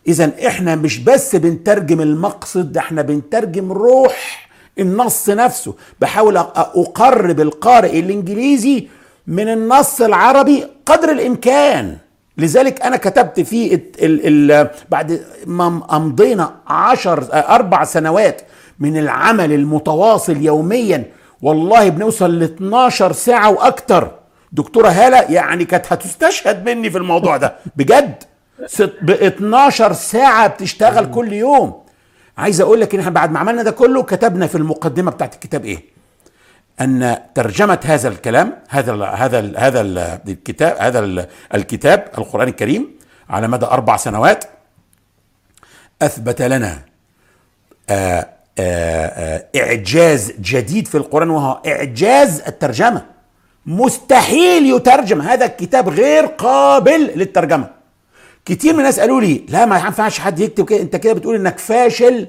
اذا 0.09 0.31
إحنا 0.47 0.75
مش 0.75 0.99
بس 0.99 1.37
بنترجم 1.37 2.01
المقصد 2.01 2.73
ده 2.73 2.81
إحنا 2.81 3.03
بنترجم 3.03 3.73
روح 3.73 4.49
النص 4.79 5.31
نفسه. 5.31 5.75
بحاول 6.01 6.39
أ- 6.39 6.43
أقرب 6.57 7.41
القارئ 7.41 8.01
الإنجليزي 8.01 8.89
من 9.27 9.49
النص 9.49 10.01
العربي 10.01 10.67
قدر 10.87 11.11
الإمكان. 11.11 11.97
لذلك 12.39 12.83
أنا 12.83 12.97
كتبت 12.97 13.41
في 13.41 13.75
ال 13.75 14.53
ال 14.53 14.71
بعد 14.91 15.25
ما 15.47 15.83
أمضينا 15.93 16.55
عشر 16.67 17.27
أربع 17.33 17.85
سنوات 17.85 18.43
من 18.79 18.99
العمل 18.99 19.53
المتواصل 19.53 20.37
يوميا. 20.37 21.05
والله 21.43 21.89
بنوصل 21.89 22.39
ل 22.39 22.43
12 22.43 23.13
ساعة 23.13 23.51
وأكتر. 23.51 24.11
دكتورة 24.53 24.89
هالة 24.89 25.19
يعني 25.19 25.65
كانت 25.65 25.93
هتستشهد 25.93 26.69
مني 26.69 26.91
في 26.91 26.99
الموضوع 26.99 27.37
ده. 27.37 27.57
بجد. 27.77 28.23
ب 29.03 29.11
12 29.11 29.93
ساعة 29.93 30.47
بتشتغل 30.47 31.11
كل 31.11 31.33
يوم. 31.33 31.85
عايز 32.39 32.61
أقول 32.61 32.81
لك 32.81 32.95
إن 32.95 33.01
إحنا 33.01 33.13
بعد 33.13 33.31
ما 33.33 33.39
عملنا 33.39 33.63
ده 33.63 33.71
كله 33.71 34.03
كتبنا 34.03 34.47
في 34.47 34.55
المقدمة 34.55 35.11
بتاعت 35.11 35.35
الكتاب 35.35 35.65
إيه؟ 35.65 35.95
أن 36.81 37.19
ترجمة 37.35 37.79
هذا 37.85 38.09
الكلام 38.09 38.59
هذا 38.69 38.93
ال 38.95 39.03
هذا 39.03 39.41
ال 39.41 39.59
هذا 39.59 39.81
ال 39.81 39.99
الكتاب 40.29 40.77
هذا 40.81 40.99
ال 40.99 41.27
الكتاب 41.55 42.11
القرآن 42.19 42.49
الكريم 42.49 42.91
على 43.31 43.49
مدى 43.49 43.67
أربع 43.67 43.97
سنوات 43.97 44.45
أثبت 46.03 46.43
لنا 46.43 46.79
آآ 47.91 48.35
آآ 48.59 49.47
إعجاز 49.57 50.33
جديد 50.41 50.89
في 50.89 50.95
القرآن 50.95 51.31
وهو 51.31 51.61
إعجاز 51.67 52.41
الترجمة. 52.41 53.05
مستحيل 53.67 54.75
يترجم 54.77 55.21
هذا 55.21 55.47
الكتاب 55.47 55.89
غير 55.89 56.27
قابل 56.27 57.11
للترجمة. 57.17 57.71
كتير 58.45 58.73
من 58.73 58.79
الناس 58.79 59.01
قالوا 59.01 59.21
لي 59.21 59.45
لا 59.49 59.67
ما 59.67 59.79
ينفعش 59.79 60.19
حد 60.19 60.41
يكتب 60.41 60.65
كده 60.65 60.81
أنت 60.81 60.97
كده 60.97 61.13
بتقول 61.13 61.37
إنك 61.37 61.59
فاشل 61.59 62.29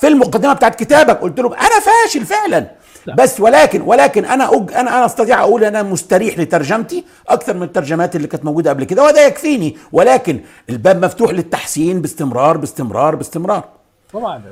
في 0.00 0.08
المقدمة 0.08 0.52
بتاعت 0.52 0.74
كتابك. 0.74 1.18
قلت 1.20 1.40
لهم 1.40 1.52
أنا 1.52 1.80
فاشل 1.80 2.26
فعلا. 2.26 2.70
بس 3.18 3.40
ولكن 3.40 3.80
ولكن 3.80 4.24
أنا 4.24 4.54
أج 4.54 4.72
أنا 4.72 4.80
أنا 4.80 5.06
أستطيع 5.06 5.40
أقول 5.40 5.64
أنا 5.64 5.82
مستريح 5.82 6.38
لترجمتي 6.38 7.04
أكثر 7.28 7.54
من 7.56 7.62
الترجمات 7.62 8.16
اللي 8.16 8.28
كانت 8.28 8.44
موجودة 8.44 8.70
قبل 8.70 8.84
كده 8.84 9.04
وده 9.04 9.26
يكفيني. 9.26 9.76
ولكن 9.92 10.40
الباب 10.70 11.04
مفتوح 11.04 11.30
للتحسين 11.30 12.00
باستمرار 12.00 12.56
باستمرار 12.56 13.14
باستمرار. 13.14 13.68
طبعا. 14.12 14.42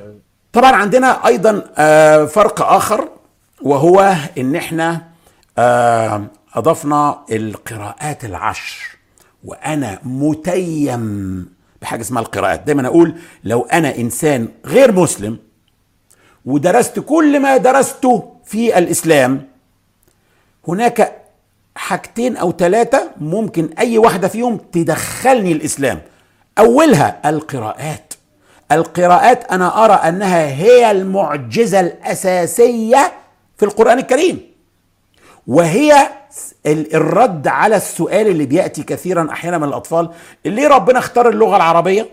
طبعا 0.55 0.71
عندنا 0.71 1.27
أيضا 1.27 1.63
آه، 1.77 2.25
فرق 2.25 2.61
آخر 2.61 3.09
وهو 3.61 4.15
إن 4.37 4.55
إحنا 4.55 5.01
آه، 5.57 6.25
أضفنا 6.55 7.19
القراءات 7.31 8.25
العشر 8.25 8.97
وأنا 9.43 9.99
متيم 10.03 11.45
بحاجة 11.81 12.01
اسمها 12.01 12.21
القراءات. 12.21 12.63
دايما 12.63 12.87
أقول 12.87 13.15
لو 13.43 13.61
أنا 13.61 13.95
إنسان 13.97 14.47
غير 14.65 14.91
مسلم 14.91 15.37
ودرست 16.45 16.99
كل 16.99 17.39
ما 17.39 17.57
درسته 17.57 18.33
في 18.45 18.77
الإسلام 18.77 19.47
هناك 20.67 21.21
حاجتين 21.75 22.37
أو 22.37 22.51
ثلاثة 22.51 23.11
ممكن 23.17 23.69
أي 23.79 23.97
واحدة 23.97 24.27
فيهم 24.27 24.57
تدخلني 24.57 25.51
الإسلام. 25.51 26.01
أولها 26.59 27.29
القراءات. 27.29 28.04
القراءات 28.71 29.51
أنا 29.51 29.85
أرى 29.85 29.93
أنها 29.93 30.47
هي 30.47 30.91
المعجزة 30.91 31.79
الأساسية 31.79 33.11
في 33.57 33.65
القرآن 33.65 33.99
الكريم. 33.99 34.39
وهي 35.47 36.09
ال- 36.65 36.95
الرد 36.95 37.47
على 37.47 37.75
السؤال 37.75 38.27
اللي 38.27 38.45
بيأتي 38.45 38.83
كثيرا 38.83 39.27
أحيانا 39.31 39.57
من 39.57 39.67
الأطفال 39.67 40.09
ليه 40.45 40.67
ربنا 40.67 40.99
اختار 40.99 41.29
اللغة 41.29 41.55
العربية؟ 41.55 42.09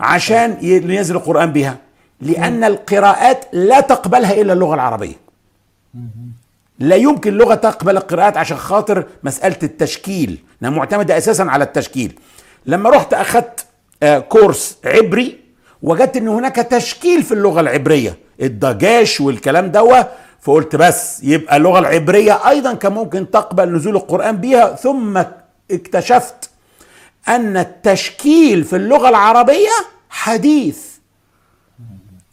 عشان 0.00 0.58
ينزل 0.62 1.16
القرآن 1.16 1.52
بها. 1.52 1.76
لأن 2.20 2.64
القراءات 2.64 3.44
لا 3.52 3.80
تقبلها 3.80 4.32
إلا 4.40 4.52
اللغة 4.52 4.74
العربية. 4.74 5.14
لا 6.78 6.96
يمكن 6.96 7.34
لغة 7.34 7.54
تقبل 7.54 7.96
القراءات 7.96 8.36
عشان 8.36 8.56
خاطر 8.56 9.04
مسألة 9.22 9.56
التشكيل. 9.62 10.44
انها 10.62 10.70
معتمده 10.70 11.18
أساسا 11.18 11.42
على 11.42 11.64
التشكيل. 11.64 12.18
لما 12.66 12.90
رحت 12.90 13.14
اخذت 13.14 13.66
آه، 14.02 14.18
كورس 14.18 14.78
عبري 14.84 15.40
وجدت 15.82 16.16
إن 16.16 16.28
هناك 16.28 16.56
تشكيل 16.56 17.22
في 17.22 17.32
اللغة 17.32 17.60
العبرية. 17.60 18.16
الضجاش 18.42 19.20
والكلام 19.20 19.66
دوا 19.66 20.02
فقلت 20.40 20.76
بس 20.76 21.20
يبقى 21.24 21.56
اللغة 21.56 21.78
العبرية 21.78 22.48
أيضا 22.48 22.74
كان 22.74 22.92
ممكن 22.92 23.30
تقبل 23.30 23.72
نزول 23.72 23.96
القرآن 23.96 24.36
بها 24.36 24.74
ثم 24.74 25.22
اكتشفت 25.70 26.50
أن 27.28 27.56
التشكيل 27.56 28.64
في 28.64 28.76
اللغة 28.76 29.08
العربية 29.08 29.68
حديث. 30.10 30.78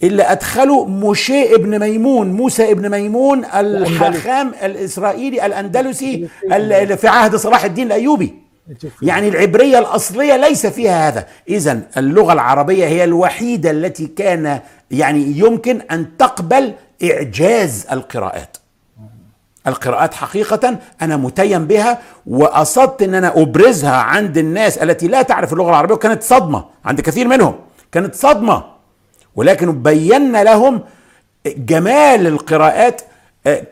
اللي 0.04 0.24
ادخله 0.24 0.86
موشي 0.86 1.56
ابن 1.56 1.80
ميمون 1.80 2.32
موسى 2.32 2.72
ابن 2.72 2.90
ميمون 2.90 3.46
الحاخام 3.46 4.52
الإسرائيلي 4.64 5.46
الأندلسي 5.46 6.28
اللي 6.54 6.98
في 6.98 7.08
عهد 7.08 7.36
صلاح 7.36 7.64
الدين 7.66 7.88
الأيوبي. 7.88 8.43
يعني 9.02 9.28
العبرية 9.28 9.80
الأصلية 9.80 10.38
ليس 10.38 10.66
فيها 10.66 11.08
هذا. 11.08 11.28
اذا 11.50 11.82
اللغة 11.98 12.34
العربية 12.34 12.86
هي 12.86 13.04
الوحيدة 13.04 13.72
التي 13.72 14.08
كان 14.08 14.60
يعني 14.92 15.38
يمكن 15.38 15.82
أن 15.92 16.18
تقبل 16.18 16.74
إعجاز 17.04 17.88
القراءات. 17.92 18.58
القراءات 19.68 20.14
حقيقة 20.14 20.78
أنا 21.02 21.18
متيم 21.18 21.68
بها 21.68 22.00
وقصدت 22.28 23.02
أن 23.02 23.16
أنا 23.16 23.42
أبرزها 23.42 23.96
عند 23.96 24.38
الناس 24.38 24.78
التي 24.78 25.08
لا 25.08 25.22
تعرف 25.22 25.54
اللغة 25.54 25.70
العربية 25.70 25.94
وكانت 25.96 26.24
صدمة 26.24 26.66
عند 26.86 27.02
كثير 27.02 27.28
منهم. 27.28 27.56
كانت 27.92 28.16
صدمة. 28.16 28.64
ولكن 29.36 29.84
بينا 29.84 30.44
لهم 30.44 30.82
جمال 31.48 32.28
القراءات 32.28 33.02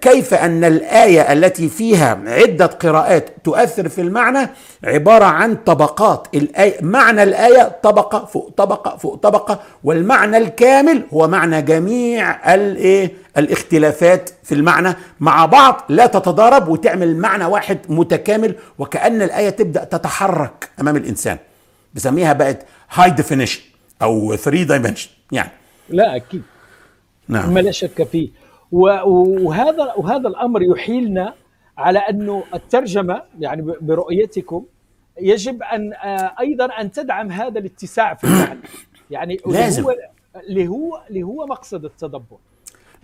كيف 0.02 0.34
أن 0.34 0.64
الآية 0.64 1.34
التي 1.34 1.70
فيها 1.70 2.22
عدة 2.28 2.66
قراءات 2.66 3.30
تؤثر 3.44 3.90
في 3.90 4.02
المعنى 4.02 4.50
عبارة 4.84 5.26
عن 5.26 5.56
طبقات. 5.56 6.28
الآية 6.34 6.76
معنى 6.82 7.24
الآية 7.24 7.80
طبقة 7.84 8.26
فوق 8.26 8.54
طبقة 8.58 8.98
فوق 8.98 9.16
طبقة 9.16 9.60
والمعنى 9.84 10.38
الكامل 10.38 11.04
هو 11.14 11.28
معنى 11.28 11.62
جميع 11.62 12.54
الايه 12.56 13.12
الاختلافات 13.38 14.30
في 14.44 14.56
المعنى. 14.56 14.96
مع 15.20 15.46
بعض 15.46 15.82
لا 15.90 16.06
تتضارب 16.06 16.68
وتعمل 16.68 17.18
معنى 17.18 17.46
واحد 17.46 17.80
متكامل 17.90 18.56
وكأن 18.80 19.22
الآية 19.22 19.50
تبدأ 19.50 19.84
تتحرك 19.84 20.70
أمام 20.82 20.96
الإنسان. 20.96 21.38
بسميها 21.94 22.34
بقت 22.34 22.66
high 22.94 23.10
definition 23.10 23.62
أو 24.02 24.36
3 24.36 24.64
dimension 24.64 25.10
يعني. 25.32 25.52
لا 25.90 26.16
أكيد. 26.16 26.42
نعم. 27.28 27.54
ما 27.54 27.60
لا 27.60 27.72
شك 27.72 28.08
فيه. 28.12 28.41
وهذا 28.72 29.94
وهذا 29.98 30.28
الأمر 30.28 30.62
يحيلنا 30.64 31.34
على 31.78 32.00
أنه 32.00 32.44
الترجمة 32.54 33.22
يعني 33.40 33.74
برؤيتكم 33.82 34.66
يجب 35.22 35.64
أن 35.64 35.94
آه، 35.94 36.34
أيضا 36.40 36.66
أن 36.66 36.92
تدعم 36.92 37.32
هذا 37.32 37.60
الاتساع 37.60 38.14
في 38.14 38.24
المعنى 38.24 38.60
يعني 39.12 39.38
لازم. 39.46 39.84
هو 39.84 39.96
اللي 40.50 40.68
هو 40.68 41.02
اللي 41.10 41.24
هو 41.24 41.46
مقصد 41.46 41.86
التدبر. 41.86 42.38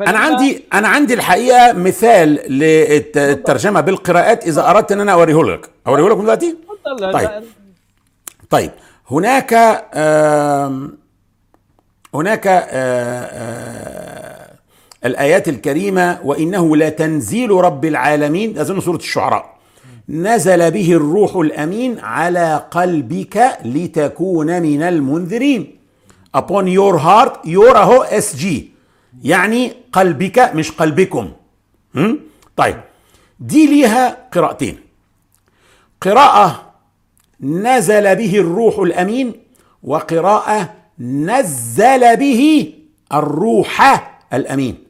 أنا 0.01 0.17
عندي 0.19 0.63
أنا 0.73 0.87
عندي 0.87 1.13
الحقيقة 1.13 1.73
مثال 1.73 2.29
للترجمة 2.53 3.81
بالقراءات 3.81 4.47
إذا 4.47 4.69
أردت 4.69 4.91
أن 4.91 4.99
أنا 4.99 5.13
أوريه 5.13 5.43
لك. 5.43 5.69
أوريه 5.87 6.09
لكم 6.09 6.21
دلوقتي؟ 6.21 6.57
طيب. 7.13 7.43
طيب. 8.49 8.71
هناك 9.11 9.53
آم، 9.93 10.97
هناك 12.13 12.47
آه، 12.47 12.61
آه، 12.71 14.46
الآيات 15.05 15.49
الكريمة 15.49 16.19
وإنه 16.23 16.77
لتنزيل 16.77 17.51
رب 17.51 17.85
العالمين 17.85 18.59
أظن 18.59 18.79
سورة 18.79 18.97
الشعراء. 18.97 19.57
نزل 20.09 20.71
به 20.71 20.91
الروح 20.93 21.35
الأمين 21.35 21.99
على 21.99 22.67
قلبك 22.71 23.57
لتكون 23.65 24.61
من 24.61 24.81
المنذرين. 24.81 25.77
Upon 26.37 26.65
your 26.67 26.97
heart 26.97 27.45
your 27.45 27.75
أهو 27.75 28.03
اس 28.03 28.35
جي 28.35 28.71
يعني 29.23 29.73
قلبك 29.93 30.51
مش 30.55 30.71
قلبكم؟ 30.71 31.31
طيب. 32.57 32.75
دي 33.39 33.67
ليها 33.67 34.17
قراءتين. 34.31 34.77
قراءة 36.01 36.73
نزل 37.41 38.15
به 38.15 38.39
الروح 38.39 38.79
الأمين 38.79 39.33
وقراءة 39.83 40.73
نزل 40.99 42.17
به 42.17 42.73
الروح 43.13 44.03
الأمين. 44.33 44.86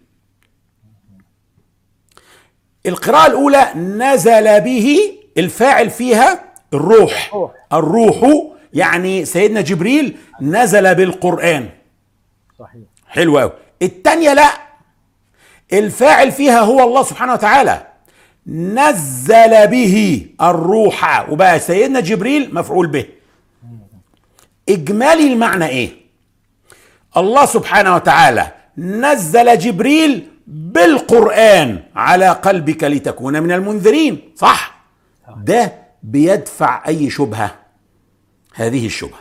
القراءة 2.87 3.27
الأولى 3.27 3.73
نزل 3.75 4.61
به 4.61 4.99
الفاعل 5.37 5.89
فيها 5.89 6.43
الروح. 6.73 7.33
روح. 7.33 7.51
الروح 7.73 8.43
يعني 8.73 9.25
سيدنا 9.25 9.61
جبريل 9.61 10.17
نزل 10.41 10.95
بالقرآن. 10.95 11.69
صحيح. 12.59 12.81
حلو 13.07 13.39
قوي 13.39 13.51
الثانية 13.81 14.33
لا. 14.33 14.49
الفاعل 15.73 16.31
فيها 16.31 16.59
هو 16.59 16.83
الله 16.83 17.03
سبحانه 17.03 17.33
وتعالى. 17.33 17.87
نزل 18.47 19.67
به 19.67 20.27
الروح. 20.41 21.29
وبقى 21.29 21.59
سيدنا 21.59 21.99
جبريل 21.99 22.55
مفعول 22.55 22.87
به. 22.87 23.05
إجمالي 24.69 25.33
المعنى 25.33 25.65
إيه؟ 25.65 25.89
الله 27.17 27.45
سبحانه 27.45 27.95
وتعالى 27.95 28.51
نزل 28.77 29.57
جبريل 29.57 30.27
بالقرآن 30.47 31.83
على 31.95 32.29
قلبك 32.29 32.83
لتكون 32.83 33.43
من 33.43 33.51
المنذرين. 33.51 34.19
صح؟ 34.35 34.83
ده 35.43 35.73
بيدفع 36.03 36.83
أي 36.87 37.09
شبهة؟ 37.09 37.55
هذه 38.53 38.85
الشبهة. 38.85 39.19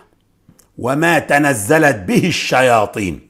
وما 0.78 1.18
تنزلت 1.18 1.96
به 1.96 2.28
الشياطين. 2.28 3.28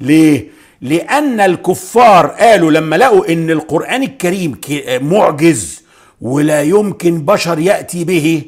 ليه؟ 0.00 0.48
لأن 0.80 1.40
الكفار 1.40 2.26
قالوا 2.26 2.70
لما 2.70 2.96
لقوا 2.96 3.32
إن 3.32 3.50
القرآن 3.50 4.02
الكريم 4.02 4.60
معجز 4.88 5.82
ولا 6.20 6.62
يمكن 6.62 7.24
بشر 7.24 7.58
يأتي 7.58 8.04
به 8.04 8.44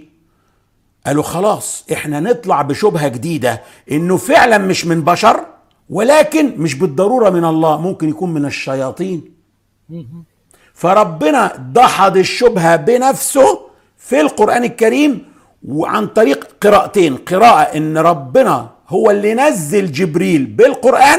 قالوا 1.07 1.23
خلاص 1.23 1.85
إحنا 1.93 2.21
نطلع 2.21 2.63
بشبهة 2.63 3.09
جديدة 3.09 3.63
إنه 3.91 4.17
فعلا 4.17 4.59
مش 4.59 4.87
من 4.87 5.05
بشر 5.05 5.47
ولكن 5.91 6.55
مش 6.57 6.75
بالضرورة 6.75 7.31
من 7.31 7.45
الله 7.45 7.81
ممكن 7.81 8.09
يكون 8.09 8.35
من 8.35 8.45
الشياطين. 8.45 9.35
فربنا 10.75 11.57
دحض 11.73 12.17
الشبهة 12.17 12.77
بنفسه 12.77 13.61
في 13.97 14.21
القرآن 14.21 14.65
الكريم 14.65 15.25
وعن 15.69 16.07
طريق 16.07 16.49
قراءتين. 16.61 17.17
قراءة 17.17 17.77
إن 17.77 17.99
ربنا 17.99 18.71
هو 18.89 19.11
اللي 19.11 19.35
نزل 19.35 19.93
جبريل 19.93 20.47
بالقرآن 20.47 21.19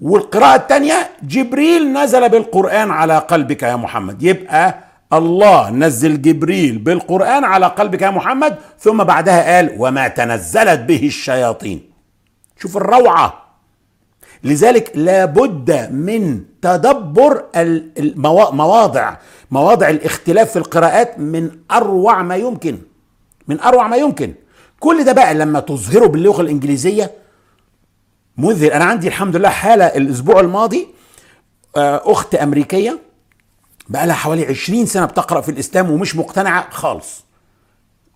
والقراءة 0.00 0.56
الثانية 0.56 1.10
جبريل 1.22 1.92
نزل 1.92 2.28
بالقرآن 2.28 2.90
على 2.90 3.18
قلبك 3.18 3.62
يا 3.62 3.76
محمد. 3.76 4.22
يبقى 4.22 4.78
الله 5.12 5.70
نزل 5.70 6.22
جبريل 6.22 6.78
بالقرآن 6.78 7.44
على 7.44 7.66
قلبك 7.66 8.02
يا 8.02 8.10
محمد 8.10 8.56
ثم 8.78 9.04
بعدها 9.04 9.56
قال 9.56 9.74
وما 9.78 10.08
تنزلت 10.08 10.80
به 10.80 11.06
الشياطين. 11.06 11.93
شوف 12.58 12.76
الروعة. 12.76 13.44
لذلك 14.44 14.92
لابد 14.94 15.90
من 15.92 16.44
تدبر 16.62 17.44
المواضع 17.56 19.16
مواضع. 19.50 19.90
الاختلاف 19.90 20.50
في 20.50 20.58
القراءات 20.58 21.18
من 21.18 21.50
أروع 21.70 22.22
ما 22.22 22.36
يمكن. 22.36 22.78
من 23.48 23.60
أروع 23.60 23.86
ما 23.88 23.96
يمكن. 23.96 24.34
كل 24.80 25.04
ده 25.04 25.12
بقى 25.12 25.34
لما 25.34 25.60
تظهره 25.60 26.06
باللغة 26.06 26.40
الإنجليزية. 26.42 27.10
مذهل 28.36 28.70
أنا 28.70 28.84
عندي 28.84 29.08
الحمد 29.08 29.36
لله 29.36 29.48
حالة 29.48 29.84
الأسبوع 29.84 30.40
الماضي 30.40 30.88
أخت 31.76 32.34
أمريكية 32.34 32.98
بقى 33.88 34.06
لها 34.06 34.14
حوالي 34.14 34.46
20 34.46 34.86
سنة 34.86 35.06
بتقرأ 35.06 35.40
في 35.40 35.48
الإسلام 35.50 35.90
ومش 35.90 36.16
مقتنعة 36.16 36.70
خالص. 36.70 37.23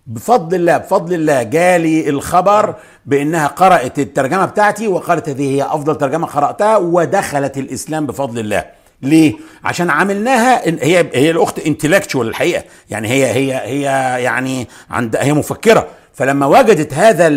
بفضل 0.09 0.55
الله 0.55 0.77
بفضل 0.77 1.13
الله 1.13 1.43
جالي 1.43 2.09
الخبر 2.09 2.75
بأنها 3.05 3.47
قرأت 3.47 3.99
الترجمة 3.99 4.45
بتاعتي 4.45 4.87
وقالت 4.87 5.29
هذه 5.29 5.55
هي 5.55 5.63
أفضل 5.63 5.95
ترجمة 5.95 6.27
قرأتها 6.27 6.77
ودخلت 6.77 7.57
الإسلام 7.57 8.05
بفضل 8.05 8.39
الله. 8.39 8.65
ليه؟ 9.01 9.33
عشان 9.63 9.89
عملناها 9.89 10.61
هي 10.67 11.09
هي 11.13 11.31
الأخت 11.31 11.59
انتلكتشوال 11.59 12.27
الحقيقة. 12.27 12.63
يعني 12.89 13.07
هي 13.07 13.25
هي 13.25 13.53
هي 13.53 13.83
يعني 14.23 14.67
عند 14.89 15.15
هي 15.15 15.33
مفكرة. 15.33 15.87
فلما 16.13 16.45
وجدت 16.45 16.93
هذا 16.93 17.27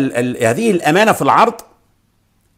هذه 0.49 0.71
الأمانة 0.71 1.11
في 1.11 1.21
العرض 1.21 1.53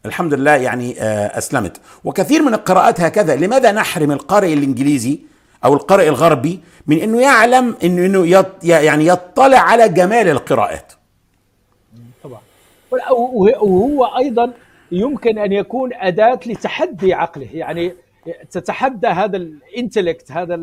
الحمد 0.06 0.34
لله 0.34 0.54
يعني 0.54 0.94
أسلمت. 1.38 1.80
وكثير 2.04 2.42
من 2.42 2.54
القراءات 2.54 3.00
هكذا 3.00 3.36
لماذا 3.36 3.72
نحرم 3.72 4.12
القارئ 4.12 4.52
الإنجليزي 4.52 5.20
أو 5.64 5.74
القارئ 5.74 6.08
الغربي 6.08 6.60
من 6.86 6.98
إنه 6.98 7.20
يعلم 7.20 7.76
إنه 7.84 8.26
يط 8.26 8.64
يعني 8.64 9.06
يطلع 9.06 9.58
على 9.58 9.88
جمال 9.88 10.28
القراءات. 10.28 10.92
طبعا. 12.24 12.40
وهو 13.60 14.04
أيضا 14.04 14.52
يمكن 14.92 15.38
أن 15.38 15.52
يكون 15.52 15.90
أداة 15.94 16.40
لتحدي 16.46 17.14
عقله. 17.14 17.48
يعني 17.52 17.94
تتحدى 18.50 19.06
هذا 19.06 19.36
الإنتلكت 19.36 20.32
هذا 20.32 20.58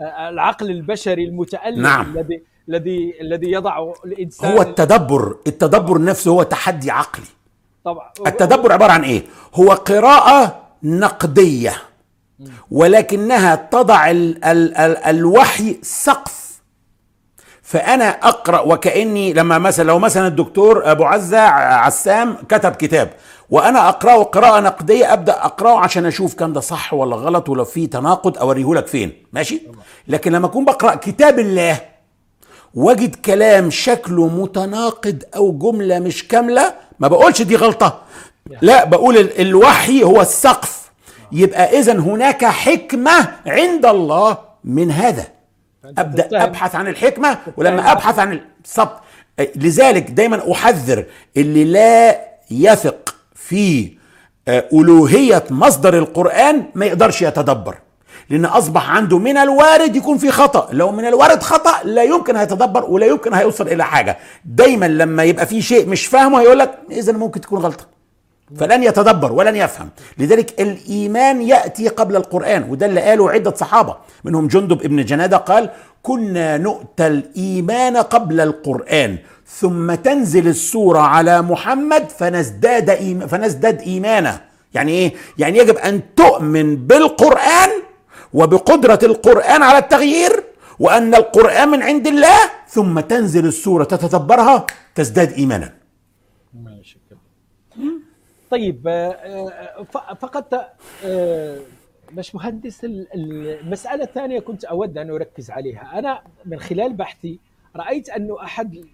العقل 0.00 0.70
البشري 0.70 1.24
المتالم 1.24 1.82
نعم. 1.82 2.18
الذي 2.18 2.42
الذي 2.68 3.20
الذي 3.20 3.50
يضع 3.50 3.92
الإنسان 4.04 4.52
هو 4.52 4.62
التدبر 4.62 5.36
التدبر 5.46 6.02
نفسه 6.02 6.30
هو 6.30 6.42
تحدي 6.42 6.90
عقلي. 6.90 7.26
طبعا. 7.84 8.10
التدبر 8.26 8.72
عبارة 8.72 8.92
عن 8.92 9.04
إيه؟ 9.04 9.22
هو 9.54 9.72
قراءة 9.72 10.62
نقدية. 10.82 11.72
ولكنها 12.70 13.54
تضع 13.54 14.10
ال 14.10 14.44
ال 14.44 14.76
ال 14.76 14.96
الوحي 14.96 15.78
سقف. 15.82 16.46
فأنا 17.62 18.08
أقرأ 18.08 18.60
وكأني 18.60 19.32
لما 19.32 19.58
مثلا 19.58 19.84
لو 19.84 19.98
مثلا 19.98 20.26
الدكتور 20.26 20.90
أبو 20.90 21.04
عزة 21.04 21.40
عسام 21.40 22.36
كتب 22.48 22.72
كتاب 22.72 23.10
وأنا 23.50 23.88
أقرأه 23.88 24.22
قراءة 24.22 24.60
نقدية 24.60 25.12
أبدأ 25.12 25.32
أقرأه 25.44 25.78
عشان 25.80 26.06
أشوف 26.06 26.34
كان 26.34 26.52
ده 26.52 26.60
صح 26.60 26.94
ولا 26.94 27.16
غلط 27.16 27.48
ولو 27.48 27.64
في 27.64 27.86
تناقض 27.86 28.38
أوريه 28.38 28.74
لك 28.74 28.86
فين. 28.86 29.12
ماشي؟ 29.32 29.62
لكن 30.08 30.32
لما 30.32 30.46
أكون 30.46 30.64
بقرأ 30.64 30.94
كتاب 30.94 31.38
الله 31.38 31.80
واجد 32.74 33.14
كلام 33.14 33.70
شكله 33.70 34.28
متناقض 34.28 35.22
أو 35.36 35.52
جملة 35.52 35.98
مش 35.98 36.28
كاملة 36.28 36.74
ما 37.00 37.08
بقولش 37.08 37.42
دي 37.42 37.56
غلطة. 37.56 38.02
لا 38.62 38.84
بقول 38.84 39.16
الوحي 39.16 40.04
هو 40.04 40.20
السقف. 40.20 40.85
يبقى 41.32 41.78
اذا 41.78 41.92
هناك 41.92 42.44
حكمة 42.44 43.28
عند 43.46 43.86
الله 43.86 44.38
من 44.64 44.90
هذا. 44.90 45.24
أبدأ 45.98 46.44
أبحث 46.44 46.74
عن 46.74 46.88
الحكمة 46.88 47.38
ولما 47.56 47.92
أبحث 47.92 48.18
عن 48.18 48.40
الصبت 48.64 48.92
لذلك 49.56 50.10
دايما 50.10 50.52
أحذر 50.52 51.04
اللي 51.36 51.64
لا 51.64 52.20
يثق 52.50 53.14
في 53.34 53.92
ألوهية 54.48 55.44
مصدر 55.50 55.98
القرآن 55.98 56.64
ما 56.74 56.86
يقدرش 56.86 57.22
يتدبر. 57.22 57.74
لأن 58.30 58.44
أصبح 58.44 58.90
عنده 58.90 59.18
من 59.18 59.36
الوارد 59.36 59.96
يكون 59.96 60.18
في 60.18 60.30
خطأ. 60.30 60.68
لو 60.72 60.92
من 60.92 61.06
الوارد 61.06 61.42
خطأ 61.42 61.84
لا 61.84 62.02
يمكن 62.02 62.36
هيتدبر 62.36 62.84
ولا 62.84 63.06
يمكن 63.06 63.34
هيوصل 63.34 63.68
إلى 63.68 63.84
حاجة. 63.84 64.18
دايما 64.44 64.86
لما 64.88 65.24
يبقى 65.24 65.46
في 65.46 65.62
شيء 65.62 65.88
مش 65.88 66.06
فاهمه 66.06 66.40
هيقول 66.40 66.58
لك 66.58 66.78
اذا 66.90 67.12
ممكن 67.12 67.40
تكون 67.40 67.58
غلطة. 67.60 67.95
فلن 68.58 68.82
يتدبر 68.82 69.32
ولن 69.32 69.56
يفهم. 69.56 69.88
لذلك 70.18 70.60
الإيمان 70.60 71.42
يأتي 71.42 71.88
قبل 71.88 72.16
القرآن 72.16 72.70
وده 72.70 72.86
اللي 72.86 73.00
قاله 73.00 73.30
عدة 73.30 73.54
صحابة 73.54 73.96
منهم 74.24 74.46
جندب 74.48 74.82
ابن 74.82 75.04
جنادة 75.04 75.36
قال 75.36 75.70
كنا 76.02 76.56
نؤتى 76.56 77.06
الإيمان 77.06 77.96
قبل 77.96 78.40
القرآن 78.40 79.18
ثم 79.46 79.94
تنزل 79.94 80.48
السورة 80.48 80.98
على 80.98 81.42
محمد 81.42 82.08
فنزداد 82.18 82.90
إيمان 82.90 83.28
فنزداد 83.28 83.80
إيمانا 83.80 84.40
يعني 84.74 84.92
إيه؟ 84.92 85.14
يعني 85.38 85.58
يجب 85.58 85.76
أن 85.76 86.00
تؤمن 86.16 86.76
بالقرآن 86.76 87.70
وبقدرة 88.34 88.98
القرآن 89.02 89.62
على 89.62 89.78
التغيير 89.78 90.44
وأن 90.78 91.14
القرآن 91.14 91.68
من 91.68 91.82
عند 91.82 92.06
الله 92.06 92.38
ثم 92.68 93.00
تنزل 93.00 93.46
السورة 93.46 93.84
تتدبرها 93.84 94.66
تزداد 94.94 95.32
إيمانا. 95.32 95.85
طيب 98.50 98.88
فقط 100.18 100.54
باش 102.12 102.34
مهندس 102.34 102.86
المسألة 103.14 104.04
الثانية 104.04 104.40
كنت 104.40 104.64
أود 104.64 104.98
أن 104.98 105.10
أركز 105.10 105.50
عليها. 105.50 105.98
أنا 105.98 106.22
من 106.44 106.58
خلال 106.58 106.92
بحثي 106.92 107.38
رأيت 107.76 108.08
أنه 108.08 108.42
أحد 108.42 108.84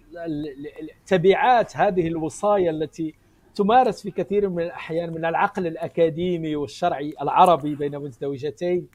تبعات 1.05 1.77
هذه 1.77 2.07
الوصايا 2.07 2.71
التي 2.71 3.13
تمارس 3.55 4.01
في 4.01 4.11
كثير 4.11 4.49
من 4.49 4.63
الأحيان 4.63 5.13
من 5.13 5.25
العقل 5.25 5.67
الأكاديمي 5.67 6.55
والشرعي 6.55 7.13
العربي 7.21 7.75
بين 7.75 7.99
مزدوجتين 7.99 8.87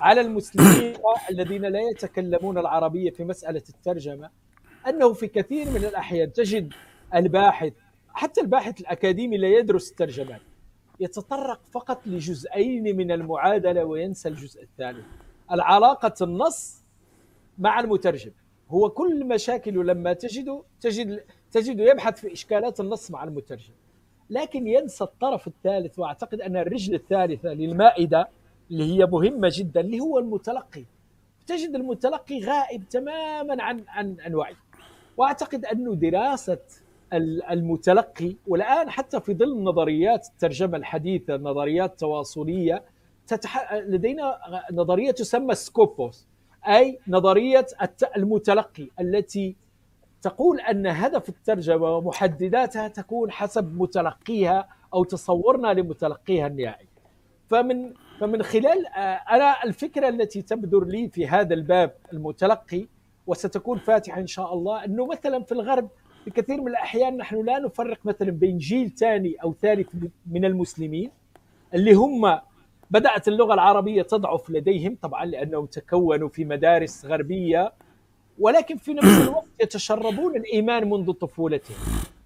على 0.00 0.20
المسلمين 0.20 0.94
الذين 1.30 1.62
لا 1.62 1.80
يتكلمون 1.80 2.58
العربية 2.58 3.10
في 3.10 3.24
مسألة 3.24 3.62
الترجمة 3.68 4.30
أنه 4.88 5.12
في 5.12 5.26
كثير 5.26 5.70
من 5.70 5.84
الأحيان 5.84 6.32
تجد 6.32 6.72
الباحث 7.14 7.72
حتى 8.14 8.40
الباحث 8.40 8.80
الأكاديمي 8.80 9.36
لا 9.36 9.48
يدرس 9.48 9.90
الترجمات 9.90 10.40
يتطرق 11.00 11.60
فقط 11.72 12.06
لجزئين 12.06 12.96
من 12.96 13.12
المعادلة 13.12 13.84
وينسى 13.84 14.28
الجزء 14.28 14.62
الثالث. 14.62 15.04
العلاقة 15.52 16.14
النص 16.22 16.82
مع 17.58 17.80
المترجم. 17.80 18.30
هو 18.70 18.90
كل 18.90 19.26
مشاكله 19.26 19.84
لما 19.84 20.12
تجده 20.12 20.62
تجد 20.80 21.24
تجد 21.52 21.80
يبحث 21.80 22.20
في 22.20 22.32
إشكالات 22.32 22.80
النص 22.80 23.10
مع 23.10 23.24
المترجم. 23.24 23.72
لكن 24.30 24.66
ينسى 24.66 25.04
الطرف 25.04 25.46
الثالث 25.46 25.98
وأعتقد 25.98 26.40
أن 26.40 26.56
الرجل 26.56 26.94
الثالثه 26.94 27.48
للمائدة 27.48 28.28
اللي 28.70 28.84
هي 28.84 29.06
مهمة 29.06 29.52
جدا 29.52 29.80
اللي 29.80 30.00
هو 30.00 30.18
المتلقي. 30.18 30.84
تجد 31.46 31.74
المتلقي 31.74 32.40
غائب 32.40 32.88
تماما 32.88 33.62
عن 33.62 33.84
عن 33.88 34.16
عن 34.20 34.34
وعي. 34.34 34.56
وأعتقد 35.16 35.64
انه 35.64 35.94
دراسة 35.94 36.58
المتلقي 37.50 38.36
والآن 38.46 38.90
حتى 38.90 39.20
في 39.20 39.34
ظل 39.34 39.62
نظريات 39.62 40.26
الترجمة 40.26 40.76
الحديثة 40.76 41.34
النظريات 41.34 41.90
التواصليه 41.90 42.84
تتح... 43.26 43.74
لدينا 43.74 44.38
نظرية 44.72 45.10
تسمى 45.10 45.54
سكوبوس 45.54 46.26
أي 46.68 46.98
نظرية 47.08 47.66
المتلقي 48.16 48.88
التي 49.00 49.56
تقول 50.22 50.60
أن 50.60 50.86
هدف 50.86 51.28
الترجمة 51.28 51.96
ومحدداتها 51.96 52.88
تكون 52.88 53.30
حسب 53.30 53.80
متلقيها 53.80 54.68
أو 54.94 55.04
تصورنا 55.04 55.72
لمتلقيها 55.72 56.46
النهائي. 56.46 56.86
فمن 57.46 57.92
فمن 58.20 58.42
خلال 58.42 58.86
آه، 58.86 59.00
أنا 59.30 59.64
الفكرة 59.64 60.08
التي 60.08 60.42
تبدر 60.42 60.84
لي 60.84 61.08
في 61.08 61.26
هذا 61.26 61.54
الباب 61.54 61.94
المتلقي 62.12 62.86
وستكون 63.26 63.78
فاتحة 63.78 64.20
إن 64.20 64.26
شاء 64.26 64.54
الله 64.54 64.84
أنه 64.84 65.06
مثلا 65.06 65.42
في 65.42 65.52
الغرب 65.52 65.88
في 66.24 66.30
كثير 66.30 66.60
من 66.60 66.68
الأحيان 66.68 67.16
نحن 67.16 67.44
لا 67.44 67.58
نفرق 67.58 67.98
مثلا 68.04 68.30
بين 68.30 68.58
جيل 68.58 68.90
ثاني 68.90 69.34
أو 69.42 69.54
ثالث 69.62 69.88
من 70.26 70.44
المسلمين 70.44 71.10
اللي 71.74 71.92
هم 71.92 72.38
بدأت 72.90 73.28
اللغة 73.28 73.54
العربية 73.54 74.02
تضعف 74.02 74.50
لديهم 74.50 74.96
طبعا 75.02 75.24
لأنهم 75.24 75.66
تكونوا 75.66 76.28
في 76.28 76.44
مدارس 76.44 77.06
غربية 77.06 77.72
ولكن 78.38 78.76
في 78.76 78.94
نفس 78.94 79.28
الوقت 79.28 79.46
يتشربون 79.62 80.36
الإيمان 80.36 80.90
منذ 80.90 81.12
طفولتهم. 81.12 81.76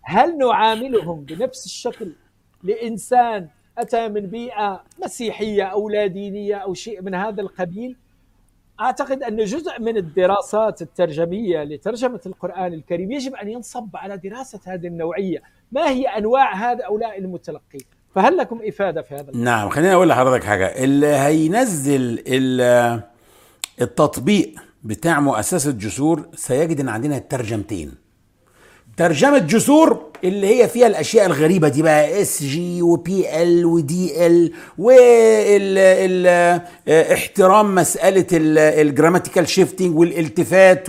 هل 0.03 0.39
نعاملهم 0.39 1.21
بنفس 1.21 1.67
الشكل 1.67 2.13
لإنسان 2.63 3.49
أتى 3.79 4.09
من 4.09 4.21
بيئة 4.21 4.85
مسيحية 5.05 5.63
أو 5.63 5.89
لا 5.89 6.07
دينية 6.07 6.55
أو 6.55 6.75
شيء 6.75 7.03
من 7.03 7.15
هذا 7.15 7.41
القبيل؟ 7.41 7.97
أعتقد 8.81 9.23
أن 9.23 9.45
جزء 9.45 9.81
من 9.81 9.97
الدراسات 9.97 10.83
الترجمية 10.83 11.63
لترجمة 11.63 12.21
القرآن 12.27 12.75
الكريم 12.75 13.13
يجب 13.13 13.35
أن 13.35 13.49
ينصب 13.49 13.89
على 13.95 14.17
دراسة 14.17 14.61
هذه 14.67 14.87
النوعية، 14.87 15.43
ما 15.73 15.89
هي 15.89 16.07
أنواع 16.07 16.55
هؤلاء 16.55 17.19
المتلقين؟ 17.19 17.81
فهل 18.15 18.37
لكم 18.37 18.61
إفادة 18.65 19.03
في 19.03 19.15
هذا؟ 19.15 19.33
نعم 19.35 19.69
خليني 19.69 19.95
أقول 19.95 20.09
لحضرتك 20.09 20.45
حاجة 20.45 20.67
اللي 20.67 21.07
هينزل 21.07 22.25
التطبيق 23.81 24.55
بتاع 24.83 25.21
مؤسسة 25.21 25.71
جسور 25.71 26.29
سيجد 26.35 26.81
إن 26.81 26.89
عندنا 26.89 27.19
ترجمتين 27.19 27.95
ترجمة 28.97 29.39
جسور 29.39 30.08
اللي 30.25 30.47
هي 30.63 30.69
فيها 30.69 30.87
الأشياء 30.87 31.27
الغريبة 31.27 31.69
دي 31.69 31.83
بقى 31.83 32.23
SG 32.23 33.43
و 33.43 33.48
PL 33.48 33.59
و 33.59 33.65
DL 33.67 34.53
واحترام 36.89 37.75
مسألة 37.75 38.27
ال 38.33 38.42
grammatical 38.42 39.49
shifting 39.49 39.99
والالتفات 39.99 40.89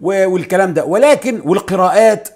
والكلام 0.00 0.74
ده. 0.74 0.84
ولكن 0.84 1.40
والقراءات 1.44 2.28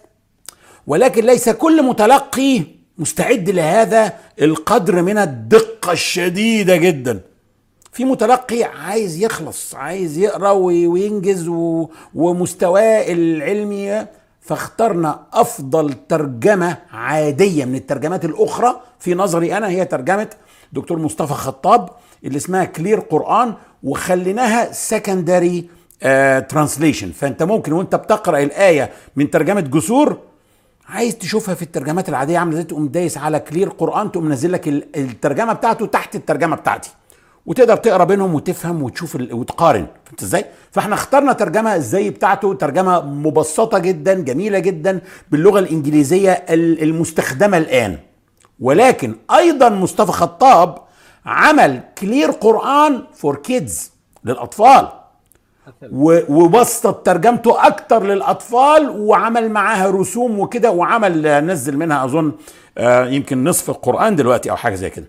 ولكن 0.87 1.25
ليس 1.25 1.49
كل 1.49 1.83
متلقي 1.83 2.63
مستعد 2.99 3.51
لهذا 3.51 4.13
القدر 4.43 5.03
من 5.03 5.19
الدقة 5.19 5.93
الشديدة 5.93 6.77
جدا. 6.77 7.21
في 7.93 8.05
متلقي 8.05 8.65
عايز 8.65 9.23
يخلص 9.23 9.75
عايز 9.75 10.19
يقرأ 10.19 10.51
وينجز 10.51 11.49
ومستواه 12.15 13.13
العلمي 13.13 14.07
فاخترنا 14.47 15.21
أفضل 15.33 15.95
ترجمة 16.09 16.79
عادية 16.93 17.65
من 17.65 17.75
الترجمات 17.75 18.25
الأخرى. 18.25 18.81
في 18.99 19.15
نظري 19.15 19.57
أنا 19.57 19.69
هي 19.69 19.85
ترجمة 19.85 20.29
دكتور 20.73 20.99
مصطفى 20.99 21.35
خطاب 21.35 21.89
اللي 22.25 22.37
اسمها 22.37 22.65
Clear 22.65 23.01
Quran 23.01 23.55
وخليناها 23.83 24.73
secondary 24.73 25.69
translation 26.49 27.13
فأنت 27.13 27.43
ممكن 27.43 27.73
وأنت 27.73 27.95
بتقرأ 27.95 28.39
الآية 28.39 28.91
من 29.17 29.31
ترجمة 29.31 29.61
جسور 29.61 30.19
عايز 30.89 31.19
تشوفها 31.19 31.55
في 31.55 31.63
الترجمات 31.63 32.09
العادية 32.09 32.39
عاملة 32.39 32.55
إزاي 32.55 32.65
تقوم 32.65 32.89
دايس 32.89 33.19
على 33.19 33.41
Clear 33.41 33.69
Quran 33.69 34.13
تقوم 34.13 34.29
نازل 34.29 34.53
لك 34.53 34.69
الترجمة 34.69 35.53
بتاعته 35.53 35.87
تحت 35.87 36.17
الترجمة 36.17 36.57
بتاعتي. 36.57 36.91
وتقدر 37.47 37.77
تقرأ 37.77 38.05
بينهم 38.05 38.35
وتفهم 38.35 38.83
وتشوف 38.83 39.17
ال... 39.17 39.35
وتقارن. 39.35 39.87
فهمت 40.05 40.23
إزاي؟ 40.23 40.45
فإحنا 40.71 40.95
اخترنا 40.95 41.33
ترجمة 41.33 41.77
إزاي 41.77 42.11
بتاعته 42.11 42.55
ترجمة 42.55 43.01
مبسطة 43.01 43.79
جدا 43.79 44.15
جميلة 44.15 44.59
جدا 44.59 45.01
باللغة 45.31 45.59
الإنجليزية 45.59 46.33
المستخدمة 46.51 47.59
الآن. 47.59 47.99
ولكن 48.61 49.15
أيضا 49.37 49.69
مصطفى 49.69 50.13
خطاب 50.13 50.79
عمل 51.27 51.81
Clear 51.99 52.31
Quran 52.31 53.03
for 53.15 53.37
Kids 53.37 53.93
للأطفال. 54.25 54.89
وبسط 56.29 56.95
ترجمته 56.95 57.67
أكتر 57.67 58.03
للأطفال 58.03 58.91
وعمل 58.91 59.51
معاها 59.51 59.91
رسوم 59.91 60.39
وكده 60.41 60.71
وعمل 60.71 61.45
نزل 61.47 61.77
منها 61.77 62.05
أظن 62.05 62.33
يمكن 63.13 63.45
نصف 63.45 63.71
القرآن 63.71 64.17
دلوقتي 64.17 64.51
أو 64.51 64.57
حاجة 64.57 64.75
زي 64.75 64.91
كده. 64.91 65.07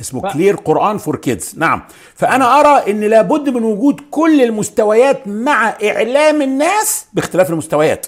اسمه 0.00 0.20
ف... 0.20 0.32
Clear 0.32 0.56
Quran 0.56 0.98
for 0.98 1.16
Kids 1.16 1.54
نعم. 1.58 1.82
فأنا 2.14 2.60
أرى 2.60 2.90
أن 2.90 3.00
لابد 3.00 3.48
من 3.48 3.62
وجود 3.64 4.00
كل 4.10 4.42
المستويات 4.42 5.28
مع 5.28 5.68
إعلام 5.84 6.42
الناس 6.42 7.06
باختلاف 7.12 7.50
المستويات. 7.50 8.06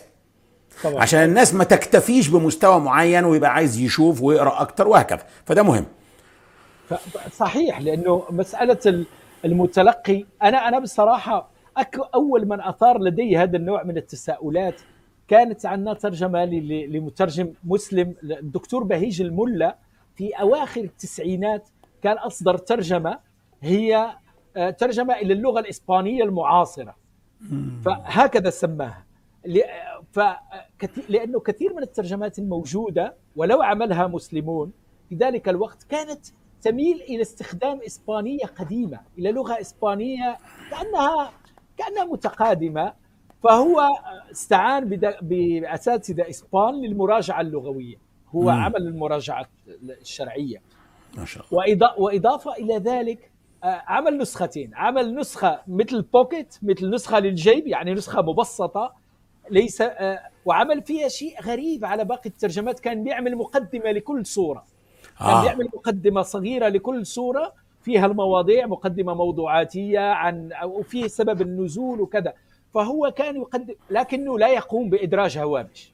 طبعا. 0.84 1.02
عشان 1.02 1.24
الناس 1.24 1.54
ما 1.54 1.64
تكتفيش 1.64 2.28
بمستوى 2.28 2.80
معين 2.80 3.24
ويبقى 3.24 3.54
عايز 3.54 3.78
يشوف 3.80 4.22
ويقرأ 4.22 4.60
أكتر 4.60 4.88
وهكذا. 4.88 5.22
فده 5.44 5.62
مهم. 5.62 5.84
ف... 6.88 6.94
صحيح 7.36 7.80
لأنه 7.80 8.22
مسألة 8.30 9.04
المتلقي 9.44 10.24
أنا 10.42 10.68
أنا 10.68 10.78
بصراحة 10.78 11.50
أك... 11.76 11.96
أول 12.14 12.48
من 12.48 12.60
أثار 12.60 12.98
لدي 12.98 13.36
هذا 13.36 13.56
النوع 13.56 13.82
من 13.82 13.96
التساؤلات 13.96 14.80
كانت 15.28 15.66
عندنا 15.66 15.94
ترجمة 15.94 16.44
لمترجم 16.44 17.52
مسلم 17.64 18.14
الدكتور 18.22 18.84
بهيج 18.84 19.22
الملا 19.22 19.76
في 20.16 20.30
أواخر 20.32 20.80
التسعينات. 20.80 21.68
كان 22.02 22.18
أصدر 22.18 22.58
ترجمة 22.58 23.18
هي 23.62 24.16
ترجمة 24.78 25.14
إلى 25.14 25.32
اللغة 25.32 25.60
الإسبانية 25.60 26.24
المعاصرة. 26.24 26.96
فهكذا 27.84 28.50
سماها. 28.50 29.06
لأنه 31.08 31.40
كثير 31.40 31.74
من 31.74 31.82
الترجمات 31.82 32.38
الموجودة 32.38 33.14
ولو 33.36 33.62
عملها 33.62 34.06
مسلمون 34.06 34.72
في 35.08 35.14
ذلك 35.14 35.48
الوقت 35.48 35.82
كانت 35.82 36.26
تميل 36.62 37.00
إلى 37.00 37.22
استخدام 37.22 37.80
إسبانية 37.86 38.44
قديمة 38.44 39.00
إلى 39.18 39.32
لغة 39.32 39.60
إسبانية 39.60 40.36
كأنها 40.70 41.32
كأنها 41.76 42.04
متقادمة. 42.04 42.92
فهو 43.42 43.88
استعان 44.30 45.00
بأساتذة 45.22 46.30
إسبان 46.30 46.74
للمراجعة 46.74 47.40
اللغوية. 47.40 47.96
هو 48.28 48.42
مم. 48.42 48.48
عمل 48.48 48.76
المراجعة 48.76 49.46
الشرعية. 50.00 50.62
ما 51.16 51.24
شاء 51.24 51.44
الله. 51.46 51.58
وإضافة, 51.58 52.00
وإضافة 52.00 52.52
إلى 52.52 52.76
ذلك 52.76 53.30
عمل 53.62 54.18
نسختين. 54.18 54.74
عمل 54.74 55.14
نسخة 55.14 55.60
مثل 55.68 56.02
بوكيت 56.02 56.58
مثل 56.62 56.90
نسخة 56.90 57.18
للجيب 57.18 57.66
يعني 57.66 57.94
نسخة 57.94 58.22
مبسطة 58.22 58.94
ليس 59.50 59.82
وعمل 60.44 60.82
فيها 60.82 61.08
شيء 61.08 61.40
غريب 61.42 61.84
على 61.84 62.04
باقي 62.04 62.30
الترجمات. 62.30 62.80
كان 62.80 63.04
بيعمل 63.04 63.36
مقدمة 63.36 63.90
لكل 63.90 64.26
سورة 64.26 64.64
كان 65.18 65.28
آه. 65.28 65.42
بيعمل 65.42 65.68
مقدمة 65.74 66.22
صغيرة 66.22 66.68
لكل 66.68 67.06
سورة 67.06 67.52
فيها 67.82 68.06
المواضيع 68.06 68.66
مقدمة 68.66 69.14
موضوعاتية 69.14 70.00
عن 70.00 70.50
وفيه 70.64 71.06
سبب 71.06 71.42
النزول 71.42 72.00
وكذا. 72.00 72.34
فهو 72.74 73.10
كان 73.16 73.36
يقدم 73.36 73.74
لكنه 73.90 74.38
لا 74.38 74.48
يقوم 74.48 74.90
بإدراج 74.90 75.38
هوامش. 75.38 75.92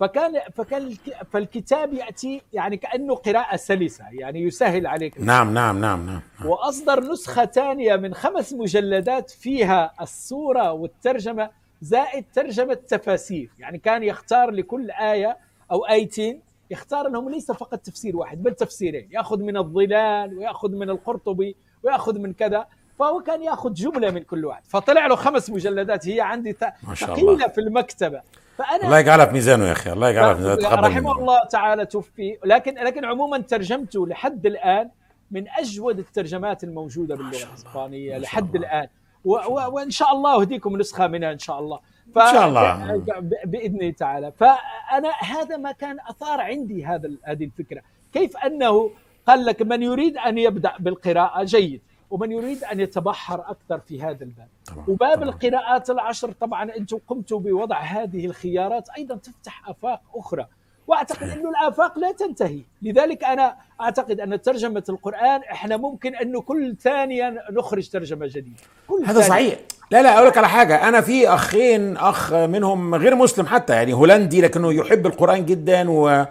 فكان 0.00 0.40
فكان 0.54 0.96
فالكتاب 1.32 1.94
يأتي 1.94 2.42
يعني 2.52 2.76
كأنه 2.76 3.14
قراءة 3.14 3.56
سلسة 3.56 4.04
يعني 4.12 4.42
يسهل 4.42 4.86
عليك. 4.86 5.20
نعم 5.20 5.54
نعم 5.54 5.80
نعم 5.80 6.06
نعم 6.06 6.20
وأصدر 6.44 7.00
نسخة 7.00 7.44
ثانية 7.44 7.96
من 7.96 8.14
خمس 8.14 8.52
مجلدات 8.52 9.30
فيها 9.30 9.92
الصورة 10.00 10.72
والترجمة 10.72 11.50
زائد 11.80 12.24
ترجمة 12.34 12.74
تفاسير. 12.74 13.50
يعني 13.58 13.78
كان 13.78 14.02
يختار 14.02 14.50
لكل 14.50 14.90
آية 14.90 15.36
أو 15.72 15.86
آيتين 15.86 16.40
يختار 16.70 17.06
انهم 17.06 17.30
ليس 17.30 17.50
فقط 17.50 17.78
تفسير 17.78 18.16
واحد 18.16 18.42
بل 18.42 18.54
تفسيرين. 18.54 19.08
يأخذ 19.12 19.38
من 19.38 19.56
الظلال 19.56 20.38
ويأخذ 20.38 20.70
من 20.70 20.90
القرطبي 20.90 21.56
ويأخذ 21.82 22.18
من 22.18 22.32
كذا. 22.32 22.66
فهو 22.98 23.20
كان 23.20 23.42
يأخذ 23.42 23.72
جملة 23.72 24.10
من 24.10 24.22
كل 24.22 24.44
واحد. 24.44 24.62
فطلع 24.66 25.06
له 25.06 25.16
خمس 25.16 25.50
مجلدات. 25.50 26.08
هي 26.08 26.20
عندي 26.20 26.56
ثقيله 26.94 27.48
في 27.48 27.60
المكتبة. 27.60 28.22
فأنا 28.58 28.84
الله 28.84 28.98
يجعلها 28.98 29.26
في 29.26 29.32
ميزانه 29.32 29.66
يا 29.66 29.72
أخي 29.72 29.92
الله 29.92 30.08
يجعلها 30.08 30.34
في 30.34 30.40
ميزانه 30.40 30.80
رحمه 30.80 31.12
الله 31.12 31.44
تعالى 31.44 31.86
توفي. 31.86 32.38
لكن 32.44 32.74
لكن 32.74 33.04
عموما 33.04 33.38
ترجمته 33.38 34.06
لحد 34.06 34.46
الآن 34.46 34.90
من 35.30 35.44
أجود 35.58 35.98
الترجمات 35.98 36.64
الموجودة 36.64 37.16
باللغة 37.16 37.48
الإسبانية 37.48 38.18
لحد 38.18 38.56
الآن. 38.56 38.88
و 39.24 39.32
و 39.32 39.74
وإن 39.74 39.90
شاء 39.90 40.12
الله 40.12 40.40
أهديكم 40.40 40.76
نسخة 40.76 41.06
منها 41.06 41.32
إن 41.32 41.38
شاء 41.38 41.58
الله. 41.58 41.80
ف... 42.14 42.18
إن 42.18 42.32
شاء 42.32 42.48
الله. 42.48 43.02
باذن 43.44 43.96
تعالى. 43.96 44.32
فأنا 44.32 45.10
هذا 45.20 45.56
ما 45.56 45.72
كان 45.72 45.96
أثار 46.08 46.40
عندي 46.40 46.84
هذا 46.84 47.10
هذه 47.24 47.44
الفكرة. 47.44 47.80
كيف 48.12 48.36
أنه 48.36 48.90
قال 49.26 49.44
لك 49.44 49.62
من 49.62 49.82
يريد 49.82 50.16
أن 50.16 50.38
يبدأ 50.38 50.72
بالقراءة؟ 50.78 51.44
جيد. 51.44 51.80
ومن 52.10 52.32
يريد 52.32 52.64
أن 52.64 52.80
يتبحر 52.80 53.40
أكثر 53.40 53.80
في 53.88 54.02
هذا 54.02 54.24
الباب. 54.24 54.48
طبعا 54.66 54.84
وباب 54.88 55.14
طبعا. 55.14 55.28
القراءات 55.28 55.90
العشر 55.90 56.32
طبعا 56.32 56.76
أنتم 56.76 56.98
قمتوا 57.08 57.40
بوضع 57.40 57.78
هذه 57.78 58.26
الخيارات 58.26 58.88
أيضا 58.98 59.16
تفتح 59.16 59.68
آفاق 59.68 60.00
أخرى. 60.14 60.46
وأعتقد 60.86 61.22
انه 61.28 61.50
الآفاق 61.50 61.98
لا 61.98 62.12
تنتهي. 62.12 62.60
لذلك 62.82 63.24
أنا 63.24 63.56
أعتقد 63.80 64.20
أن 64.20 64.42
ترجمة 64.42 64.84
القرآن 64.88 65.40
إحنا 65.52 65.76
ممكن 65.76 66.16
انه 66.16 66.40
كل 66.40 66.76
ثانية 66.80 67.34
نخرج 67.50 67.88
ترجمة 67.88 68.26
جديدة. 68.26 68.62
كل 68.88 69.02
هذا 69.06 69.20
ثانية. 69.20 69.28
صحيح. 69.28 69.58
لا 69.90 70.02
لا 70.02 70.16
أقول 70.16 70.26
لك 70.26 70.38
على 70.38 70.48
حاجة. 70.48 70.88
أنا 70.88 71.00
في 71.00 71.28
أخين 71.28 71.96
أخ 71.96 72.32
منهم 72.32 72.94
غير 72.94 73.14
مسلم 73.14 73.46
حتى 73.46 73.72
يعني 73.72 73.92
هولندي 73.92 74.40
لكنه 74.40 74.72
يحب 74.72 75.06
القرآن 75.06 75.44
جدا 75.46 75.90
و 75.90 76.24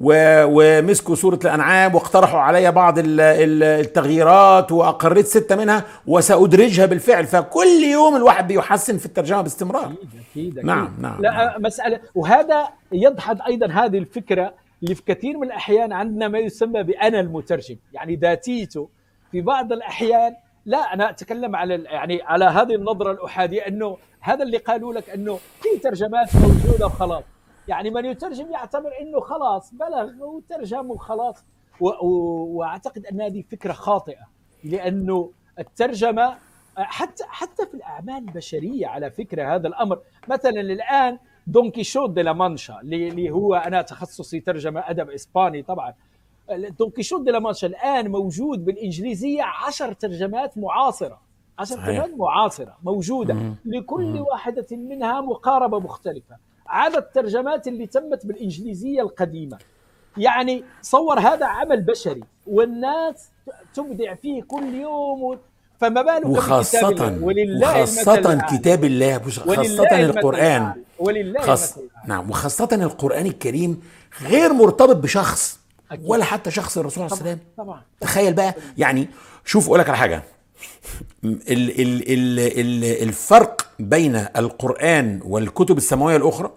ومسكوا 0.00 1.14
سورة 1.14 1.38
الأنعام 1.44 1.94
واقترحوا 1.94 2.40
علي 2.40 2.72
بعض 2.72 2.94
التغييرات 2.98 4.72
وأقريت 4.72 5.26
ستة 5.26 5.56
منها 5.56 5.84
وسأدرجها 6.06 6.86
بالفعل 6.86 7.26
فكل 7.26 7.84
يوم 7.92 8.16
الواحد 8.16 8.48
بيحسن 8.48 8.98
في 8.98 9.06
الترجمة 9.06 9.40
باستمرار 9.40 9.84
أكيد 9.84 9.96
أكيد, 10.30 10.58
أكيد. 10.58 10.66
نعم 10.66 10.96
نعم 11.00 11.22
لا 11.22 11.30
نعم. 11.30 11.62
مسألة 11.62 12.00
وهذا 12.14 12.68
يدحض 12.92 13.42
أيضا 13.42 13.66
هذه 13.66 13.98
الفكرة 13.98 14.54
اللي 14.82 14.94
في 14.94 15.02
كثير 15.06 15.38
من 15.38 15.46
الأحيان 15.46 15.92
عندنا 15.92 16.28
ما 16.28 16.38
يسمى 16.38 16.82
بأنا 16.82 17.20
المترجم 17.20 17.76
يعني 17.92 18.16
ذاتيته 18.16 18.88
في 19.32 19.40
بعض 19.40 19.72
الأحيان 19.72 20.34
لا 20.66 20.78
أنا 20.78 21.10
أتكلم 21.10 21.56
على 21.56 21.74
يعني 21.84 22.22
على 22.22 22.44
هذه 22.44 22.74
النظرة 22.74 23.12
الأحادية 23.12 23.66
أنه 23.66 23.96
هذا 24.20 24.42
اللي 24.42 24.58
قالوا 24.58 24.92
لك 24.92 25.10
أنه 25.10 25.38
في 25.62 25.78
ترجمات 25.82 26.28
موجودة 26.36 26.86
وخلاص 26.86 27.22
يعني 27.68 27.90
من 27.90 28.04
يترجم 28.04 28.52
يعتبر 28.52 28.90
إنه 29.00 29.20
خلاص 29.20 29.74
بلغ 29.74 30.24
وترجم 30.24 30.90
وخلاص. 30.90 31.44
وأعتقد 31.80 33.06
أن 33.06 33.20
هذه 33.20 33.42
فكرة 33.42 33.72
خاطئة 33.72 34.26
لأنه 34.64 35.30
الترجمة 35.58 36.36
حتى 36.76 37.24
حتى 37.28 37.66
في 37.66 37.74
الأعمال 37.74 38.16
البشرية 38.28 38.86
على 38.86 39.10
فكرة 39.10 39.54
هذا 39.54 39.68
الأمر. 39.68 39.98
مثلا 40.28 40.60
الآن 40.60 41.18
دون 41.46 41.70
كيشوت 41.70 42.10
دي 42.10 42.22
لا 42.22 42.32
مانشا 42.32 42.80
اللي 42.80 43.30
هو 43.30 43.54
أنا 43.54 43.82
تخصصي 43.82 44.40
ترجمة 44.40 44.84
أدب 44.86 45.10
إسباني 45.10 45.62
طبعا. 45.62 45.94
دون 46.78 46.90
كيشوت 46.90 47.22
دي 47.24 47.30
لا 47.30 47.38
مانشا 47.38 47.66
الآن 47.66 48.10
موجود 48.10 48.64
بالإنجليزية 48.64 49.42
عشر 49.42 49.92
ترجمات 49.92 50.58
معاصرة. 50.58 51.20
عشر 51.58 51.76
ترجمات 51.76 52.18
معاصرة 52.18 52.76
موجودة. 52.82 53.54
لكل. 53.64 54.20
واحدة 54.30 54.66
منها 54.72 55.20
مقاربة 55.20 55.78
مختلفة. 55.80 56.36
عدد 56.68 56.96
الترجمات 56.96 57.68
اللي 57.68 57.86
تمت 57.86 58.26
بالإنجليزية 58.26 59.02
القديمة. 59.02 59.58
يعني 60.16 60.64
تصور 60.82 61.20
هذا 61.20 61.46
عمل 61.46 61.82
بشري 61.82 62.24
والناس 62.46 63.28
تبدع 63.74 64.14
فيه 64.14 64.42
كل 64.42 64.74
يوم 64.74 65.38
فما 65.80 66.02
بالك 66.02 66.26
وخاصة 66.26 67.18
ولله 67.22 67.82
وخاصة 67.82 68.40
كتاب 68.56 68.84
الله 68.84 69.18
خاصة 69.18 70.00
القرآن. 70.00 70.82
ولله 70.98 71.40
خاص... 71.40 71.78
نعم 72.06 72.30
وخاصة 72.30 72.68
القرآن 72.72 73.26
الكريم 73.26 73.82
غير 74.22 74.52
مرتبط 74.52 74.96
بشخص 74.96 75.60
أكيد. 75.90 76.04
ولا 76.08 76.24
حتى 76.24 76.50
شخص 76.50 76.78
الرسول 76.78 77.04
عليه 77.04 77.12
السلام 77.12 77.38
طبعا. 77.56 77.82
تخيل 78.00 78.32
بقى 78.32 78.54
يعني 78.78 79.08
شوف 79.44 79.66
أقول 79.66 79.78
لك 79.78 79.88
على 79.88 79.98
حاجة. 79.98 80.22
ال 81.24 81.40
ال 81.50 82.12
ال 82.12 82.38
ال 82.40 83.02
الفرق 83.02 83.66
بين 83.78 84.26
القرآن 84.36 85.20
والكتب 85.24 85.76
السماوية 85.76 86.16
الأخرى 86.16 86.50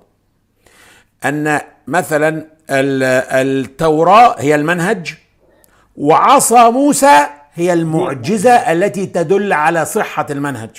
أن 1.25 1.59
مثلا 1.87 2.45
التوراة 2.69 4.35
هي 4.39 4.55
المنهج 4.55 5.13
وعصا 5.95 6.69
موسى 6.69 7.25
هي 7.53 7.73
المعجزة 7.73 8.51
التي 8.51 9.05
تدل 9.05 9.53
على 9.53 9.85
صحة 9.85 10.25
المنهج. 10.29 10.69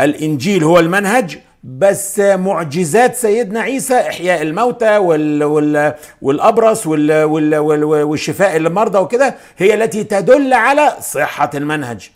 الإنجيل 0.00 0.64
هو 0.64 0.78
المنهج 0.78 1.38
بس 1.64 2.18
معجزات 2.20 3.16
سيدنا 3.16 3.60
عيسى 3.60 4.00
إحياء 4.00 4.42
الموتى 4.42 4.96
وال 4.96 5.44
وال 5.44 5.94
والأبرص 6.22 6.86
وال 6.86 7.24
وال 7.24 7.56
وال 7.56 7.84
والشفاء 7.84 8.56
للمرضى 8.56 8.98
وكده 8.98 9.34
هي 9.58 9.74
التي 9.74 10.04
تدل 10.04 10.52
على 10.52 10.96
صحة 11.00 11.50
المنهج. 11.54 12.10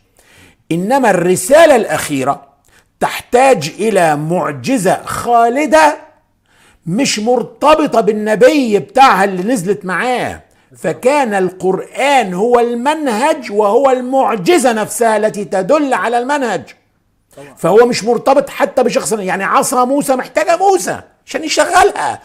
إنما 0.72 1.10
الرسالة 1.10 1.76
الأخيرة 1.76 2.42
تحتاج 3.00 3.72
إلى 3.78 4.16
معجزة 4.16 5.02
خالدة 5.04 5.96
مش 6.86 7.18
مرتبطة 7.18 8.00
بالنبي 8.00 8.78
بتاعها 8.78 9.24
اللي 9.24 9.42
نزلت 9.52 9.84
معاه. 9.84 10.40
فكان 10.76 11.34
القرآن 11.34 12.34
هو 12.34 12.60
المنهج 12.60 13.52
وهو 13.52 13.90
المعجزة 13.90 14.72
نفسها 14.72 15.16
التي 15.16 15.44
تدل 15.44 15.94
على 15.94 16.18
المنهج. 16.18 16.62
فهو 17.56 17.86
مش 17.86 18.04
مرتبط 18.04 18.50
حتى 18.50 18.82
بشخص 18.82 19.12
يعني 19.12 19.44
عصا 19.44 19.84
موسى 19.84 20.16
محتاجة 20.16 20.56
موسى 20.56 21.00
عشان 21.26 21.44
يشغلها. 21.44 22.20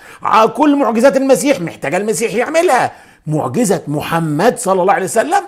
كل 0.56 0.76
معجزات 0.76 1.18
المسيح 1.18 1.60
محتاجة 1.62 1.98
المسيح 1.98 2.34
يعملها. 2.34 2.92
معجزة 3.28 3.82
محمد 3.88 4.58
صلى 4.60 4.82
الله 4.82 4.94
عليه 4.94 5.06
وسلم 5.06 5.44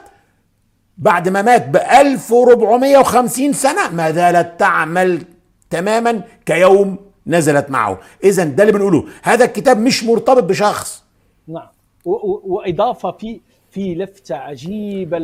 بعد 0.98 1.30
ما 1.30 1.41
مات 1.41 1.70
ب 1.70 1.76
1450 1.76 3.54
سنة 3.54 3.89
ما 3.93 4.12
زالت 4.12 4.60
تعمل 4.60 5.22
تماما 5.70 6.22
كيوم 6.46 6.98
نزلت 7.28 7.70
معه. 7.70 8.00
إذا 8.24 8.43
ده 8.43 8.64
اللي 8.64 8.74
بنقوله. 8.74 9.06
هذا 9.24 9.46
الكتاب 9.46 9.80
مش 9.80 10.04
مرتبط 10.04 10.43
بشخص. 10.43 11.04
نعم. 11.48 11.68
وإضافة 12.06 13.12
في 13.12 13.39
في 13.72 13.96
لفته 13.96 14.36
عجيبه 14.36 15.20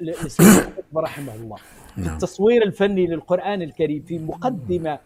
لسيدنا 0.00 0.68
رحمه 0.96 1.34
الله. 1.34 1.56
نعم. 1.96 2.14
التصوير 2.14 2.62
الفني 2.62 3.06
للقرآن 3.06 3.62
الكريم 3.62 4.04
في 4.08 4.18
مقدمة 4.18 4.98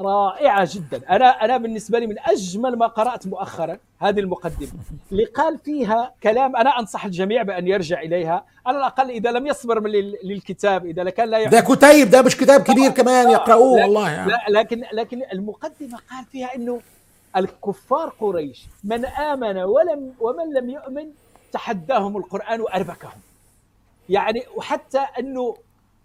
رائعة 0.00 0.68
جدا. 0.74 1.00
أنا 1.10 1.44
أنا 1.44 1.56
بالنسبة 1.56 1.98
لي 1.98 2.06
من 2.06 2.18
أجمل 2.18 2.78
ما 2.78 2.86
قرأت 2.86 3.26
مؤخرا 3.26 3.78
هذه 4.00 4.20
المقدمة. 4.20 4.68
اللي 5.12 5.24
قال 5.24 5.58
فيها 5.58 6.12
كلام 6.22 6.56
أنا 6.56 6.78
أنصح 6.80 7.04
الجميع 7.04 7.42
بأن 7.42 7.68
يرجع 7.68 8.00
إليها. 8.00 8.44
على 8.66 8.78
الأقل 8.78 9.10
إذا 9.10 9.30
لم 9.30 9.46
يصبر 9.46 9.80
من 9.80 9.90
للكتاب 10.24 10.86
إذا 10.86 11.10
كان 11.10 11.28
لا 11.28 11.44
ده 11.48 11.60
كتيب 11.60 12.10
ده 12.10 12.22
مش 12.22 12.36
كتاب 12.36 12.62
كبير 12.62 12.90
كمان 12.90 13.30
يقرأوه 13.30 13.82
والله 13.82 14.10
يعني. 14.10 14.30
لا 14.30 14.44
لكن 14.48 14.82
لكن 14.92 15.22
المقدمة 15.32 15.98
قال 16.10 16.24
فيها 16.32 16.54
إنه 16.54 16.80
الكفار 17.36 18.08
قريش 18.20 18.66
من 18.84 19.04
آمن 19.04 19.56
ولم 19.58 20.14
ومن 20.20 20.54
لم 20.54 20.70
يؤمن 20.70 21.06
تحداهم 21.52 22.16
القرآن 22.16 22.60
وأربكهم. 22.60 23.20
يعني 24.08 24.42
وحتى 24.56 24.98
أنه 25.18 25.56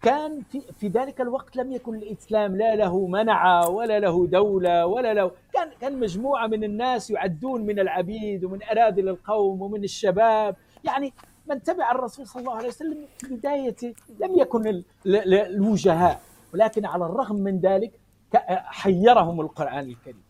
كان 0.01 0.41
في 0.51 0.61
في 0.79 0.87
ذلك 0.87 1.21
الوقت 1.21 1.55
لم 1.55 1.71
يكن 1.71 1.95
الإسلام 1.95 2.55
لا 2.55 2.75
له 2.75 3.07
منع 3.07 3.65
ولا 3.65 3.99
له 3.99 4.27
دولة 4.27 4.85
ولا 4.85 5.13
له 5.13 5.31
كان 5.53 5.69
كان 5.81 5.99
مجموعة 5.99 6.47
من 6.47 6.63
الناس 6.63 7.09
يعدون 7.11 7.61
من 7.65 7.79
العبيد 7.79 8.43
ومن 8.45 8.63
أراذل 8.63 9.09
القوم 9.09 9.61
ومن 9.61 9.83
الشباب. 9.83 10.55
يعني 10.83 11.13
من 11.47 11.63
تبع 11.63 11.91
الرسول 11.91 12.27
صلى 12.27 12.39
الله 12.41 12.55
عليه 12.55 12.67
وسلم 12.67 12.97
في 13.17 13.35
بدايته 13.35 13.93
لم 14.19 14.39
يكن 14.39 14.83
الوجهاء. 15.05 16.21
ولكن 16.53 16.85
على 16.85 17.05
الرغم 17.05 17.35
من 17.35 17.59
ذلك 17.59 17.91
حيرهم 18.65 19.41
القرآن 19.41 19.89
الكريم. 19.89 20.23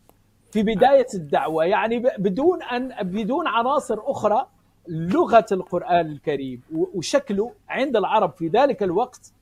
في 0.52 0.64
بداية 0.64 1.08
الدعوة 1.14 1.66
يعني 1.66 2.00
بدون 2.00 2.64
ان 2.64 2.94
بدون 3.02 3.48
عناصر 3.48 4.00
أخرى 4.04 4.48
لغة 4.88 5.46
القرآن 5.52 6.06
الكريم 6.12 6.62
وشكله 6.96 7.52
عند 7.70 7.98
العرب 7.98 8.32
في 8.32 8.48
ذلك 8.48 8.84
الوقت 8.84 9.34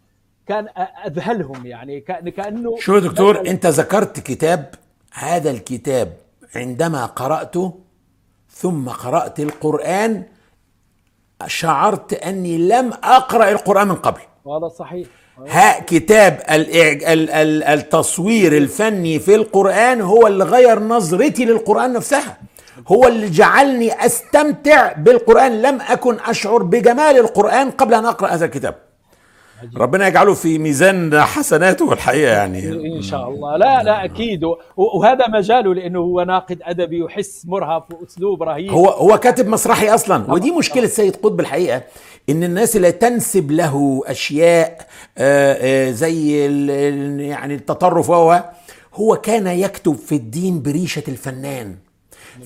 كان 0.47 0.67
أذهلهم 1.05 1.65
يعني 1.65 1.99
كانه 2.37 2.75
شو 2.79 2.99
دكتور 2.99 3.47
أنت 3.47 3.65
ذكرت 3.65 4.19
كتاب 4.19 4.75
هذا 5.13 5.51
الكتاب 5.51 6.13
عندما 6.55 7.05
قرأته 7.05 7.73
ثم 8.49 8.89
قرأت 8.89 9.39
القرآن 9.39 10.23
شعرت 11.47 12.13
أني 12.13 12.57
لم 12.57 12.93
أقرأ 13.03 13.51
القرآن 13.51 13.87
من 13.87 13.95
قبل. 13.95 14.21
هذا 14.47 14.67
صحيح. 14.67 15.07
ها 15.47 15.79
كتاب 15.79 16.43
التصوير 17.69 18.57
الفني 18.57 19.19
في 19.19 19.35
القرآن 19.35 20.01
هو 20.01 20.27
اللي 20.27 20.43
غير 20.43 20.79
نظرتي 20.79 21.45
للقرآن 21.45 21.93
نفسها. 21.93 22.37
هو 22.87 23.07
اللي 23.07 23.29
جعلني 23.29 24.05
أستمتع 24.05 24.93
بالقرآن. 24.93 25.61
لم 25.61 25.81
أكن 25.81 26.17
أشعر 26.19 26.63
بجمال 26.63 27.17
القرآن 27.17 27.71
قبل 27.71 27.93
أن 27.93 28.05
أقرأ 28.05 28.29
هذا 28.29 28.45
الكتاب. 28.45 28.86
ربنا 29.77 30.07
يجعله 30.07 30.33
في 30.33 30.57
ميزان 30.57 31.21
حسناته 31.21 31.93
الحقيقة 31.93 32.31
يعني. 32.31 32.69
ان 32.97 33.01
شاء 33.01 33.29
الله. 33.29 33.57
لا 33.57 33.83
لا 33.83 34.05
أكيد. 34.05 34.41
وهذا 34.77 35.27
مجاله 35.27 35.73
لأنه 35.73 35.99
هو 35.99 36.23
ناقد 36.23 36.59
أدبي 36.63 37.01
وحس 37.01 37.45
مرهف 37.45 37.83
وأسلوب 37.93 38.43
رهيب. 38.43 38.71
هو 38.71 38.87
هو 38.87 39.17
كاتب 39.17 39.47
مسرحي 39.47 39.89
أصلا. 39.89 40.31
ودي 40.31 40.51
مشكلة 40.51 40.87
سيد 40.87 41.15
قطب 41.15 41.39
الحقيقة 41.39 41.83
إن 42.29 42.43
الناس 42.43 42.75
اللي 42.75 42.91
تنسب 42.91 43.51
له 43.51 44.01
أشياء 44.05 44.87
زي 45.91 46.45
يعني 47.27 47.55
التطرف 47.55 48.09
وهو 48.09 48.43
هو 48.93 49.15
كان 49.15 49.47
يكتب 49.47 49.95
في 49.95 50.15
الدين 50.15 50.61
بريشة 50.61 51.03
الفنان. 51.07 51.75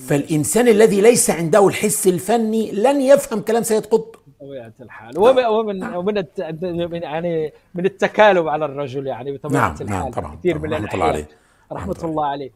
فالإنسان 0.07 0.67
الذي 0.67 1.01
ليس 1.01 1.29
عنده 1.29 1.67
الحس 1.67 2.07
الفني 2.07 2.71
لن 2.71 3.01
يفهم 3.01 3.41
كلام 3.41 3.63
سيد 3.63 3.85
قطب. 3.85 4.20
بطبيعه 4.41 4.73
الحال. 4.81 5.19
ومن 5.19 5.45
ومن 5.45 5.95
ومن 5.95 7.03
يعني 7.03 7.53
من 7.75 7.85
التكالب 7.85 8.47
على 8.47 8.65
الرجل 8.65 9.07
يعني 9.07 9.37
بطبيعة 9.37 9.61
نعم 9.61 9.71
الحال. 9.71 9.89
نعم 9.89 10.11
طبعا 10.11 10.35
كثير 10.35 10.59
من 10.59 10.73
رحمة 10.73 10.93
الله 10.93 11.05
عليه. 11.05 11.27
رحمة 11.71 11.97
الله 12.03 12.25
عليه. 12.25 12.51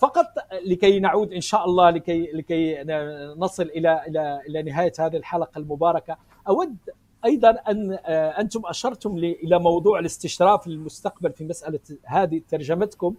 فقط 0.00 0.26
لكي 0.66 1.00
نعود 1.00 1.32
إن 1.32 1.40
شاء 1.40 1.64
الله 1.64 1.90
لكي 1.90 2.30
لكي 2.34 2.82
نصل 3.38 3.62
إلى 3.62 4.02
إلى 4.08 4.40
إلى 4.48 4.62
نهاية 4.62 4.92
هذه 4.98 5.16
الحلقة 5.16 5.58
المباركة. 5.58 6.16
أود 6.48 6.76
أيضا 7.24 7.50
ان 7.50 7.98
أنتم 8.38 8.62
أشرتم 8.64 9.16
إلى 9.16 9.58
موضوع 9.58 9.98
الاستشراف 9.98 10.66
للمستقبل 10.66 11.32
في 11.32 11.44
مسألة 11.44 11.80
هذه 12.04 12.40
ترجمتكم. 12.48 13.14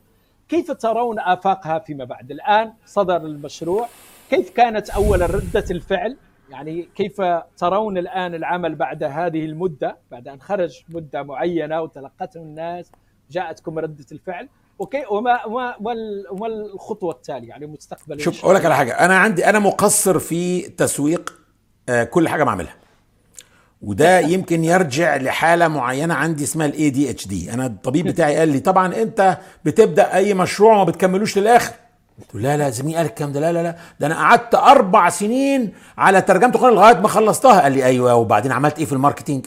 كيف 0.49 0.71
ترون 0.71 1.19
آفاقها 1.19 1.79
فيما 1.79 2.03
بعد؟ 2.03 2.31
الآن 2.31 2.73
صدر 2.85 3.17
المشروع. 3.17 3.87
كيف 4.29 4.49
كانت 4.49 4.89
اولا 4.89 5.25
ردة 5.25 5.65
الفعل؟ 5.71 6.17
يعني 6.49 6.89
كيف 6.95 7.21
ترون 7.57 7.97
الآن 7.97 8.35
العمل 8.35 8.75
بعد 8.75 9.03
هذه 9.03 9.45
المدة 9.45 9.97
بعد 10.11 10.27
أن 10.27 10.41
خرج 10.41 10.83
مدة 10.89 11.23
معينة 11.23 11.81
وتلقته 11.81 12.41
الناس 12.41 12.91
جاءتكم 13.31 13.79
ردة 13.79 14.05
الفعل؟ 14.11 14.49
وكي 14.79 15.03
وما 15.11 15.45
وما 15.45 15.75
وما 16.31 16.47
الخطوة 16.47 17.11
التالية 17.11 17.49
يعني 17.49 17.65
مستقبلا 17.65 18.19
شوف 18.19 18.43
أقول 18.45 18.55
لك 18.55 18.65
على 18.65 18.75
حاجة. 18.75 18.91
أنا 18.91 19.17
عندي 19.17 19.45
أنا 19.45 19.59
مقصر 19.59 20.19
في 20.19 20.61
تسويق 20.61 21.33
آه، 21.89 22.03
كل 22.03 22.29
حاجة 22.29 22.43
بعملها. 22.43 22.75
وده 23.81 24.19
يمكن 24.33 24.63
يرجع 24.63 25.17
لحالة 25.17 25.67
معينة 25.67 26.13
عندي 26.13 26.43
اسمها 26.43 26.67
ال 26.67 26.89
ADHD 26.89 27.53
أنا 27.53 27.65
الطبيب 27.65 28.07
بتاعي 28.07 28.35
قال 28.35 28.49
لي 28.49 28.59
طبعا 28.59 29.01
أنت 29.01 29.37
بتبدأ 29.65 30.15
أي 30.15 30.33
مشروع 30.33 30.73
وما 30.73 30.83
بتكملوش 30.83 31.37
للآخر. 31.37 31.73
قلت 32.21 32.35
له 32.35 32.41
لا 32.41 32.57
لا 32.57 32.69
زميلي 32.69 32.97
قال 32.97 33.05
الكلام 33.05 33.31
ده 33.31 33.39
لا 33.39 33.51
لا 33.53 33.63
لا 33.63 33.75
ده 33.99 34.07
أنا 34.07 34.15
قعدت 34.15 34.55
أربع 34.55 35.09
سنين 35.09 35.73
على 35.97 36.21
ترجمه 36.21 36.49
القران 36.55 36.73
لغاية 36.73 36.95
ما 36.95 37.07
خلصتها. 37.07 37.61
قال 37.61 37.71
لي 37.71 37.85
أيوه 37.85 38.15
وبعدين 38.15 38.51
عملت 38.51 38.79
إيه 38.79 38.85
في 38.85 38.93
ال 38.93 38.98
marketing؟ 38.98 39.45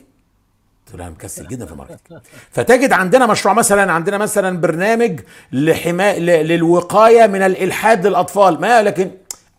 قلت 0.87 0.97
له 0.97 1.05
أنا 1.05 1.13
مكسل 1.13 1.49
جدا 1.49 1.67
في 1.67 1.73
ال 1.73 1.77
marketing. 1.77 2.21
فتجد 2.51 2.93
عندنا 2.93 3.27
مشروع 3.27 3.55
مثلا 3.55 3.93
عندنا 3.93 4.19
مثلا 4.19 4.61
برنامج 4.61 5.21
لحمايه 5.53 6.19
للوقاية 6.43 7.27
من 7.27 7.43
الإلحاد 7.43 8.07
للأطفال. 8.07 8.61
ما 8.61 8.83
لكن 8.83 9.11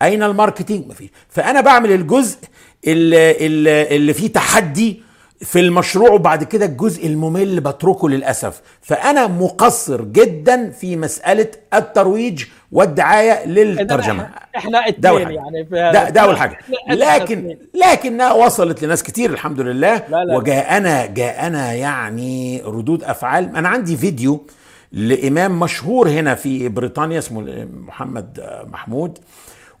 أين 0.02 0.22
ال 0.22 0.28
marketing؟ 0.28 0.86
مفيش 0.88 1.10
فأنا 1.28 1.60
بعمل 1.60 1.92
الجزء 1.92 2.38
اللي, 2.86 3.46
اللي, 3.46 3.96
اللي 3.96 4.12
فيه 4.14 4.32
تحدي 4.32 5.02
في 5.44 5.60
المشروع 5.60 6.10
وبعد 6.10 6.44
كده 6.44 6.66
الجزء 6.66 7.06
الممل 7.06 7.60
بتركه 7.60 8.08
للأسف. 8.08 8.62
فأنا 8.80 9.26
مقصر 9.26 10.02
جدا 10.04 10.70
في 10.70 10.96
مسألة 10.96 11.46
الترويج 11.74 12.44
والدعاية 12.72 13.46
للترجمة. 13.46 14.30
إحنا 14.56 14.88
اثنين 14.88 15.30
يعني 15.30 15.62
ده 15.70 16.08
ده 16.10 16.20
اول 16.20 16.36
حاجة 16.38 16.58
لكن 16.90 17.56
لكنها 17.74 18.32
وصلت 18.32 18.84
لناس 18.84 19.02
كتير 19.02 19.30
الحمد 19.30 19.60
لله. 19.60 20.02
لا 20.08 20.24
لا. 20.24 20.36
وجاءنا 20.36 21.06
جاءنا 21.06 21.72
يعني 21.72 22.62
ردود 22.66 23.04
أفعال. 23.04 23.56
أنا 23.56 23.68
عندي 23.68 23.96
فيديو 23.96 24.46
لإمام 24.92 25.60
مشهور 25.60 26.08
هنا 26.08 26.34
في 26.34 26.68
بريطانيا 26.68 27.18
اسمه 27.18 27.66
محمد 27.86 28.40
محمود 28.72 29.18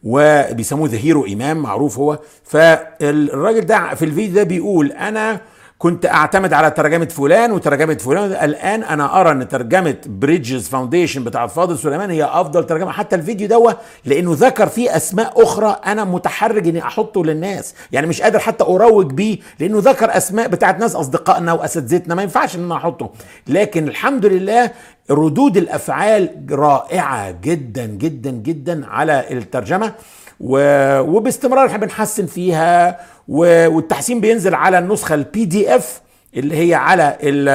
وبيسموه 0.02 0.88
the 0.88 0.98
hero 0.98 1.26
imam 1.26 1.56
معروف 1.56 1.98
هو. 1.98 2.18
فالراجل 2.44 3.60
ده 3.60 3.94
في 3.94 4.04
الفيديو 4.04 4.34
ده 4.34 4.42
بيقول 4.42 4.92
أنا 4.92 5.40
كنت 5.84 6.06
أعتمد 6.06 6.52
على 6.52 6.70
ترجمة 6.70 7.04
فلان 7.04 7.52
وترجمة 7.52 7.94
فلان. 7.94 8.32
الآن 8.32 8.82
أنا 8.82 9.20
أرى 9.20 9.30
أن 9.30 9.48
ترجمة 9.48 9.96
Bridges 10.06 10.68
Foundation 10.68 11.24
بتاع 11.24 11.46
فاضل 11.46 11.78
سليمان 11.78 12.10
هي 12.10 12.24
أفضل 12.24 12.66
ترجمة. 12.66 12.92
حتى 12.92 13.16
الفيديو 13.16 13.48
دوت 13.48 13.76
لأنه 14.04 14.30
ذكر 14.34 14.66
فيه 14.66 14.96
أسماء 14.96 15.42
أخرى 15.42 15.76
أنا 15.86 16.04
متحرج 16.04 16.68
إني 16.68 16.82
أحطه 16.82 17.24
للناس. 17.24 17.74
يعني 17.92 18.06
مش 18.06 18.22
قادر 18.22 18.38
حتى 18.38 18.64
أروج 18.64 19.12
بيه 19.12 19.38
لأنه 19.60 19.78
ذكر 19.78 20.16
أسماء 20.16 20.48
بتاعت 20.48 20.80
ناس 20.80 20.96
أصدقائنا 20.96 21.52
واساتذتنا 21.52 22.14
ما 22.14 22.22
ينفعش 22.22 22.56
إن 22.56 22.64
أنا 22.64 22.76
أحطه. 22.76 23.10
لكن 23.46 23.88
الحمد 23.88 24.26
لله 24.26 24.70
ردود 25.10 25.56
الأفعال 25.56 26.46
رائعة 26.50 27.30
جدا 27.30 27.86
جدا 27.86 28.30
جدا 28.30 28.86
على 28.86 29.24
الترجمة. 29.30 29.92
وباستمرار 30.40 31.66
إحنا 31.66 31.78
بنحسن 31.78 32.26
فيها 32.26 32.98
والتحسين 33.28 34.20
بينزل 34.20 34.54
على 34.54 34.78
النسخة 34.78 35.14
ال 35.14 35.44
PDF 35.44 36.00
اللي 36.36 36.68
هي 36.68 36.74
على 36.74 37.18
ال 37.22 37.48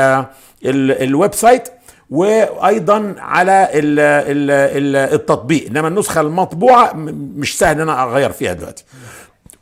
ال 0.66 0.92
ال 1.04 1.34
website 1.34 1.70
وأيضا 2.10 3.16
على 3.18 3.70
ال 3.74 4.00
ال 4.00 4.52
ال 4.52 5.14
التطبيق. 5.14 5.68
إنما 5.68 5.88
النسخة 5.88 6.22
المطبوعة 6.22 6.94
مش 7.36 7.58
سهل 7.58 7.76
إن 7.76 7.82
أنا 7.82 8.04
أغير 8.04 8.32
فيها 8.32 8.54
دلوقتي. 8.54 8.84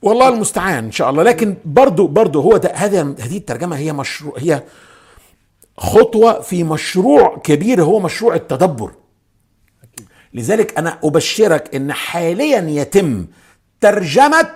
والله 0.01 0.29
المستعان 0.29 0.83
إن 0.83 0.91
شاء 0.91 1.09
الله. 1.09 1.23
لكن 1.23 1.55
برضو 1.65 2.07
برضو 2.07 2.41
هو 2.41 2.59
هذه 2.73 3.15
هذه 3.19 3.37
الترجمة 3.37 3.77
هي 3.77 3.93
مشروع 3.93 4.33
هي 4.37 4.63
خطوة 5.77 6.41
في 6.41 6.63
مشروع 6.63 7.37
كبير 7.43 7.83
هو 7.83 7.99
مشروع 7.99 8.35
التدبر. 8.35 8.91
لذلك 10.33 10.77
أنا 10.77 10.99
أبشرك 11.03 11.75
إن 11.75 11.93
حاليا 11.93 12.81
يتم 12.81 13.25
ترجمة 13.81 14.49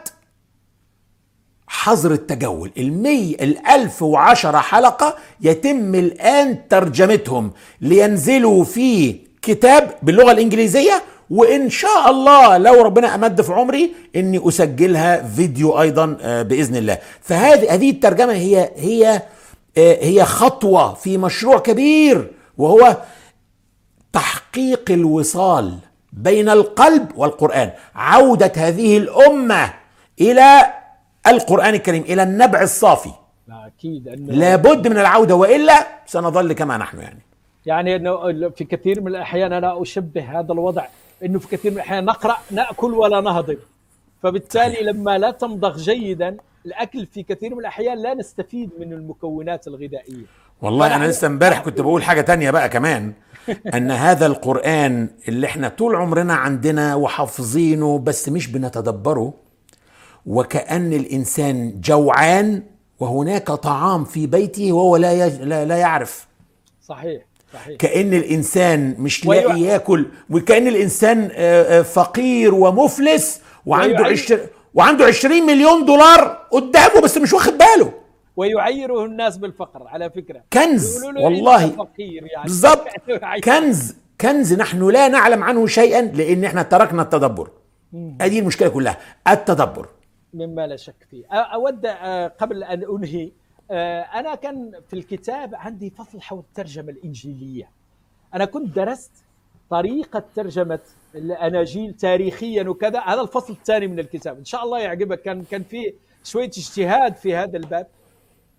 حظر 1.73 2.11
التجول. 2.11 2.71
المي 2.77 3.37
الألف 3.41 4.01
وعشرة 4.01 4.57
حلقة 4.57 5.15
يتم 5.41 5.95
الآن 5.95 6.67
ترجمتهم 6.69 7.51
لينزلوا 7.81 8.63
في 8.63 9.15
كتاب 9.41 9.91
باللغة 10.03 10.31
الإنجليزية 10.31 11.03
وإن 11.29 11.69
شاء 11.69 12.09
الله 12.09 12.57
لو 12.57 12.81
ربنا 12.81 13.15
أمد 13.15 13.41
في 13.41 13.53
عمري 13.53 13.93
إني 14.15 14.47
أسجلها 14.47 15.23
فيديو 15.23 15.81
أيضا 15.81 16.17
آه، 16.21 16.41
بإذن 16.41 16.75
الله. 16.75 16.97
فهذه 17.21 17.73
هذه 17.73 17.89
الترجمة 17.89 18.33
هي 18.33 18.69
هي 18.77 19.21
آه، 19.77 20.05
هي 20.05 20.25
خطوة 20.25 20.93
في 20.93 21.17
مشروع 21.17 21.59
كبير 21.59 22.31
وهو 22.57 22.97
تحقيق 24.13 24.91
الوصال 24.91 25.77
بين 26.13 26.49
القلب 26.49 27.11
والقرآن. 27.15 27.71
عودة 27.95 28.51
هذه 28.55 28.97
الأمة 28.97 29.73
إلى 30.21 30.80
القرآن 31.27 31.73
الكريم 31.73 32.01
إلى 32.01 32.23
النبع 32.23 32.61
الصافي. 32.61 33.11
أكيد 33.49 34.07
أنه 34.07 34.33
لابد 34.33 34.87
من 34.87 34.97
العودة 34.97 35.35
وإلا 35.35 35.87
سنظل 36.05 36.53
كما 36.53 36.77
نحن 36.77 36.99
يعني. 36.99 37.19
يعني 37.65 37.95
أنه 37.95 38.49
في 38.49 38.63
كثير 38.63 39.01
من 39.01 39.07
الأحيان 39.07 39.53
أنا 39.53 39.81
أشبه 39.81 40.39
هذا 40.39 40.53
الوضع 40.53 40.85
أنه 41.25 41.39
في 41.39 41.47
كثير 41.47 41.71
من 41.71 41.77
الأحيان 41.77 42.05
نقرأ 42.05 42.37
نأكل 42.51 42.93
ولا 42.93 43.21
نهضم. 43.21 43.57
فبالتالي 44.23 44.83
لما 44.83 45.17
لا 45.17 45.31
تمضغ 45.31 45.77
جيدا 45.77 46.37
الأكل 46.65 47.05
في 47.05 47.23
كثير 47.23 47.53
من 47.53 47.59
الأحيان 47.59 47.97
لا 47.97 48.13
نستفيد 48.13 48.69
من 48.79 48.93
المكونات 48.93 49.67
الغذائية. 49.67 50.25
والله 50.61 50.95
أنا 50.95 51.05
لسه 51.05 51.27
امبارح 51.27 51.59
كنت 51.59 51.81
بقول 51.81 52.03
حاجة 52.03 52.21
تانية 52.21 52.51
بقى 52.51 52.69
كمان 52.69 53.13
أن 53.73 53.91
هذا 53.91 54.25
القرآن 54.25 55.09
اللي 55.27 55.47
إحنا 55.47 55.69
طول 55.69 55.95
عمرنا 55.95 56.33
عندنا 56.33 56.95
وحافظينه 56.95 57.99
بس 57.99 58.29
مش 58.29 58.47
بنتدبره 58.47 59.33
وكأن 60.25 60.93
الإنسان 60.93 61.81
جوعان 61.81 62.63
وهناك 62.99 63.47
طعام 63.47 64.03
في 64.03 64.27
بيته 64.27 64.71
وهو 64.71 64.97
لا 64.97 65.29
لا, 65.29 65.65
لا 65.65 65.77
يعرف. 65.77 66.27
صحيح 66.81 67.21
صحيح. 67.53 67.77
كأن 67.77 68.13
الإنسان 68.13 68.95
مش 68.99 69.25
لاقي 69.25 69.61
ياكل 69.61 70.05
وكأن 70.29 70.67
الإنسان 70.67 71.29
آه، 71.33 71.79
آه، 71.79 71.81
فقير 71.81 72.53
ومفلس 72.53 73.41
وعنده 73.65 74.05
عشر 74.05 74.39
وعنده 74.73 75.05
20 75.05 75.45
مليون 75.45 75.85
دولار 75.85 76.47
قدامه 76.51 77.01
بس 77.01 77.17
مش 77.17 77.33
واخد 77.33 77.53
باله. 77.57 77.93
ويعيره 78.35 79.05
الناس 79.05 79.37
بالفقر 79.37 79.87
على 79.87 80.09
فكرة. 80.09 80.41
كنز 80.53 81.03
والله. 81.03 81.69
فقير 81.69 82.23
يعني. 82.33 82.43
بالضبط. 82.43 82.87
كنز 83.43 83.95
كنز 84.21 84.53
نحن 84.53 84.89
لا 84.89 85.07
نعلم 85.07 85.43
عنه 85.43 85.67
شيئا 85.67 86.01
لأن 86.01 86.43
إحنا 86.43 86.61
تركنا 86.61 87.01
التدبر. 87.01 87.49
هذه 88.21 88.39
المشكلة 88.39 88.69
كلها 88.69 88.97
التدبر. 89.27 89.87
مما 90.33 90.67
لا 90.67 90.75
شك 90.75 91.07
فيه. 91.09 91.25
أود 91.31 91.85
قبل 92.39 92.63
أن 92.63 92.83
أنهي 92.83 93.31
أنا 94.19 94.35
كان 94.35 94.81
في 94.87 94.93
الكتاب 94.93 95.55
عندي 95.55 95.89
فصل 95.89 96.21
حول 96.21 96.39
الترجمة 96.39 96.89
الإنجيلية. 96.89 97.69
أنا 98.33 98.45
كنت 98.45 98.75
درست 98.75 99.11
طريقة 99.69 100.23
ترجمة 100.35 100.79
الأناجيل 101.15 101.93
تاريخيا 101.93 102.69
وكذا. 102.69 102.99
هذا 102.99 103.21
الفصل 103.21 103.53
الثاني 103.53 103.87
من 103.87 103.99
الكتاب. 103.99 104.37
إن 104.37 104.45
شاء 104.45 104.63
الله 104.63 104.79
يعجبك. 104.79 105.21
كان 105.21 105.43
كان 105.43 105.63
في 105.63 105.93
شوية 106.23 106.47
اجتهاد 106.47 107.15
في 107.15 107.35
هذا 107.35 107.57
الباب. 107.57 107.87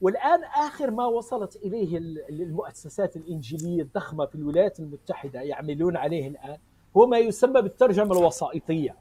والآن 0.01 0.45
آخر 0.45 0.91
ما 0.91 1.07
وصلت 1.07 1.57
إليه 1.57 1.99
المؤسسات 2.31 3.16
الإنجيلية 3.16 3.83
الضخمة 3.83 4.27
في 4.27 4.35
الولايات 4.35 4.81
المتحدة 4.81 5.41
يعملون 5.41 5.97
عليه 5.97 6.29
الآن 6.29 6.57
هو 6.97 7.07
ما 7.07 7.18
يسمى 7.18 7.62
بالترجمة 7.62 8.12
الوسائطية. 8.12 8.97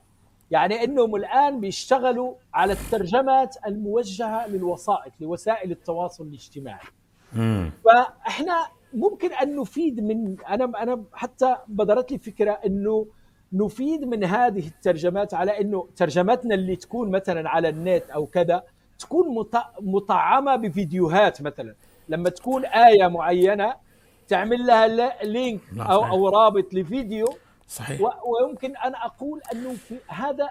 يعني 0.51 0.83
إنهم 0.83 1.15
الآن 1.15 1.59
بيشتغلوا 1.59 2.33
على 2.53 2.73
الترجمات 2.73 3.55
الموجهة 3.67 4.47
للوسائط 4.47 5.11
لوسائل 5.19 5.71
التواصل 5.71 6.23
الاجتماعي. 6.27 6.87
مم. 7.33 7.71
فإحنا 7.85 8.67
ممكن 8.93 9.33
أن 9.33 9.55
نفيد 9.55 10.03
من 10.03 10.35
أنا 10.49 10.83
أنا 10.83 11.03
حتى 11.13 11.55
بدرت 11.67 12.11
لي 12.11 12.17
فكرة 12.17 12.51
إنه 12.51 13.07
نفيد 13.53 14.03
من 14.03 14.23
هذه 14.23 14.67
الترجمات 14.67 15.33
على 15.33 15.61
إنه 15.61 15.87
ترجمتنا 15.95 16.55
اللي 16.55 16.75
تكون 16.75 17.11
مثلا 17.11 17.49
على 17.49 17.69
النت 17.69 18.09
أو 18.09 18.25
كذا 18.25 18.63
تكون 18.99 19.47
مطعمة 19.81 20.55
بفيديوهات 20.55 21.41
مثلا. 21.41 21.75
لما 22.09 22.29
تكون 22.29 22.65
آية 22.65 23.07
معينة 23.07 23.75
تعمل 24.27 24.67
لها 24.67 25.23
لينك 25.23 25.61
أو 25.77 26.05
أو 26.05 26.29
رابط 26.29 26.73
لفيديو 26.73 27.27
صحيح. 27.71 28.01
ويمكن 28.01 28.75
ان 28.77 28.95
أقول 28.95 29.41
أنه 29.53 29.73
في 29.87 29.95
هذا 30.23 30.49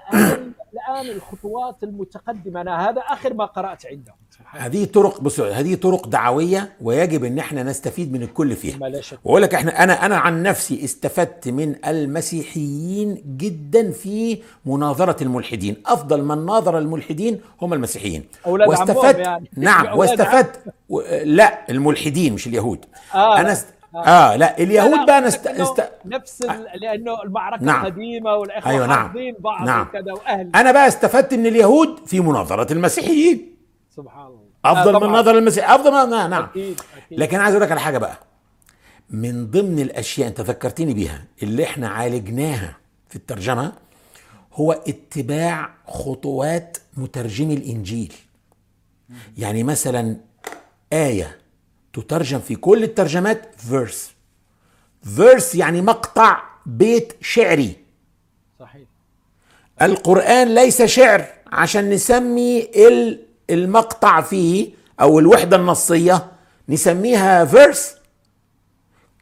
الآن 0.72 1.16
الخطوات 1.16 1.82
المتقدمة. 1.82 2.60
أنا 2.60 2.88
هذا 2.90 3.00
آخر 3.00 3.34
ما 3.34 3.44
قرأت 3.44 3.86
عندهم. 3.86 4.14
هذه 4.50 4.84
طرق 4.84 5.20
بص 5.20 5.40
هذه 5.40 5.74
طرق 5.74 6.06
دعوية 6.06 6.72
ويجب 6.80 7.24
أن 7.24 7.38
إحنا 7.38 7.62
نستفيد 7.62 8.12
من 8.12 8.22
الكل 8.22 8.56
فيها. 8.56 8.78
وأقول 9.24 9.42
لك 9.42 9.54
إحنا 9.54 9.82
أنا 9.82 10.06
أنا 10.06 10.16
عن 10.16 10.42
نفسي 10.42 10.84
استفدت 10.84 11.48
من 11.48 11.86
المسيحيين 11.86 13.22
جدا 13.36 13.90
في 13.90 14.42
مناظرة 14.66 15.22
الملحدين. 15.22 15.82
أفضل 15.86 16.22
من 16.24 16.46
ناظر 16.46 16.78
الملحدين 16.78 17.40
هم 17.62 17.72
المسيحيين. 17.74 18.24
أولاد 18.46 18.68
واستفدت 18.68 19.18
يعني. 19.18 19.50
نعم 19.56 19.86
واستفدت. 19.98 20.60
لا 21.24 21.70
الملحدين 21.70 22.32
مش 22.32 22.46
اليهود. 22.46 22.84
آه، 23.14 23.40
أنا. 23.40 23.52
است... 23.52 23.66
آه. 23.94 24.36
لا 24.36 24.58
اليهود 24.58 24.98
لا، 24.98 25.04
بقى 25.04 25.20
نست... 25.20 25.46
است... 25.46 25.82
نفس 26.04 26.42
ال... 26.42 26.66
لأنه 26.80 27.22
المعركة 27.22 27.64
نعم. 27.64 27.84
قديمه 27.84 28.34
والإخوة 28.34 28.72
أيوة، 28.72 28.86
نعم. 28.86 29.06
حافظين 29.06 29.34
بعض 29.38 29.66
نعم. 29.66 29.86
وكذا 29.86 30.12
وأهل. 30.12 30.50
أنا 30.54 30.72
بقى 30.72 30.88
استفدت 30.88 31.34
من 31.34 31.46
اليهود 31.46 32.06
في 32.06 32.20
مناظرة 32.20 32.72
المسيحيين. 32.72 33.56
سبحان 33.96 34.26
الله. 34.26 34.40
أفضل 34.64 34.94
آه، 34.94 34.98
من. 34.98 35.06
ناظر 35.18 35.38
المسيح 35.38 35.70
أفضل 35.70 35.90
من 35.90 36.10
نعم 36.10 36.30
نعم. 36.30 36.42
أكيد 36.42 36.80
أكيد. 37.06 37.20
لكن 37.20 37.40
عايز 37.40 37.54
أقول 37.54 37.64
لك 37.66 37.70
على 37.70 37.80
حاجة 37.80 37.98
بقى. 37.98 38.18
من 39.10 39.50
ضمن 39.50 39.78
الأشياء 39.78 40.28
أنت 40.28 40.40
ذكرتني 40.40 40.94
بيها 40.94 41.24
اللي 41.42 41.64
إحنا 41.64 41.88
عالجناها 41.88 42.76
في 43.08 43.16
الترجمة 43.16 43.72
هو 44.54 44.72
اتباع 44.72 45.70
خطوات 45.86 46.78
مترجمي 46.96 47.54
الإنجيل. 47.54 48.12
يعني 49.38 49.62
مثلا 49.62 50.16
آية 50.92 51.38
تترجم 51.92 52.38
في 52.38 52.54
كل 52.56 52.82
الترجمات 52.84 53.54
verse 53.56 54.10
verse 55.16 55.54
يعني 55.54 55.82
مقطع 55.82 56.42
بيت 56.66 57.12
شعري. 57.20 57.76
صحيح. 58.60 58.82
القرآن 59.82 60.54
ليس 60.54 60.82
شعر 60.82 61.24
عشان 61.52 61.90
نسمي 61.90 62.60
ال- 62.76 63.22
المقطع 63.50 64.20
فيه 64.20 64.70
أو 65.00 65.18
الوحدة 65.18 65.56
النصية 65.56 66.26
نسميها 66.68 67.44
verse 67.44 67.94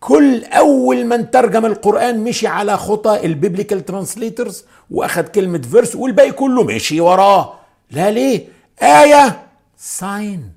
كل 0.00 0.44
أول 0.44 1.04
من 1.06 1.30
ترجم 1.30 1.66
القرآن 1.66 2.24
مشي 2.24 2.46
على 2.46 2.76
خطى 2.76 3.26
ال 3.26 3.32
biblical 3.32 3.84
translators 3.84 4.64
وأخذ 4.90 5.22
كلمة 5.22 5.58
verse 5.58 5.96
والباقي 5.96 6.32
كله 6.32 6.62
مشي 6.64 7.00
وراه. 7.00 7.54
لا 7.90 8.10
ليه؟ 8.10 8.48
آية. 8.82 9.46
sign 9.76 10.52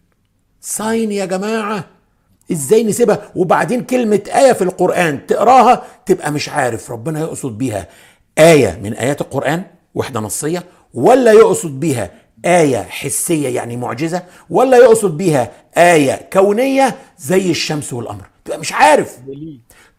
sign 0.62 1.12
يا 1.12 1.26
جماعة. 1.26 1.86
إزاي 2.52 2.84
نسيبها؟ 2.84 3.32
وبعدين 3.36 3.84
كلمة 3.84 4.22
آية 4.36 4.54
في 4.54 4.62
القرآن 4.62 5.26
تقراها 5.28 5.84
تبقى 6.06 6.32
مش 6.32 6.50
عارف 6.50 6.92
ربنا 6.92 7.20
يقصد 7.20 7.58
بيها. 7.58 7.88
آية 8.38 8.80
من 8.84 8.94
آيات 8.94 9.22
القرآن 9.22 9.64
وحدة 9.96 10.20
نصية 10.20 10.64
ولا 10.94 11.32
يقصد 11.32 11.80
بيها 11.80 12.12
آية 12.46 12.78
حسية 12.78 13.50
يعني 13.56 13.78
معجزة 13.78 14.24
ولا 14.50 14.78
يقصد 14.78 15.18
بيها 15.18 15.52
آية 15.78 16.30
كونية 16.34 16.96
زي 17.20 17.52
الشمس 17.52 17.94
والقمر. 17.94 18.26
تبقى 18.46 18.60
مش 18.60 18.74
عارف. 18.74 19.18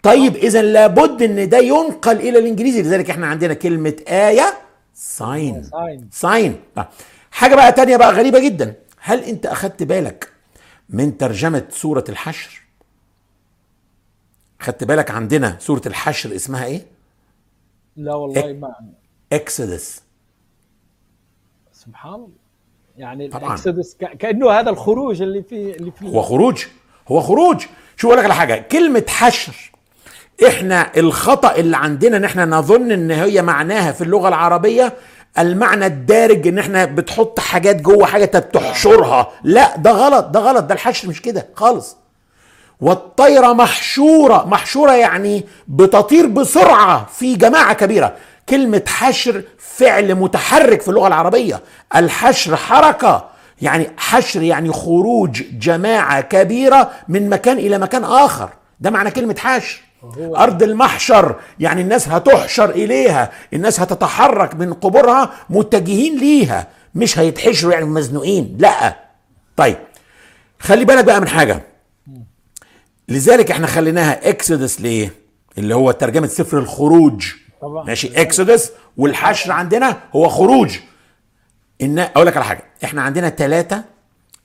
طيب 0.03 0.37
إذا 0.37 0.63
لابد 0.63 1.23
إن 1.23 1.49
ده 1.49 1.59
ينقل 1.59 2.17
إلى 2.17 2.39
الإنجليزي 2.39 2.83
لذلك 2.83 3.11
إحنا 3.11 3.27
عندنا 3.27 3.55
كلمة 3.55 3.95
آية 4.09 4.55
sign 4.95 5.63
sign. 5.73 6.09
sign 6.13 6.57
حاجة 7.31 7.55
بقى 7.55 7.73
تانية 7.73 7.97
بقى 7.97 8.13
غريبة 8.13 8.39
جدا. 8.39 8.75
هل 9.01 9.25
أنت 9.25 9.47
أخدت 9.47 9.83
بالك 9.83 10.32
من 10.89 11.19
ترجمة 11.19 11.65
سورة 11.71 12.05
الحشر. 12.09 12.63
خدت 14.61 14.85
بالك 14.85 15.11
عندنا 15.11 15.57
سورة 15.61 15.83
الحشر 15.87 16.35
اسمها 16.37 16.65
إيه؟ 16.65 16.87
لا 17.97 18.15
والله 18.15 18.53
ما 18.53 18.75
اكسودس 19.33 20.03
سبحان 21.73 22.15
الله. 22.15 22.29
يعني 22.99 23.29
ك- 23.29 24.17
كأنه 24.19 24.51
هذا 24.51 24.71
الخروج 24.71 25.23
اللي 25.23 25.43
فيه 25.43 25.75
اللي 25.75 25.91
فيه. 25.91 26.07
هو 26.09 26.23
خروج. 26.23 26.65
هو 27.09 27.21
خروج. 27.21 27.65
شو 27.97 28.07
أقول 28.09 28.19
لك 28.19 28.25
على 28.25 28.35
حاجة؟ 28.35 28.55
كلمة 28.73 29.05
حشر 29.09 29.73
إحنا 30.47 30.97
الخطأ 30.97 31.55
اللي 31.57 31.77
عندنا 31.77 32.17
ان 32.17 32.25
إحنا 32.25 32.45
نظن 32.45 32.91
إن 32.93 33.11
هي 33.11 33.43
معناها 33.43 33.93
في 33.93 34.05
اللغة 34.05 34.29
العربية 34.29 34.93
المعنى 35.39 35.87
الدارج 35.87 36.49
إن 36.49 36.59
إحنا 36.59 36.85
بتحط 36.85 37.41
حاجات 37.41 37.77
جوه 37.77 38.07
حاجة 38.07 38.25
أنت 38.25 38.37
بتحشرها. 38.37 39.29
لا 39.45 39.77
ده 39.77 39.91
غلط 39.91 40.25
ده 40.27 40.41
غلط 40.41 40.65
ده 40.65 40.75
الحشر 40.75 41.09
مش 41.09 41.23
كده 41.23 41.47
خالص. 41.55 41.97
والطيرة 42.81 43.53
محشورة. 43.53 44.45
محشورة 44.49 44.93
يعني 44.93 45.47
بتطير 45.69 46.27
بسرعة 46.27 47.07
في 47.07 47.37
جماعة 47.37 47.73
كبيرة. 47.75 48.15
كلمة 48.49 48.83
حشر 48.87 49.43
فعل 49.59 50.15
متحرك 50.15 50.83
في 50.83 50.89
اللغة 50.89 51.07
العربية. 51.09 51.61
الحشر 51.97 52.57
حركة. 52.57 53.25
يعني 53.63 53.91
حشر 53.97 54.43
يعني 54.43 54.73
خروج 54.73 55.43
جماعة 55.43 56.21
كبيرة 56.21 56.91
من 57.09 57.29
مكان 57.29 57.59
إلى 57.59 57.79
مكان 57.79 58.05
آخر. 58.05 58.49
ده 58.81 58.91
معنى 58.91 59.11
كلمة 59.11 59.37
حشر. 59.39 59.81
أرض 60.37 60.63
المحشر. 60.63 61.37
يعني 61.61 61.81
الناس 61.81 62.09
هتحشر 62.09 62.71
إليها. 62.71 63.31
الناس 63.53 63.81
هتتحرك 63.81 64.55
من 64.55 64.73
قبورها 64.73 65.31
متجهين 65.51 66.19
ليها. 66.19 66.67
مش 66.95 67.19
هيتحشروا 67.19 67.73
يعني 67.73 67.85
مزنوقين. 67.85 68.57
لا. 68.59 68.97
طيب 69.57 69.77
خلي 70.59 70.85
بالك 70.85 71.05
بقى 71.05 71.21
من 71.21 71.29
حاجة. 71.29 71.63
لذلك 73.09 73.51
إحنا 73.51 73.67
خليناها 73.67 74.29
إكسودس 74.29 74.81
ليه؟ 74.81 75.13
اللي 75.59 75.75
هو 75.75 75.91
ترجمة 75.91 76.27
سفر 76.27 76.59
الخروج. 76.59 77.33
طبعا. 77.63 77.85
ماشي 77.85 78.21
إكسودس 78.23 78.73
والحشر 78.97 79.53
عندنا 79.53 80.01
هو 80.17 80.29
خروج. 80.29 80.79
إن 81.83 81.99
أقول 81.99 82.27
لك 82.27 82.37
على 82.37 82.45
حاجة. 82.45 82.65
إحنا 82.85 83.03
عندنا 83.03 83.31
ثلاثة 83.31 83.85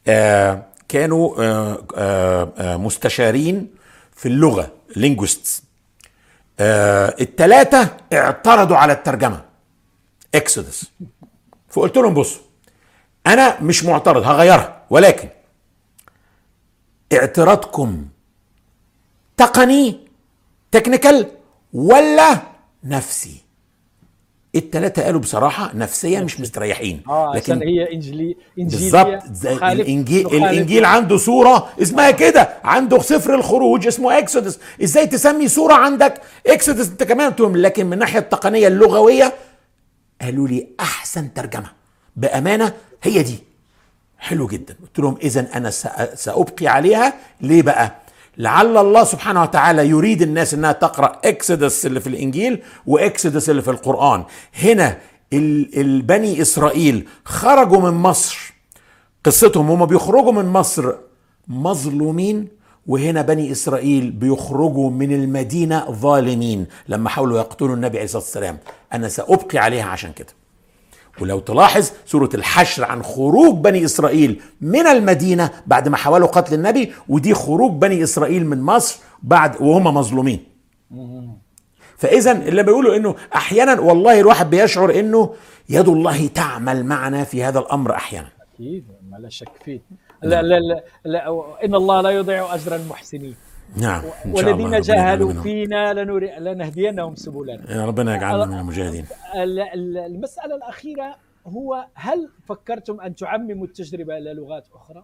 آه 0.08 0.64
كانوا 0.90 1.36
آه 1.44 1.84
آه 1.96 2.78
مستشارين 2.78 3.68
في 4.16 4.26
اللغة. 4.28 4.72
لينجويستس 4.96 5.64
آه 6.60 7.16
الثلاثه 7.22 7.98
اعترضوا 8.14 8.78
على 8.78 8.94
الترجمة. 8.94 9.46
Exodus 10.36 10.86
فقلت 11.70 11.98
لهم 11.98 12.14
بصوا 12.14 12.42
أنا 13.28 13.62
مش 13.62 13.84
معترض 13.84 14.24
هغيرها 14.24 14.84
ولكن 14.90 15.30
اعتراضكم 17.14 18.08
تقني 19.38 20.00
technical 20.72 21.32
ولا 21.74 22.42
نفسي؟ 22.84 23.42
التلاتة 24.58 25.04
قالوا 25.04 25.20
بصراحة 25.20 25.72
نفسيا 25.76 26.22
مش 26.22 26.40
مستريحين. 26.40 27.02
آه 27.10 27.36
عشان 27.36 27.62
هي 27.62 27.94
إنجيلية. 27.94 28.34
بالظبط. 28.58 29.24
الانجيل 29.64 30.24
تخالف- 30.24 30.34
الإنجيل 30.44 30.86
عنده 30.86 31.18
سورة. 31.18 31.70
اسمها 31.82 32.12
كده. 32.12 32.50
عنده 32.64 33.00
سفر 33.00 33.36
الخروج. 33.36 33.88
اسمه 33.88 34.18
Exodus. 34.18 34.60
إزاي 34.84 35.08
تسمي 35.08 35.48
سورة 35.48 35.74
عندك؟ 35.74 36.22
إكسودس 36.48 36.90
أنت 36.90 37.04
كمان 37.04 37.30
قلت 37.30 37.40
لهم 37.40 37.58
لكن 37.58 37.86
من 37.86 37.94
الناحيه 37.94 38.20
التقنية 38.20 38.68
اللغوية 38.68 39.34
قالوا 40.22 40.48
لي 40.48 40.68
أحسن 40.80 41.34
ترجمة. 41.34 41.70
بأمانة 42.16 42.74
هي 43.04 43.24
دي. 43.24 43.40
حلو 44.20 44.48
جدا. 44.48 44.76
قلت 44.82 45.00
لهم 45.00 45.18
اذا 45.24 45.48
أنا 45.56 45.70
سأبقي 46.16 46.68
عليها. 46.68 47.14
ليه 47.42 47.62
بقى؟ 47.62 47.96
لعل 48.38 48.78
الله 48.78 49.04
سبحانه 49.04 49.42
وتعالى 49.42 49.88
يريد 49.90 50.22
الناس 50.22 50.54
إنها 50.54 50.72
تقرأ 50.72 51.20
اكسودس 51.26 51.86
اللي 51.86 52.00
في 52.00 52.08
الإنجيل 52.08 52.64
واكسودس 52.88 53.50
اللي 53.50 53.62
في 53.62 53.72
القرآن. 53.72 54.24
هنا 54.64 54.98
ال- 55.34 55.80
البني 55.82 56.42
إسرائيل 56.42 57.08
خرجوا 57.26 57.82
من 57.92 57.98
مصر. 57.98 58.54
قصتهم 59.26 59.72
هم 59.72 59.86
بيخرجوا 59.86 60.32
من 60.32 60.46
مصر 60.46 60.94
مظلومين 61.48 62.48
وهنا 62.88 63.22
بني 63.22 63.52
إسرائيل 63.52 64.12
بيخرجوا 64.12 64.90
من 64.90 65.12
المدينة 65.12 65.92
ظالمين. 65.92 66.66
لما 66.88 67.10
حاولوا 67.10 67.38
يقتلوا 67.40 67.76
النبي 67.76 67.98
عليه 67.98 68.06
الصلاة 68.06 68.24
والسلام 68.24 68.58
أنا 68.94 69.08
سأبقي 69.08 69.58
عليها 69.58 69.86
عشان 69.86 70.12
كده. 70.12 70.37
ولو 71.22 71.40
تلاحظ 71.40 71.92
سورة 72.06 72.30
الحشر 72.34 72.84
عن 72.84 73.04
خروج 73.04 73.56
بني 73.56 73.86
إسرائيل 73.86 74.42
من 74.62 74.88
المدينة 74.88 75.52
بعد 75.68 75.88
ما 75.88 75.98
حاولوا 75.98 76.28
قتل 76.28 76.54
النبي 76.54 76.94
ودي 77.10 77.34
خروج 77.34 77.72
بني 77.72 78.04
إسرائيل 78.04 78.46
من 78.46 78.62
مصر 78.62 79.00
بعد 79.24 79.62
وهم 79.62 79.84
مظلومين. 79.84 80.44
فإذا 81.98 82.32
اللي 82.32 82.64
بيقولوا 82.64 82.96
إنه 82.96 83.16
أحيانا 83.36 83.80
والله 83.80 84.20
الواحد 84.20 84.50
بيشعر 84.50 85.00
إنه 85.00 85.34
يد 85.70 85.88
الله 85.88 86.28
تعمل 86.28 86.86
معنا 86.86 87.24
في 87.24 87.44
هذا 87.44 87.60
الأمر 87.60 87.92
أحيانا. 87.96 88.30
أكيد 88.54 88.86
ما 89.10 89.18
لا 89.18 89.30
شك 89.30 89.52
فيه. 89.66 89.80
لا 90.24 90.42
لا 90.42 90.60
لا, 90.60 90.84
لا 91.06 91.44
إن 91.66 91.76
الله 91.76 92.02
لا 92.02 92.10
يضيع 92.10 92.56
أجر 92.56 92.76
المحسنين. 92.76 93.36
نعم 93.76 94.02
إن 94.06 94.10
شاء 94.12 94.26
الله 94.26 94.36
والذين 94.36 94.74
يجعلنا 94.74 94.82
جاهدوا. 95.16 95.42
فينا 95.42 95.94
لنري... 95.94 96.40
لنهدينهم 96.40 97.16
سبلنا 97.16 97.72
يا 97.72 97.86
ربنا 97.86 98.16
يجعلنا 98.16 98.46
من 98.46 98.60
المجاهدين 98.60 99.06
ال- 99.36 99.60
ال- 99.60 99.98
المسألة 99.98 100.56
الأخيرة 100.56 101.16
هو 101.48 101.86
هل 101.94 102.30
فكرتم 102.48 103.02
أن 103.02 103.16
تعمموا 103.16 103.66
التجربة 103.66 104.18
إلى 104.18 104.34
لغات 104.34 104.68
أخرى؟ 104.76 105.04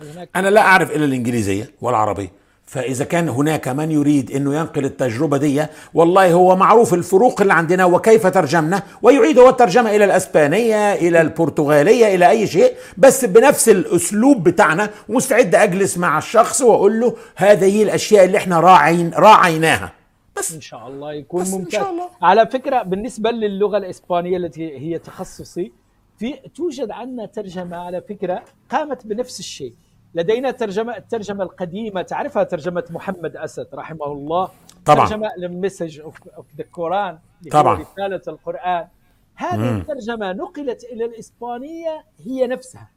هناك 0.00 0.28
أنا 0.36 0.48
لا 0.48 0.60
أعرف 0.60 0.96
إلا 0.96 1.04
الإنجليزية 1.04 1.70
والعربية 1.80 2.28
فإذا 2.66 3.04
كان 3.04 3.28
هناك 3.28 3.68
من 3.68 3.90
يريد 3.90 4.30
إنه 4.30 4.54
ينقل 4.54 4.84
التجربة 4.84 5.36
دي 5.36 5.66
والله 5.94 6.32
هو 6.32 6.56
معروف 6.56 6.94
الفروق 6.94 7.40
اللي 7.40 7.52
عندنا 7.54 7.84
وكيف 7.84 8.26
ترجمنا 8.26 8.82
ويعيد 9.02 9.38
هو 9.38 9.48
الترجمة 9.48 9.96
إلى 9.96 10.04
الإسبانية 10.04 10.92
إلى 10.94 11.20
البرتغالية 11.20 12.14
إلى 12.14 12.30
أي 12.30 12.46
شيء 12.46 12.72
بس 12.98 13.24
بنفس 13.24 13.68
الأسلوب 13.68 14.44
بتاعنا 14.44 14.90
ومستعد 15.08 15.54
أجلس 15.54 15.98
مع 15.98 16.18
الشخص 16.18 16.60
وأقول 16.62 17.00
له 17.00 17.16
هذه 17.36 17.82
الأشياء 17.82 18.24
اللي 18.24 18.38
إحنا 18.38 18.60
راعين 18.60 19.10
راعيناها. 19.14 19.92
بس. 20.36 20.52
إن 20.54 20.60
شاء 20.60 20.88
الله 20.88 21.12
يكون 21.12 21.42
بس 21.42 21.52
إن 21.52 21.58
ممتاز. 21.58 21.80
شاء 21.80 21.90
الله. 21.90 22.08
على 22.22 22.46
فكرة 22.46 22.82
بالنسبة 22.82 23.30
للغة 23.30 23.76
الإسبانية 23.76 24.36
التي 24.36 24.78
هي 24.78 24.98
تخصصي 24.98 25.72
في 26.18 26.34
توجد 26.56 26.90
عندنا 26.90 27.26
ترجمة 27.26 27.76
على 27.76 28.02
فكرة 28.08 28.42
قامت 28.70 29.06
بنفس 29.06 29.40
الشيء. 29.40 29.72
لدينا 30.14 30.50
ترجمه 30.50 30.96
الترجمة 30.96 31.44
القديمة. 31.44 32.02
تعرفها 32.02 32.42
ترجمة 32.44 32.84
محمد 32.90 33.36
أسد 33.36 33.66
رحمه 33.74 34.06
الله؟ 34.06 34.48
طبعا. 34.84 35.06
ترجمة 35.08 35.28
The 35.38 35.57
Message 35.57 36.00
of 36.00 36.18
the 36.58 36.64
Quran 36.72 37.18
طبعا. 37.52 37.80
رسالة 37.80 38.22
القرآن. 38.28 38.88
هذه 39.34 39.78
الترجمة 39.78 40.32
نقلت 40.32 40.84
إلى 40.84 41.04
الإسبانية 41.04 42.04
هي 42.18 42.46
نفسها. 42.46 42.90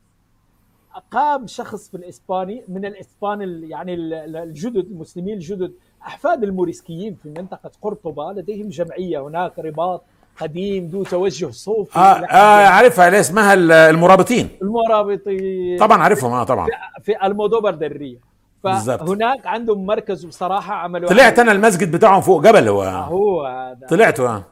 قام 1.11 1.47
شخص 1.47 1.89
في 1.89 1.97
الإسباني 1.97 2.63
من 2.67 2.85
الإسبان 2.85 3.41
ال- 3.41 3.71
يعني 3.71 3.93
ال- 3.93 4.13
ال- 4.13 4.35
الجدد 4.35 4.85
المسلمين 4.85 5.33
الجدد 5.33 5.73
أحفاد 6.01 6.43
الموريسكيين 6.43 7.15
في 7.15 7.29
منطقة 7.29 7.71
قرطبة 7.81 8.31
لديهم 8.31 8.69
جمعية 8.69 9.19
هناك 9.27 9.59
رباط. 9.59 10.03
قديم 10.41 10.85
ذو 10.87 11.03
توجه 11.03 11.49
صوفي. 11.51 11.99
آه, 11.99 12.25
آه 12.25 12.67
عارفها 12.67 13.07
اللي 13.07 13.19
اسمها 13.19 13.53
ال- 13.53 13.71
المرابطين. 13.71 14.49
المرابطين 14.61 15.77
طبعا 15.79 16.03
عارفهم 16.03 16.31
آه 16.33 16.43
طبعا. 16.43 16.67
في 17.03 17.25
المودوبر 17.25 17.71
دريه. 17.71 18.17
فهناك 18.63 19.47
عندهم 19.47 19.85
مركز 19.85 20.25
بصراحة 20.25 20.73
عملوا 20.73 21.09
طلعت 21.09 21.39
أنا 21.39 21.51
المسجد 21.51 21.91
بتاعهم 21.91 22.21
فوق 22.21 22.41
جبل 22.43 22.67
هو 22.67 22.81
هو 22.83 23.45
هذا. 23.45 23.87
طلعت 23.89 24.19
آه. 24.19 24.43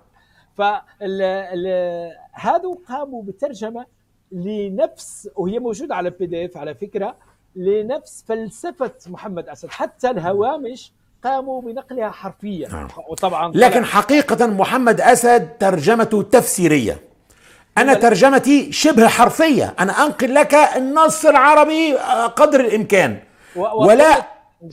فهذا 0.57 0.81
قاموا 2.89 3.23
بترجمة 3.23 3.85
لنفس 4.31 5.29
وهي 5.35 5.59
موجودة 5.59 5.95
على 5.95 6.09
ال 6.09 6.25
PDF 6.25 6.57
على 6.57 6.75
فكرة 6.75 7.15
لنفس 7.55 8.23
فلسفة 8.27 8.91
محمد 9.07 9.49
أسد. 9.49 9.69
حتى 9.69 10.09
الهوامش 10.09 10.91
قاموا 11.25 11.61
بنقلها 11.61 12.09
حرفيا. 12.09 12.69
نعم. 12.69 12.87
وطبعا 13.09 13.51
لكن 13.55 13.85
حقيقة 13.85 14.45
محمد 14.47 15.01
أسد 15.01 15.49
ترجمته 15.59 16.21
تفسيرية. 16.21 16.99
أنا 17.77 17.93
ترجمتي 17.93 18.71
شبه 18.71 19.07
حرفية. 19.07 19.73
أنا 19.79 19.91
أنقل 20.05 20.33
لك 20.33 20.53
النص 20.53 21.25
العربي 21.25 21.95
آه، 21.99 22.25
قدر 22.27 22.59
الإمكان. 22.59 23.17
و- 23.55 23.85
ولا 23.85 24.25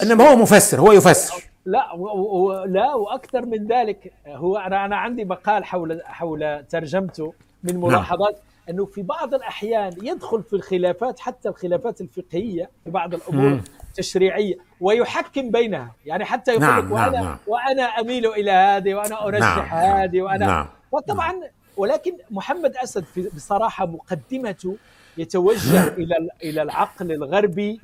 إنما 0.03 0.31
هو 0.31 0.37
مفسر 0.37 0.81
هو 0.81 0.93
يفسر. 0.93 1.43
لا 1.67 1.93
و... 1.93 2.05
و... 2.07 2.65
لا 2.65 2.95
وأكثر 2.95 3.47
من 3.47 3.67
ذلك 3.67 4.13
هو 4.29 4.57
أنا 4.57 4.85
أنا 4.85 4.97
عندي 4.97 5.25
مقال 5.25 5.65
حول 5.65 6.01
حول 6.05 6.65
ترجمته 6.71 7.33
من 7.65 7.81
ملاحظات. 7.81 8.39
إنه 8.71 8.85
في 8.87 9.03
بعض 9.03 9.35
الأحيان 9.35 9.93
يدخل 10.03 10.43
في 10.43 10.53
الخلافات 10.57 11.21
حتى 11.21 11.49
الخلافات 11.49 12.01
الفقهية 12.01 12.71
في 12.85 12.91
بعض 12.91 13.15
الأمور. 13.15 13.61
التشريعية 13.89 14.55
ويحكم 14.81 15.51
بينها 15.51 15.95
يعني 16.07 16.25
حتى 16.25 16.51
يقول 16.51 16.63
نعم، 16.63 16.87
لك 16.87 16.93
وأنا 16.93 17.11
نعم، 17.11 17.25
نعم. 17.25 17.37
وأنا 17.47 17.83
أميل 17.83 18.27
إلى 18.27 18.51
هذه 18.51 18.95
وأنا 18.95 19.27
ارجح 19.27 19.73
نعم، 19.73 20.01
هذه 20.01 20.23
وأنا 20.23 20.47
نعم. 20.47 20.67
وطبعا 20.93 21.35
ولكن 21.77 22.13
محمد 22.31 22.77
أسد 22.77 23.05
في 23.05 23.29
بصراحة 23.35 23.87
مقدمته 23.87 24.77
يتوجه 25.19 25.89
إلى 25.89 26.17
ال- 26.17 26.31
إلى 26.43 26.63
العقل 26.63 27.13
الغربي 27.13 27.81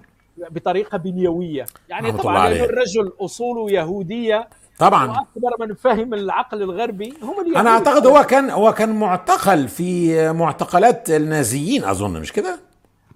بطريقة 0.51 0.99
بنيوية 0.99 1.67
يعني 1.89 2.13
طبعا. 2.13 2.49
الرجل 2.49 3.13
أصوله 3.21 3.71
يهودية 3.71 4.49
طبعا 4.79 5.11
واكبر 5.11 5.67
من 5.67 5.75
فهم 5.75 6.15
العقل 6.15 6.63
الغربي 6.63 7.15
هم 7.23 7.41
اليهود 7.41 7.57
أنا 7.57 7.71
أعتقد 7.71 8.07
هو 8.07 8.23
كان 8.23 8.51
هو 8.51 8.73
كان 8.73 8.99
معتقل 8.99 9.69
في 9.69 10.33
معتقلات 10.33 11.11
النازيين 11.11 11.85
أظن 11.85 12.21
مش 12.21 12.33
كده؟ 12.33 12.59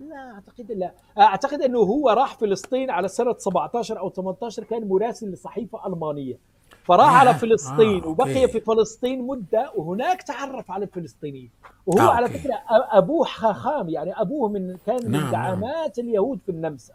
لا 0.01 0.35
أعتقد 0.35 0.73
لا 0.73 0.95
أعتقد 1.19 1.63
أنه 1.63 1.79
هو 1.79 2.11
راح 2.11 2.35
فلسطين 2.39 2.91
على 2.91 3.09
سنة 3.09 3.35
17 3.39 3.99
أو 3.99 4.11
18 4.11 4.65
كان 4.65 4.89
مراسل 4.89 5.31
لصحيفة 5.31 5.87
ألمانية 5.87 6.39
فراح 6.85 7.13
آه، 7.13 7.17
على 7.17 7.35
فلسطين 7.35 8.03
آه، 8.03 8.09
وبقي. 8.09 8.49
في 8.49 8.61
فلسطين 8.61 9.27
مدة 9.27 9.73
وهناك 9.75 10.23
تعرف 10.23 10.71
على 10.71 10.85
الفلسطينيين 10.85 11.51
وهو 11.87 12.09
آه، 12.09 12.13
على. 12.13 12.29
فكرة 12.29 12.55
أبوه 12.71 13.25
خاخام 13.25 13.89
يعني 13.89 14.21
أبوه 14.21 14.49
من 14.49 14.77
كان 14.87 15.01
من 15.05 15.11
نعم، 15.11 15.23
نعم. 15.23 15.33
دعامات 15.33 15.99
اليهود 15.99 16.39
في 16.47 16.53
النمسا 16.53 16.95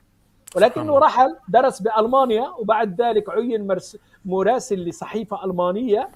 ولكنه. 0.56 0.98
رحل 0.99 1.36
درس 1.49 1.80
بألمانيا 1.82 2.48
وبعد 2.60 3.02
ذلك 3.02 3.30
عين 3.30 3.68
مرس- 3.68 3.98
مراسل 4.26 4.76
لصحيفة 4.86 5.45
ألمانية 5.45 6.10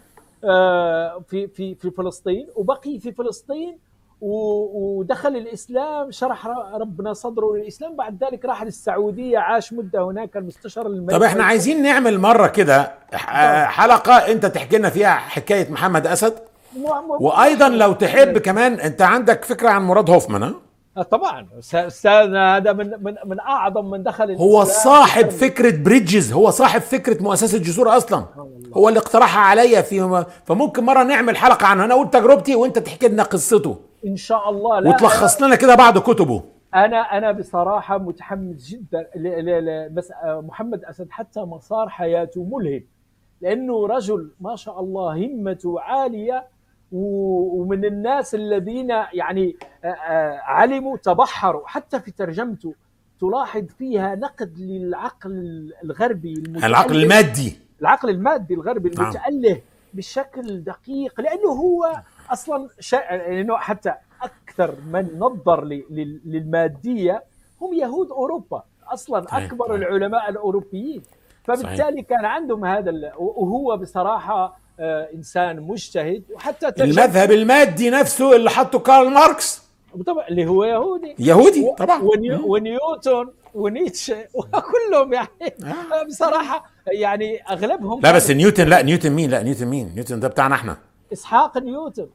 آه، 0.44 1.22
في 1.28 1.48
في 1.48 1.76
في 1.76 1.92
فلسطين 1.92 2.48
وبقي 2.56 3.00
في 3.00 3.12
فلسطين 3.12 3.78
ودخل 4.22 5.30
الإسلام 5.36 6.12
شرح 6.12 6.48
ربنا 6.74 7.14
صدره 7.14 7.56
للإسلام. 7.56 7.96
بعد 7.96 8.24
ذلك 8.24 8.46
راح 8.46 8.64
للسعودية 8.64 9.38
عاش 9.40 9.74
مدة 9.74 10.04
هناك 10.04 10.38
المستشار 10.38 10.88
الملكي. 10.88 11.18
طب 11.18 11.24
إحنا 11.24 11.44
عايزين 11.44 11.82
نعمل 11.84 12.20
مرة 12.20 12.48
كده 12.48 12.92
ح- 13.14 13.66
حلقة 13.66 14.14
أنت 14.14 14.46
تحكي 14.46 14.78
لنا 14.78 14.90
فيها 14.90 15.12
حكاية 15.14 15.72
محمد 15.72 16.08
م- 16.78 17.24
وأيضا 17.24 17.70
لو 17.70 17.94
تحب 17.94 18.38
كمان 18.38 18.74
أنت 18.74 19.02
عندك 19.02 19.44
فكرة 19.46 19.70
عن 19.70 19.82
مراد 19.84 20.10
هوفمان 20.10 20.44
ها؟ 20.44 20.54
آه، 20.98 21.02
طبعا. 21.02 21.48
أستاذنا 21.74 22.58
هذا 22.58 22.74
من 22.74 23.04
من 23.04 23.16
من 23.26 23.40
أعظم 23.40 23.90
من 23.90 24.04
دخل 24.04 24.36
هو. 24.36 24.64
صاحب 24.64 25.30
فكرة 25.30 25.84
بريدجز 25.84 26.34
هو 26.34 26.50
صاحب 26.50 26.82
فكرة 26.82 27.24
مؤسسة 27.24 27.58
جسور 27.58 27.98
أصلا. 27.98 28.26
هو 28.78 28.90
اللي 28.90 29.00
اقترحها 29.00 29.42
عليا 29.42 29.82
في 29.82 30.26
فممكن 30.46 30.84
مرة 30.84 31.04
نعمل 31.04 31.38
حلقة 31.38 31.66
عنه 31.68 31.86
أنا 31.86 31.94
أقول 31.94 32.10
تجربتي 32.10 32.56
وأنت 32.56 32.80
تحكي 32.80 33.08
لنا 33.08 33.24
قصته. 33.24 33.78
إن 34.06 34.16
شاء 34.16 34.50
الله. 34.50 34.80
لا 34.80 34.90
وتلخص 34.90 35.42
لنا 35.42 35.56
كده 35.56 35.76
بعض 35.76 35.98
كتبه. 35.98 36.44
أنا 36.76 36.98
أنا 37.18 37.32
بصراحة 37.32 37.98
متحمس 37.98 38.68
جدا 38.68 39.10
بس 39.92 40.12
آه، 40.12 40.42
محمد 40.48 40.84
أسد 40.84 41.08
حتى 41.10 41.40
مسار 41.42 41.90
حياته 41.90 42.44
ملهم. 42.44 42.84
لأنه 43.42 43.88
رجل 43.88 44.32
ما 44.42 44.56
شاء 44.56 44.80
الله 44.80 45.16
همته 45.26 45.80
عالية. 45.80 46.48
ومن 46.92 47.86
الناس 47.86 48.36
الذين 48.36 48.90
يعني 49.14 49.56
علموا 50.44 50.98
تبحروا 50.98 51.68
حتى 51.68 52.00
في 52.00 52.12
ترجمته 52.12 52.74
تلاحظ 53.22 53.66
فيها 53.66 54.16
نقد 54.16 54.58
للعقل 54.60 55.32
الغربي. 55.84 56.34
العقل 56.64 57.04
المادي 57.04 57.58
العقل 57.82 58.10
المادي 58.10 58.54
الغربي 58.54 58.90
نعم. 58.90 59.06
المتأله 59.06 59.62
بشكل 59.94 60.64
دقيق 60.64 61.22
لأنه 61.22 61.50
هو 61.50 62.02
أصلا 62.30 62.70
شا... 62.80 62.96
لأنه 62.96 63.58
حتى 63.58 63.94
أكثر 64.22 64.76
من 64.94 65.08
نظر 65.20 65.64
ل... 65.66 65.84
لل- 65.90 66.22
للمادية 66.26 67.24
هم 67.62 67.74
يهود 67.74 68.12
أوروبا 68.12 68.64
أصلا 68.88 69.22
صحيح، 69.22 69.44
أكبر. 69.46 69.76
العلماء 69.76 70.30
الأوروبيين 70.30 71.02
فبالتالي 71.44 72.02
كان 72.02 72.26
عندهم 72.26 72.66
هذا 72.66 72.90
ال... 72.90 73.12
وهو 73.18 73.78
بصراحة 73.78 74.58
إنسان 74.82 75.60
مجتهد 75.60 76.24
وحتى 76.36 76.84
المذهب 76.84 77.32
المادي 77.32 77.90
نفسه 77.90 78.36
اللي 78.36 78.50
حطه 78.50 78.80
كارل 78.80 79.10
ماركس. 79.14 79.62
طبعا 80.08 80.28
اللي 80.28 80.46
هو 80.48 80.64
يهودي. 80.64 81.16
يهودي 81.20 81.64
و- 81.64 81.76
طبعا. 81.76 82.02
ونيو... 82.02 82.54
ونيوتن 82.54 83.28
ونيتشه 83.54 84.18
وكلهم 84.34 85.14
يعني. 85.14 85.28
آه. 85.64 86.04
بصراحة 86.10 86.66
يعني 86.88 87.42
أغلبهم 87.50 88.00
لا 88.02 88.12
بس 88.12 88.32
نيوتن 88.32 88.68
لا 88.68 88.82
نيوتن 88.82 89.12
مين؟ 89.12 89.30
لا 89.30 89.44
نيوتن 89.44 89.68
مين؟ 89.68 89.92
نيوتن 89.96 90.20
ده 90.20 90.28
بتاعنا 90.28 90.56
إحنا. 90.56 90.78
إسحاق 91.14 91.58
نيوتن. 91.58 92.08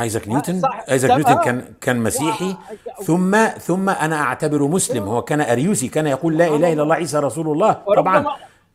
آيزاك 0.00 0.28
نيوتن؟ 0.28 0.60
صح. 0.60 0.84
آيزاك 0.90 1.10
نيوتن 1.10 1.32
آه. 1.32 1.42
كان 1.44 1.64
كان 1.80 1.96
مسيحي. 1.96 2.56
ثم 3.04 3.46
ثم 3.46 3.88
أنا 3.88 4.16
أعتبره 4.20 4.68
مسلم. 4.68 5.02
هو 5.02 5.22
كان 5.22 5.40
أريوسي 5.40 5.88
كان 5.88 6.06
يقول 6.06 6.38
لا 6.38 6.46
إله 6.46 6.72
إلا 6.72 6.82
الله 6.82 6.94
عيسى 6.94 7.18
رسول 7.18 7.48
الله. 7.52 7.72
طبعا. 7.72 8.26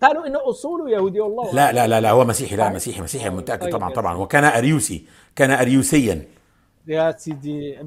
قالوا 0.03 0.27
انه 0.27 0.39
اصوله 0.49 0.89
يهودي 0.89 1.19
والله 1.19 1.53
لا 1.53 1.71
لا 1.71 1.87
لا 1.87 2.01
لا 2.01 2.11
هو 2.11 2.25
مسيحي 2.25 2.55
لا 2.55 2.63
طيب. 2.65 2.75
مسيحي 2.75 3.01
مسيحي 3.01 3.29
متاكد 3.29 3.61
طيب 3.63 3.71
طبعا 3.71 3.93
طبعا 3.93 4.17
وكان 4.17 4.43
اريوسي 4.43 5.05
كان 5.35 5.51
اريوسيا 5.51 6.21
يا 6.87 7.11
سيدي 7.17 7.77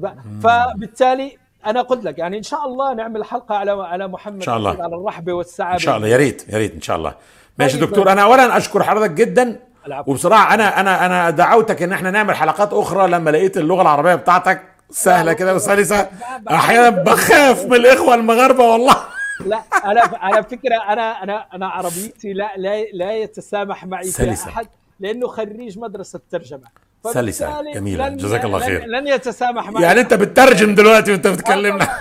فبالتالي 0.43 1.37
أنا 1.65 1.81
قلت 1.81 2.03
لك 2.05 2.17
يعني 2.19 2.37
ان 2.37 2.43
شاء 2.43 2.65
الله 2.65 2.93
نعمل 2.93 3.23
حلقه 3.25 3.55
على 3.55 3.71
على 3.71 4.07
محمد 4.07 4.35
إن 4.35 4.41
شاء 4.41 4.57
الله. 4.57 4.69
على 4.83 4.95
الرحبه 4.95 5.33
والسعه 5.33 5.73
ان 5.73 5.79
شاء 5.79 5.97
الله 5.97 6.07
يا 6.07 6.17
ريت 6.17 6.45
يا 6.53 6.57
ريت 6.57 6.73
ان 6.73 6.81
شاء 6.81 6.97
الله 6.97 7.15
ماشي 7.59 7.77
طيب. 7.77 7.89
دكتور 7.89 8.11
أنا 8.11 8.21
اولا 8.23 8.57
اشكر 8.57 8.83
حضرتك 8.83 9.11
جدا 9.11 9.59
العفو. 9.87 10.11
وبصراحه 10.11 10.53
أنا 10.53 10.79
أنا 10.79 11.05
أنا 11.05 11.29
دعوتك 11.29 11.81
ان 11.83 11.91
إحنا 11.93 12.11
نعمل 12.11 12.35
حلقات 12.35 12.73
أخرى 12.73 13.07
لما 13.07 13.29
لقيت 13.29 13.57
اللغة 13.57 13.81
العربيه 13.81 14.15
بتاعتك 14.15 14.61
سهله 14.91 15.33
كده 15.33 15.55
وسلسه 15.55 16.09
أحيانا 16.51 16.89
بخاف 16.89 17.65
من 17.65 17.73
الاخوه 17.75 18.15
المغاربه 18.15 18.63
والله 18.63 18.95
لا 19.39 19.63
أنا 19.85 20.01
على 20.13 20.43
فكرة 20.43 20.75
أنا 20.93 21.23
أنا 21.23 21.47
أنا 21.53 21.67
عربيتي 21.67 22.33
لا 22.33 22.51
لا 22.57 22.83
لا 22.83 23.17
يتسامح 23.17 23.85
معي 23.85 24.03
فيها. 24.03 24.49
أحد 24.49 24.67
لأنه 24.99 25.27
خريج 25.27 25.79
مدرسة 25.79 26.21
ترجمه 26.29 26.67
سلسة. 27.11 27.73
جميلة. 27.73 28.09
جزاك 28.09 28.45
الله 28.45 28.59
خير. 28.59 28.85
لن 28.85 29.07
يتسامح 29.07 29.69
معي 29.71 29.83
يعني 29.83 30.01
أنت 30.01 30.13
بتترجم 30.13 30.75
دلوقتي 30.75 31.11
وأنت 31.11 31.27
بتكلمنا 31.27 31.87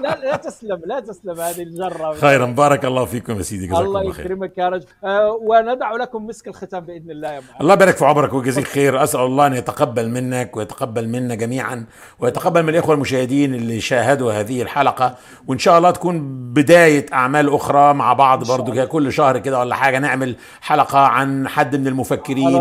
لا 0.00 0.18
لا 0.24 0.36
تسلم 0.36 0.80
لا 0.86 1.00
تسلم 1.00 1.40
هذه 1.40 1.62
الجرة 1.62 2.12
خيرا 2.14 2.46
بارك 2.46 2.84
الله 2.84 3.04
فيكم 3.04 3.36
يا 3.36 3.42
سيدي 3.42 3.66
جزاكم 3.66 3.84
الله 3.84 4.00
الله 4.00 4.12
خير 4.12 4.24
يكرمك 4.24 4.58
يا 4.58 4.68
رجل 4.68 4.86
آه، 5.04 5.38
وندع 5.42 5.92
لكم 5.92 6.26
مسك 6.26 6.48
الختام 6.48 6.80
بإذن 6.80 7.10
الله 7.10 7.28
يا 7.28 7.40
معاذ 7.40 7.60
الله 7.60 7.74
يبارك 7.74 7.96
في 7.96 8.04
عمرك 8.04 8.32
ويجزيك 8.32 8.66
خير 8.66 9.02
أسأل 9.02 9.20
الله 9.20 9.46
أن 9.46 9.54
يتقبل 9.54 10.08
منك 10.08 10.56
ويتقبل 10.56 11.08
منا 11.08 11.34
جميعا 11.34 11.86
ويتقبل 12.18 12.62
من 12.62 12.68
الإخوة 12.68 12.94
المشاهدين 12.94 13.54
اللي 13.54 13.80
شاهدوا 13.80 14.32
هذه 14.32 14.62
الحلقة 14.62 15.14
وإن 15.46 15.58
شاء 15.58 15.78
الله 15.78 15.90
تكون 15.90 16.20
بداية 16.52 17.06
أعمال 17.12 17.54
أخرى 17.54 17.94
مع 17.94 18.12
بعض 18.12 18.46
برضو 18.46 18.72
الله. 18.72 18.84
كل 18.84 19.12
شهر 19.12 19.38
كده 19.38 19.58
ولا 19.58 19.74
حاجة 19.74 19.98
نعمل 19.98 20.36
حلقة 20.60 20.98
عن 20.98 21.48
حد 21.48 21.76
من 21.76 21.86
المفكرين. 21.86 22.54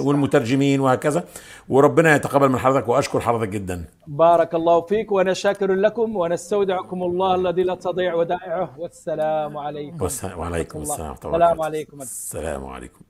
والمترجمين 0.00 0.80
وهكذا 0.86 1.24
وربنا 1.68 2.16
يتقبل 2.16 2.48
من 2.48 2.58
حضرتك 2.58 2.88
وأشكر 2.88 3.20
حضرتك 3.20 3.48
جدا 3.48 3.84
بارك 4.06 4.54
الله 4.54 4.80
فيك 4.80 5.12
وأنا 5.12 5.32
شاكر 5.42 5.72
لكم 5.72 6.16
ونستودعكم 6.16 7.02
الله 7.02 7.34
الذي 7.34 7.62
لا 7.62 7.74
تضيع 7.74 8.14
ودائعه 8.14 8.70
والسلام 8.78 9.52
عليكم 9.58 10.02
والس- 10.04 10.24
وعليكم. 10.40 10.78
السلام 10.82 11.10
ورحمة 11.10 11.24
الله 11.34 11.36
السلام. 11.46 11.62
عليكم. 11.62 11.96
السلام 12.02 12.62
عليكم 12.66 13.00